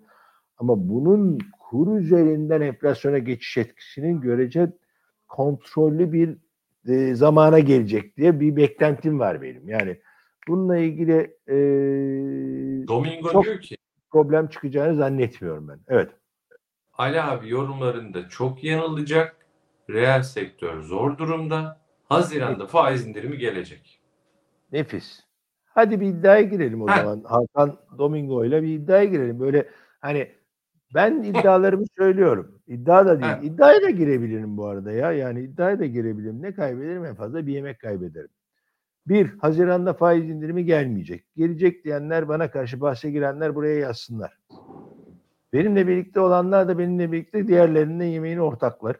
Ama 0.59 0.89
bunun 0.89 1.39
kur 1.61 1.99
üzerinden 1.99 2.61
enflasyona 2.61 3.19
geçiş 3.19 3.57
etkisinin 3.59 4.21
görece 4.21 4.73
kontrollü 5.29 6.13
bir 6.13 6.37
e, 6.89 7.15
zamana 7.15 7.59
gelecek 7.59 8.17
diye 8.17 8.41
bir 8.41 8.57
beklentim 8.57 9.19
var 9.19 9.43
benim. 9.43 9.69
Yani 9.69 10.01
bununla 10.49 10.77
ilgili 10.79 11.37
e, 11.49 11.57
Domingo 12.89 13.33
Çok- 13.33 13.45
diyor 13.45 13.61
ki 13.61 13.77
problem 14.11 14.49
çıkacağını 14.49 14.97
zannetmiyorum 14.97 15.69
ben. 15.69 15.79
Evet. 15.89 16.11
Ali 16.99 17.23
abi 17.23 17.49
yorumlarında 17.51 18.29
çok 18.29 18.65
yanılacak. 18.65 19.37
Reel 19.91 20.23
sektör 20.23 20.81
zor 20.83 21.19
durumda. 21.19 21.81
Haziran'da 22.09 22.67
faiz 22.67 23.07
indirimi 23.07 23.39
gelecek. 23.39 24.01
Nefis. 24.73 25.21
Hadi 25.65 26.01
bir 26.01 26.07
iddiaya 26.07 26.43
girelim 26.43 26.83
o 26.83 26.89
Ha. 26.89 26.97
zaman. 26.97 27.23
Hakan 27.25 27.79
Domingo 27.99 28.45
ile 28.45 28.63
bir 28.63 28.69
iddiaya 28.75 29.05
girelim. 29.05 29.41
Böyle 29.41 29.69
hani 30.01 30.33
ben 30.95 31.23
iddialarımı 31.23 31.85
söylüyorum. 31.99 32.61
İddia 32.67 33.07
da 33.07 33.21
değil. 33.21 33.33
Ha. 33.33 33.41
İddiaya 33.43 33.83
da 33.83 33.91
girebilirim 33.91 34.57
bu 34.57 34.67
arada 34.67 34.93
ya. 34.93 35.13
Yani 35.13 35.41
iddiaya 35.41 35.79
da 35.79 35.87
girebilirim. 35.87 36.43
Ne 36.43 36.55
kaybederim? 36.55 37.05
En 37.05 37.15
fazla 37.15 37.47
bir 37.47 37.53
yemek 37.53 37.81
kaybederim. 37.81 38.29
Bir, 39.07 39.39
Haziran'da 39.39 39.93
faiz 39.95 40.31
indirimi 40.31 40.65
gelmeyecek. 40.65 41.25
Gelecek 41.37 41.85
diyenler 41.85 42.29
bana 42.29 42.51
karşı 42.51 42.81
bahse 42.81 43.11
girenler 43.11 43.55
buraya 43.55 43.79
yazsınlar. 43.79 44.39
Benimle 45.53 45.87
birlikte 45.89 46.21
olanlar 46.21 46.69
da 46.69 46.79
benimle 46.79 47.13
birlikte 47.13 47.49
diğerlerinin 47.49 48.05
yemeğini 48.05 48.41
ortaklar. 48.41 48.97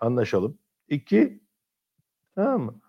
Anlaşalım. 0.00 0.58
İki, 0.88 1.40
tamam 2.38 2.62
mı? 2.62 2.80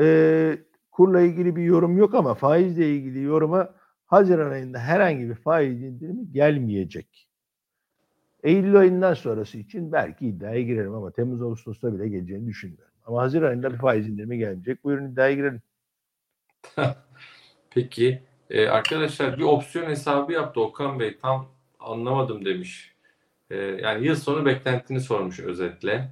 Ee, 0.00 0.58
kurla 0.90 1.20
ilgili 1.20 1.56
bir 1.56 1.62
yorum 1.62 1.98
yok 1.98 2.14
ama 2.14 2.34
faizle 2.34 2.90
ilgili 2.90 3.22
yoruma 3.22 3.74
Haziran 4.06 4.50
ayında 4.50 4.78
herhangi 4.78 5.28
bir 5.28 5.34
faiz 5.34 5.82
indirimi 5.82 6.32
gelmeyecek. 6.32 7.28
Eylül 8.42 8.76
ayından 8.76 9.14
sonrası 9.14 9.58
için 9.58 9.92
belki 9.92 10.26
iddiaya 10.26 10.62
girerim 10.62 10.94
ama 10.94 11.10
Temmuz 11.10 11.42
Ağustos'ta 11.42 11.94
bile 11.94 12.08
geleceğini 12.08 12.46
düşünmüyorum. 12.46 12.94
Ama 13.06 13.22
Haziran 13.22 13.48
ayında 13.48 13.72
bir 13.72 13.78
faiz 13.78 14.08
indirimi 14.08 14.38
gelmeyecek. 14.38 14.84
Buyurun 14.84 15.12
iddiaya 15.12 15.34
girelim. 15.34 15.62
Peki 17.70 18.22
Ee, 18.50 18.68
arkadaşlar 18.68 19.38
bir 19.38 19.42
opsiyon 19.42 19.90
hesabı 19.90 20.32
yaptı 20.32 20.60
Okan 20.60 21.00
Bey. 21.00 21.18
Tam 21.18 21.48
anlamadım 21.80 22.44
demiş. 22.44 22.94
Ee, 23.50 23.56
yani 23.56 24.06
yıl 24.06 24.14
sonu 24.14 24.46
beklentini 24.46 25.00
sormuş 25.00 25.40
özetle. 25.40 26.08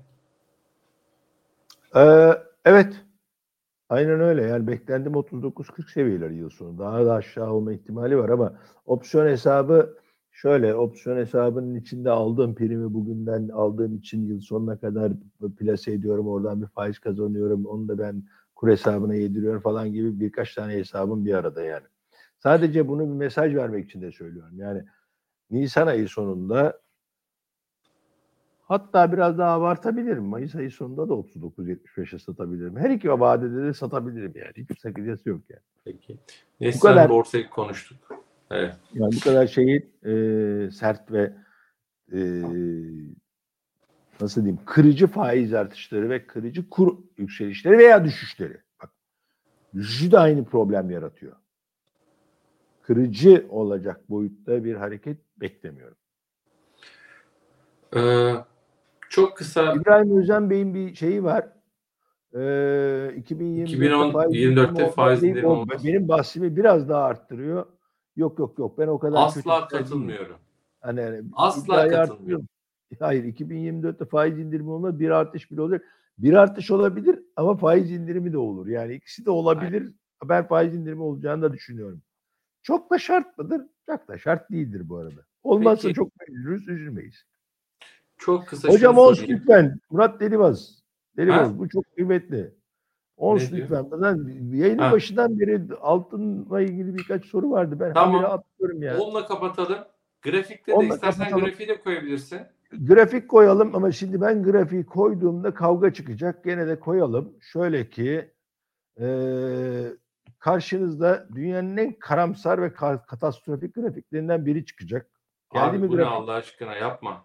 Ee, 1.97 2.31
evet. 2.67 3.05
Aynen 3.91 4.21
öyle. 4.21 4.43
Yani 4.43 4.67
beklendim 4.67 5.17
39-40 5.17 5.91
seviyeleri 5.93 6.37
yıl 6.37 6.51
sonu. 6.51 6.79
Daha 6.79 7.07
da 7.07 7.15
aşağı 7.15 7.53
olma 7.53 7.73
ihtimali 7.73 8.19
var 8.19 8.29
ama 8.29 8.61
opsiyon 8.87 9.27
hesabı 9.29 9.97
şöyle 10.33 10.75
opsiyon 10.75 11.17
hesabının 11.19 11.75
içinde 11.77 12.11
aldığım 12.11 12.55
primi 12.55 12.95
bugünden 12.95 13.49
aldığım 13.49 13.97
için 13.97 14.27
yıl 14.27 14.41
sonuna 14.41 14.81
kadar 14.81 15.13
plase 15.59 15.93
ediyorum. 15.93 16.29
Oradan 16.29 16.63
bir 16.63 16.67
faiz 16.69 16.99
kazanıyorum. 17.01 17.67
Onu 17.67 17.89
da 17.89 17.99
ben 17.99 18.25
kur 18.57 18.69
hesabına 18.71 19.15
yediriyorum 19.15 19.63
falan 19.63 19.93
gibi 19.93 20.21
birkaç 20.21 20.55
tane 20.55 20.75
hesabım 20.75 21.27
bir 21.27 21.35
arada 21.35 21.63
yani. 21.65 21.87
Sadece 22.39 22.89
bunu 22.89 23.01
bir 23.03 23.15
mesaj 23.15 23.55
vermek 23.57 23.85
için 23.87 24.03
de 24.03 24.13
söylüyorum. 24.13 24.59
Yani 24.59 24.85
Nisan 25.51 25.87
ayı 25.87 26.09
sonunda 26.09 26.81
hatta 28.67 29.13
biraz 29.13 29.39
daha 29.39 29.53
abartabilirim. 29.53 30.25
Mayıs 30.25 30.55
ayı 30.55 30.71
sonunda 30.71 31.09
da 31.09 31.13
39.75'e 31.13 32.19
satabilirim. 32.19 32.77
Her 32.77 32.91
iki 32.91 33.11
vadede 33.11 33.63
de 33.63 33.75
satabilirim 33.75 34.33
yani. 34.35 34.53
Hiçbir 34.57 34.77
sakıncası 34.77 35.29
yok 35.29 35.41
yani. 35.49 35.63
Peki. 35.85 36.19
Neyse 36.61 36.79
kadar. 36.79 37.11
borsayı 37.11 37.51
konuştuk. 37.51 37.99
Evet. 38.51 38.77
Yani 38.95 39.13
bu 39.17 39.21
kadar 39.21 39.47
şeyin 39.47 39.91
e, 40.05 40.71
sert 40.71 41.13
ve 41.13 41.33
e, 42.13 42.19
nasıl 44.21 44.41
diyeyim 44.41 44.61
kırıcı 44.67 45.07
faiz 45.07 45.55
artışları 45.55 46.11
ve 46.11 46.27
kırıcı 46.27 46.69
kur 46.69 46.99
yükselişleri 47.17 47.79
veya 47.79 48.05
düşüşleri. 48.05 48.61
Bak 48.83 48.91
düşüşü 49.75 50.13
de 50.13 50.19
aynı 50.19 50.45
problem 50.45 50.91
yaratıyor. 50.91 51.37
Kırıcı 52.83 53.47
olacak 53.51 54.11
boyutta 54.11 54.65
bir 54.65 54.75
hareket 54.75 55.19
beklemiyorum. 55.41 55.97
Ee, 57.97 58.35
çok 59.11 59.37
kısa 59.37 59.75
İbrahim 59.75 60.19
Özen 60.19 60.51
Bey'in 60.51 60.75
bir 60.75 60.95
şeyi 60.95 61.25
var. 61.25 61.49
Ee, 62.35 62.39
2024'te 62.39 64.39
2024'te 64.39 64.91
faiz 64.91 65.23
değil, 65.23 65.33
indirimi 65.33 65.49
o 65.49 65.51
olmaz. 65.51 65.85
benim 65.85 66.09
bahsimi 66.09 66.57
biraz 66.57 66.89
daha 66.89 67.05
arttırıyor. 67.05 67.67
Yok 68.17 68.39
yok 68.39 68.59
yok 68.59 68.79
ben 68.79 68.89
o 68.89 68.99
kadar 68.99 69.27
asla 69.27 69.43
şey 69.43 69.79
katılmıyorum. 69.79 70.37
Hani, 70.81 71.01
hani 71.01 71.23
Asla 71.33 71.89
katılmıyorum. 71.89 72.49
Hayır 72.99 73.25
2024'te 73.25 74.05
faiz 74.05 74.39
indirimi 74.39 74.71
olmaz 74.71 75.01
bir 75.01 75.11
artış 75.11 75.51
bile 75.51 75.61
olacak. 75.61 75.85
Bir 76.19 76.33
artış 76.33 76.71
olabilir 76.71 77.23
ama 77.37 77.57
faiz 77.57 77.91
indirimi 77.91 78.33
de 78.33 78.39
olur. 78.39 78.67
Yani 78.67 78.95
ikisi 78.95 79.25
de 79.25 79.31
olabilir. 79.31 79.93
Ben 80.25 80.47
faiz 80.47 80.75
indirimi 80.75 81.03
olacağını 81.03 81.43
da 81.43 81.53
düşünüyorum. 81.53 82.03
Çok 82.63 82.91
da 82.91 82.99
şart 82.99 83.39
mıdır? 83.39 83.63
Çok 83.87 84.09
da 84.09 84.19
şart 84.19 84.51
değildir 84.51 84.89
bu 84.89 84.97
arada. 84.97 85.21
Olmazsa 85.43 85.89
Peki. 85.89 85.95
çok 85.95 86.09
üzülürüz, 86.29 86.69
üzülmeyiz. 86.69 87.25
Çok 88.19 88.47
kısa 88.49 88.69
Hocam 88.69 88.99
ons 88.99 89.23
lütfen. 89.29 89.79
Murat 89.91 90.21
Delibaz. 90.21 90.83
Delibaz 91.17 91.49
Ha? 91.51 91.59
bu 91.59 91.69
çok 91.69 91.85
kıymetli. 91.95 92.55
Ons 93.17 93.53
Ne 93.53 93.59
lütfen. 93.59 93.91
Bana 93.91 94.17
yayının 94.57 94.83
Ha. 94.83 94.93
başından 94.93 95.41
beri 95.41 95.61
altınla 95.81 96.61
ilgili 96.61 96.95
birkaç 96.95 97.25
soru 97.25 97.51
vardı. 97.51 97.77
Ben 97.81 97.95
Tamam. 97.95 98.25
atlıyorum 98.25 98.83
yani. 98.83 99.01
Onunla 99.01 99.27
kapatalım. 99.27 99.79
Grafikte 100.23 100.73
de 100.73 100.77
Onunla 100.77 100.95
istersen 100.95 101.19
kapatalım. 101.25 101.45
grafiği 101.45 101.69
de 101.69 101.81
koyabilirsin. 101.81 102.41
Grafik 102.73 103.29
koyalım 103.29 103.75
ama 103.75 103.93
şimdi 103.93 104.21
ben 104.21 104.43
grafiği 104.43 104.87
koyduğumda 104.87 105.55
kavga 105.55 105.93
çıkacak. 105.93 106.45
Gene 106.45 106.67
de 106.69 106.81
koyalım. 106.81 107.33
Şöyle 107.41 107.91
ki 107.91 108.31
eee, 109.01 109.93
karşınızda 110.39 111.27
dünyanın 111.35 111.77
en 111.77 111.93
karamsar 111.93 112.63
ve 112.63 112.67
ka- 112.67 113.07
katastrofik 113.07 113.75
grafiklerinden 113.75 114.47
biri 114.47 114.65
çıkacak. 114.65 115.07
Geldi 115.53 115.65
Abi 115.65 115.79
mi 115.79 115.89
bu 115.89 115.93
ne 115.93 115.97
grafik? 115.97 116.13
Allah 116.13 116.33
aşkına 116.33 116.75
yapma. 116.75 117.25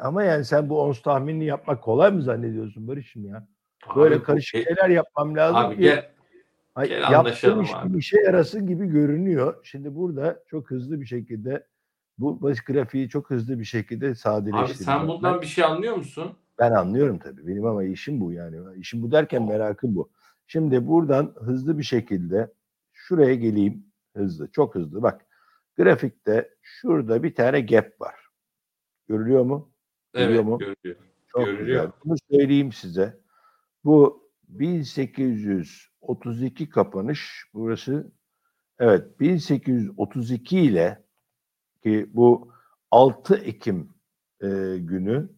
Ama 0.00 0.22
yani 0.24 0.44
sen 0.44 0.68
bu 0.68 0.80
ons 0.82 1.02
tahminini 1.02 1.44
yapmak 1.44 1.82
kolay 1.82 2.10
mı 2.10 2.22
zannediyorsun 2.22 2.88
Barış'ım 2.88 3.24
ya? 3.26 3.48
Böyle 3.96 4.14
Abi 4.14 4.22
karışık 4.22 4.54
e, 4.54 4.64
şeyler 4.64 4.88
yapmam 4.88 5.36
lazım 5.36 5.56
Abi 5.56 5.74
ki 5.76 5.80
gel. 5.82 6.10
Ay, 6.74 6.88
Gel 6.88 7.10
yaptığım 7.12 7.62
iş 7.62 7.74
abi. 7.74 7.94
bir 7.94 7.98
işe 7.98 8.20
yarasın 8.20 8.66
gibi 8.66 8.86
görünüyor. 8.86 9.56
Şimdi 9.62 9.94
burada 9.94 10.42
çok 10.46 10.70
hızlı 10.70 11.00
bir 11.00 11.06
şekilde 11.06 11.66
bu 12.18 12.42
baş 12.42 12.60
grafiği 12.60 13.08
çok 13.08 13.30
hızlı 13.30 13.58
bir 13.58 13.64
şekilde 13.64 14.06
Abi 14.06 14.14
sadeleştireceğim. 14.14 15.00
sen 15.00 15.08
bundan 15.08 15.34
ben. 15.34 15.40
bir 15.40 15.46
şey 15.46 15.64
anlıyor 15.64 15.96
musun? 15.96 16.32
Ben 16.58 16.70
anlıyorum 16.72 17.18
tabii. 17.18 17.46
Benim 17.46 17.66
ama 17.66 17.84
işim 17.84 18.20
bu 18.20 18.32
yani. 18.32 18.56
İşim 18.76 19.02
bu 19.02 19.12
derken 19.12 19.42
merakım 19.48 19.94
bu. 19.96 20.10
Şimdi 20.46 20.86
buradan 20.86 21.34
hızlı 21.40 21.78
bir 21.78 21.82
şekilde 21.82 22.52
şuraya 22.92 23.34
geleyim. 23.34 23.86
Hızlı, 24.16 24.50
çok 24.52 24.74
hızlı. 24.74 25.02
Bak 25.02 25.26
grafikte 25.76 26.50
şurada 26.62 27.22
bir 27.22 27.34
tane 27.34 27.60
gap 27.60 28.00
var. 28.00 28.14
Görülüyor 29.08 29.44
mu? 29.44 29.71
Görüyor 30.14 30.32
Evet 30.34 30.44
mu? 30.44 30.58
görülüyor. 30.58 30.96
Çok 31.28 31.44
Görülüyor. 31.46 31.84
güzel. 31.84 31.90
Bunu 32.04 32.16
söyleyeyim 32.30 32.72
size. 32.72 33.20
Bu 33.84 34.22
1832 34.48 36.68
kapanış 36.68 37.44
burası. 37.54 38.12
Evet 38.78 39.20
1832 39.20 40.60
ile 40.60 41.02
ki 41.82 42.10
bu 42.14 42.52
6 42.90 43.34
Ekim 43.36 43.88
e, 44.42 44.48
günü 44.78 45.28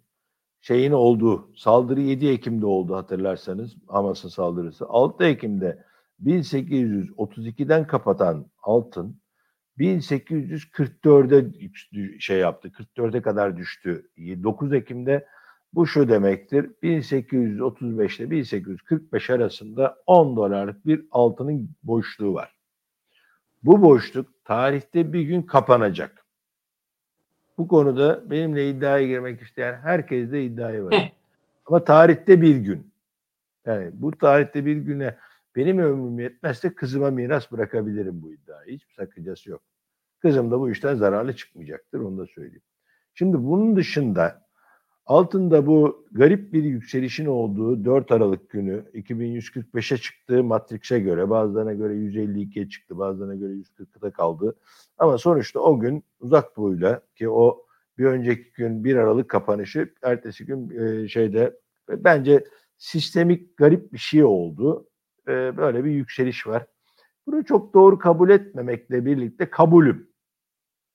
şeyin 0.61 0.93
olduğu 0.93 1.53
saldırı 1.57 2.01
7 2.01 2.29
Ekim'de 2.29 2.67
oldu 2.67 2.95
hatırlarsanız 2.97 3.77
Hamas'ın 3.89 4.29
saldırısı. 4.29 4.87
6 4.89 5.25
Ekim'de 5.25 5.85
1832'den 6.25 7.87
kapatan 7.87 8.47
altın 8.63 9.21
1844'e 9.79 11.55
düştü- 11.55 12.21
şey 12.21 12.39
yaptı. 12.39 12.69
44'e 12.73 13.23
kadar 13.23 13.57
düştü. 13.57 14.09
9 14.19 14.73
Ekim'de 14.73 15.27
bu 15.73 15.87
şu 15.87 16.09
demektir. 16.09 16.71
1835 16.83 18.21
ile 18.21 18.31
1845 18.31 19.31
arasında 19.31 19.97
10 20.07 20.37
dolarlık 20.37 20.87
bir 20.87 21.05
altının 21.11 21.71
boşluğu 21.83 22.35
var. 22.35 22.55
Bu 23.63 23.83
boşluk 23.83 24.45
tarihte 24.45 25.13
bir 25.13 25.23
gün 25.23 25.43
kapanacak. 25.43 26.25
Bu 27.59 27.69
konuda 27.69 28.31
benimle 28.31 28.71
iddiaya 28.71 29.07
girmek 29.07 29.43
isteyen 29.43 29.75
herkes 29.75 30.33
de 30.33 30.45
iddiaya 30.45 30.85
var. 30.85 31.13
Ama 31.67 31.85
tarihte 31.85 32.43
bir 32.43 32.57
gün. 32.57 32.93
Yani 33.67 33.91
bu 33.95 34.11
tarihte 34.13 34.67
bir 34.67 34.77
güne 34.77 35.17
benim 35.57 35.79
ömrüm 35.79 36.21
yetmezse 36.21 36.75
kızıma 36.75 37.11
miras 37.11 37.53
bırakabilirim 37.53 38.23
bu 38.23 38.33
iddiayı. 38.33 38.75
Hiçbir 38.75 38.95
sakıncası 38.95 39.51
yok. 39.51 39.63
Kızım 40.19 40.51
da 40.51 40.61
bu 40.61 40.71
işten 40.71 40.95
zararlı 40.95 41.37
çıkmayacaktır 41.37 42.01
onu 42.01 42.19
da 42.19 42.27
söyleyeyim. 42.27 42.63
Şimdi 43.15 43.45
bunun 43.45 43.77
dışında 43.77 44.45
altında 45.07 45.67
bu 45.67 46.07
garip 46.13 46.53
bir 46.53 46.65
yükselişin 46.65 47.27
olduğu 47.27 47.85
4 47.85 48.13
Aralık 48.13 48.51
günü 48.51 48.85
2145'e 48.95 49.99
çıktığı 49.99 50.45
Matrix'e 50.45 51.01
göre 51.01 51.31
bazılarına 51.31 51.73
göre 51.73 51.95
152'ye 51.95 52.69
çıktı 52.69 52.99
bazılarına 52.99 53.35
göre 53.35 53.53
140'da 53.53 54.11
kaldı. 54.11 54.57
Ama 54.99 55.19
sonuçta 55.19 55.61
o 55.61 55.81
gün 55.81 56.05
uzak 56.21 56.57
doğuyla 56.57 57.03
ki 57.17 57.29
o 57.29 57.67
bir 57.99 58.05
önceki 58.05 58.53
gün 58.53 58.85
1 58.85 58.97
Aralık 58.97 59.29
kapanışı 59.29 59.95
ertesi 60.03 60.47
gün 60.47 61.07
şeyde 61.07 61.61
bence 61.89 62.45
sistemik 62.79 63.57
garip 63.57 63.93
bir 63.93 63.99
şey 63.99 64.25
oldu. 64.25 64.89
E, 65.29 65.57
böyle 65.57 65.85
bir 65.85 65.91
yükseliş 65.91 66.47
var. 66.47 66.67
Bunu 67.27 67.45
çok 67.45 67.75
doğru 67.75 67.99
kabul 67.99 68.31
etmemekle 68.31 69.07
birlikte 69.07 69.51
kabulüm. 69.51 70.09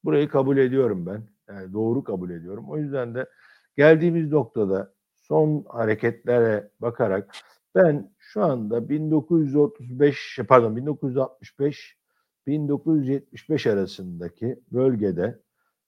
Burayı 0.03 0.30
kabul 0.30 0.57
ediyorum 0.57 1.05
ben. 1.05 1.23
Yani 1.49 1.73
doğru 1.73 2.03
kabul 2.03 2.30
ediyorum. 2.30 2.69
O 2.69 2.77
yüzden 2.77 3.15
de 3.15 3.25
geldiğimiz 3.77 4.32
noktada 4.32 4.93
son 5.15 5.65
hareketlere 5.69 6.71
bakarak 6.80 7.36
ben 7.75 8.11
şu 8.17 8.43
anda 8.43 8.89
1935 8.89 10.39
pardon 10.47 10.75
1965 10.75 11.97
1975 12.47 13.67
arasındaki 13.67 14.59
bölgede 14.71 15.39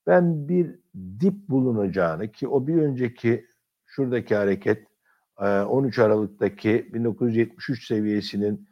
ben 0.08 0.48
bir 0.50 0.80
dip 1.20 1.50
bulunacağını 1.50 2.32
ki 2.32 2.48
o 2.48 2.68
bir 2.68 2.76
önceki 2.76 3.46
şuradaki 3.86 4.36
hareket 4.36 4.88
13 5.42 6.00
Aralık'taki 6.00 6.90
1973 6.94 7.88
seviyesinin 7.88 8.70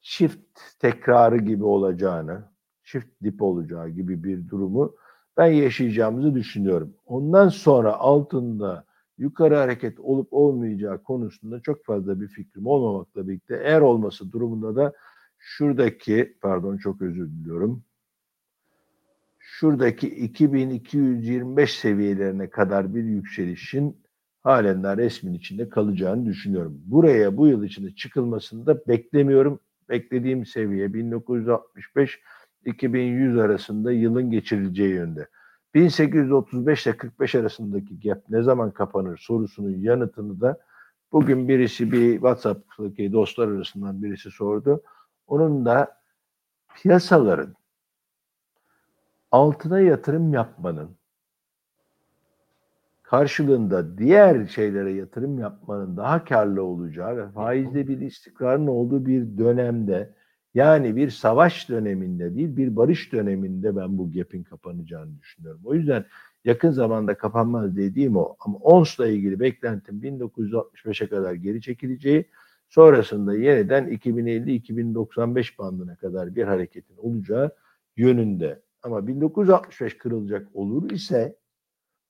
çift 0.00 0.60
tekrarı 0.78 1.36
gibi 1.36 1.64
olacağını, 1.64 2.44
çift 2.84 3.22
dip 3.22 3.42
olacağı 3.42 3.88
gibi 3.88 4.24
bir 4.24 4.48
durumu 4.48 4.94
ben 5.36 5.46
yaşayacağımızı 5.46 6.34
düşünüyorum. 6.34 6.94
Ondan 7.06 7.48
sonra 7.48 7.92
altında 7.92 8.84
yukarı 9.18 9.56
hareket 9.56 10.00
olup 10.00 10.28
olmayacağı 10.30 11.02
konusunda 11.02 11.60
çok 11.60 11.84
fazla 11.84 12.20
bir 12.20 12.28
fikrim 12.28 12.66
olmamakla 12.66 13.28
birlikte 13.28 13.60
eğer 13.64 13.80
olması 13.80 14.32
durumunda 14.32 14.76
da 14.76 14.92
şuradaki 15.38 16.38
pardon 16.40 16.76
çok 16.76 17.02
özür 17.02 17.30
diliyorum. 17.30 17.84
Şuradaki 19.38 20.08
2225 20.08 21.78
seviyelerine 21.78 22.50
kadar 22.50 22.94
bir 22.94 23.04
yükselişin 23.04 24.03
halen 24.44 24.82
daha 24.82 24.96
resmin 24.96 25.34
içinde 25.34 25.68
kalacağını 25.68 26.26
düşünüyorum. 26.26 26.82
Buraya 26.86 27.36
bu 27.36 27.46
yıl 27.46 27.64
içinde 27.64 27.94
çıkılmasını 27.94 28.66
da 28.66 28.86
beklemiyorum. 28.88 29.60
Beklediğim 29.88 30.46
seviye 30.46 30.94
1965 30.94 32.20
2100 32.64 33.38
arasında 33.38 33.92
yılın 33.92 34.30
geçirileceği 34.30 34.94
yönde. 34.94 35.28
1835 35.74 36.86
ile 36.86 36.96
45 36.96 37.34
arasındaki 37.34 38.00
gap 38.00 38.22
ne 38.28 38.42
zaman 38.42 38.70
kapanır 38.70 39.18
sorusunun 39.18 39.76
yanıtını 39.78 40.40
da 40.40 40.58
bugün 41.12 41.48
birisi 41.48 41.92
bir 41.92 42.12
WhatsApp'taki 42.12 43.12
dostlar 43.12 43.48
arasından 43.48 44.02
birisi 44.02 44.30
sordu. 44.30 44.82
Onun 45.26 45.64
da 45.64 46.00
piyasaların 46.74 47.54
altına 49.30 49.80
yatırım 49.80 50.34
yapmanın 50.34 50.96
karşılığında 53.14 53.98
diğer 53.98 54.46
şeylere 54.46 54.92
yatırım 54.92 55.38
yapmanın 55.38 55.96
daha 55.96 56.24
karlı 56.24 56.62
olacağı 56.62 57.16
ve 57.16 57.28
faizde 57.28 57.88
bir 57.88 58.00
istikrarın 58.00 58.66
olduğu 58.66 59.06
bir 59.06 59.38
dönemde 59.38 60.14
yani 60.54 60.96
bir 60.96 61.10
savaş 61.10 61.68
döneminde 61.68 62.34
değil 62.34 62.56
bir 62.56 62.76
barış 62.76 63.12
döneminde 63.12 63.76
ben 63.76 63.98
bu 63.98 64.12
gap'in 64.12 64.42
kapanacağını 64.42 65.20
düşünüyorum. 65.20 65.60
O 65.64 65.74
yüzden 65.74 66.04
yakın 66.44 66.70
zamanda 66.70 67.14
kapanmaz 67.14 67.76
dediğim 67.76 68.16
o. 68.16 68.36
Ama 68.40 68.58
ONS'la 68.58 69.06
ilgili 69.06 69.40
beklentim 69.40 70.00
1965'e 70.02 71.08
kadar 71.08 71.34
geri 71.34 71.62
çekileceği 71.62 72.24
sonrasında 72.68 73.34
yeniden 73.34 73.88
2050-2095 73.88 75.58
bandına 75.58 75.96
kadar 75.96 76.36
bir 76.36 76.44
hareketin 76.44 76.96
olacağı 76.96 77.50
yönünde. 77.96 78.62
Ama 78.82 79.06
1965 79.06 79.98
kırılacak 79.98 80.48
olur 80.54 80.90
ise 80.90 81.43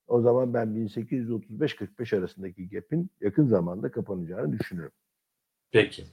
o 0.08 0.20
zaman 0.20 0.54
ben 0.54 0.68
1835-45 0.68 2.18
arasındaki 2.18 2.68
gap'in 2.68 3.10
yakın 3.20 3.46
zamanda 3.46 3.90
kapanacağını 3.90 4.58
düşünüyorum. 4.58 4.94
Peki. 5.72 6.04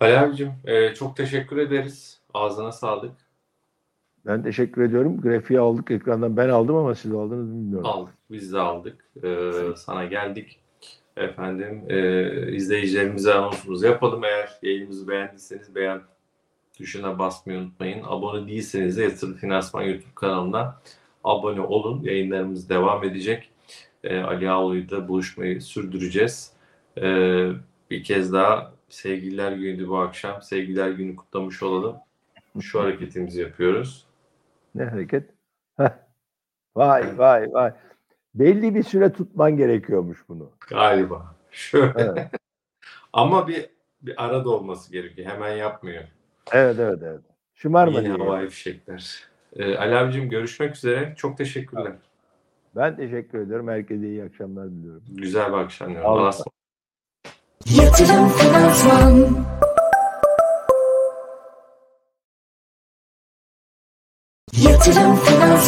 Ali 0.00 0.18
abicim 0.18 0.52
e, 0.64 0.94
çok 0.94 1.16
teşekkür 1.16 1.56
ederiz. 1.56 2.20
Ağzına 2.34 2.72
sağlık. 2.72 3.12
Ben 4.26 4.42
teşekkür 4.42 4.82
ediyorum. 4.82 5.20
Grafiği 5.20 5.60
aldık 5.60 5.90
ekrandan. 5.90 6.36
Ben 6.36 6.48
aldım 6.48 6.76
ama 6.76 6.94
siz 6.94 7.12
aldınız 7.12 7.48
mı 7.48 7.54
bilmiyorum. 7.54 7.86
Aldık. 7.86 8.14
Biz 8.30 8.52
de 8.52 8.58
aldık. 8.58 9.04
E, 9.24 9.50
sana 9.76 10.04
geldik. 10.04 10.60
Efendim 11.16 11.84
e, 11.88 12.52
izleyicilerimize 12.52 13.34
anonsumuzu 13.34 13.86
yapalım. 13.86 14.24
Eğer 14.24 14.58
yayınımızı 14.62 15.08
beğendiyseniz 15.08 15.74
beğen 15.74 16.00
tuşuna 16.78 17.18
basmayı 17.18 17.58
unutmayın. 17.58 18.02
Abone 18.04 18.46
değilseniz 18.48 18.96
de 18.96 19.02
Yatırım 19.02 19.34
Finansman 19.34 19.82
YouTube 19.82 20.14
kanalına 20.14 20.80
abone 21.26 21.60
olun. 21.60 22.02
Yayınlarımız 22.02 22.68
devam 22.68 23.04
edecek. 23.04 23.50
E, 24.04 24.18
Ali 24.18 24.50
Ağoğlu'yu 24.50 24.90
da 24.90 25.08
buluşmayı 25.08 25.62
sürdüreceğiz. 25.62 26.52
E, 26.96 27.02
bir 27.90 28.04
kez 28.04 28.32
daha 28.32 28.72
sevgililer 28.88 29.52
günü 29.52 29.88
bu 29.88 29.98
akşam. 29.98 30.42
Sevgililer 30.42 30.90
günü 30.90 31.16
kutlamış 31.16 31.62
olalım. 31.62 31.96
Şu 32.60 32.80
hareketimizi 32.82 33.40
yapıyoruz. 33.40 34.06
Ne 34.74 34.84
hareket? 34.84 35.30
Vay 36.76 37.18
vay 37.18 37.52
vay. 37.52 37.72
Belli 38.34 38.74
bir 38.74 38.82
süre 38.82 39.12
tutman 39.12 39.56
gerekiyormuş 39.56 40.18
bunu. 40.28 40.50
Galiba. 40.68 41.34
Şöyle. 41.50 41.92
Evet. 41.96 42.30
Ama 43.12 43.48
bir, 43.48 43.66
bir 44.02 44.24
arada 44.24 44.50
olması 44.50 44.92
gerekiyor. 44.92 45.30
Hemen 45.30 45.56
yapmıyor. 45.56 46.04
Evet 46.52 46.76
evet 46.78 46.98
evet. 47.02 47.20
Şımarma 47.54 48.00
Yine 48.00 48.08
havai 48.08 48.48
fişekler. 48.48 49.28
Ee, 49.58 49.76
Ali 49.76 49.96
abicim 49.96 50.28
görüşmek 50.28 50.76
üzere. 50.76 51.14
Çok 51.16 51.38
teşekkürler. 51.38 51.92
Ben 52.76 52.96
teşekkür 52.96 53.38
ediyorum. 53.38 53.68
Herkese 53.68 54.08
iyi 54.08 54.24
akşamlar 54.24 54.70
diliyorum. 54.70 55.02
Güzel 55.08 55.52
bir 55.52 55.56
akşam. 55.56 55.96
Allah'a 56.04 56.28
ısmarladık. 56.28 56.56
Yatırım 57.66 58.28
Finansman 58.28 59.46
Yatırım 64.52 65.16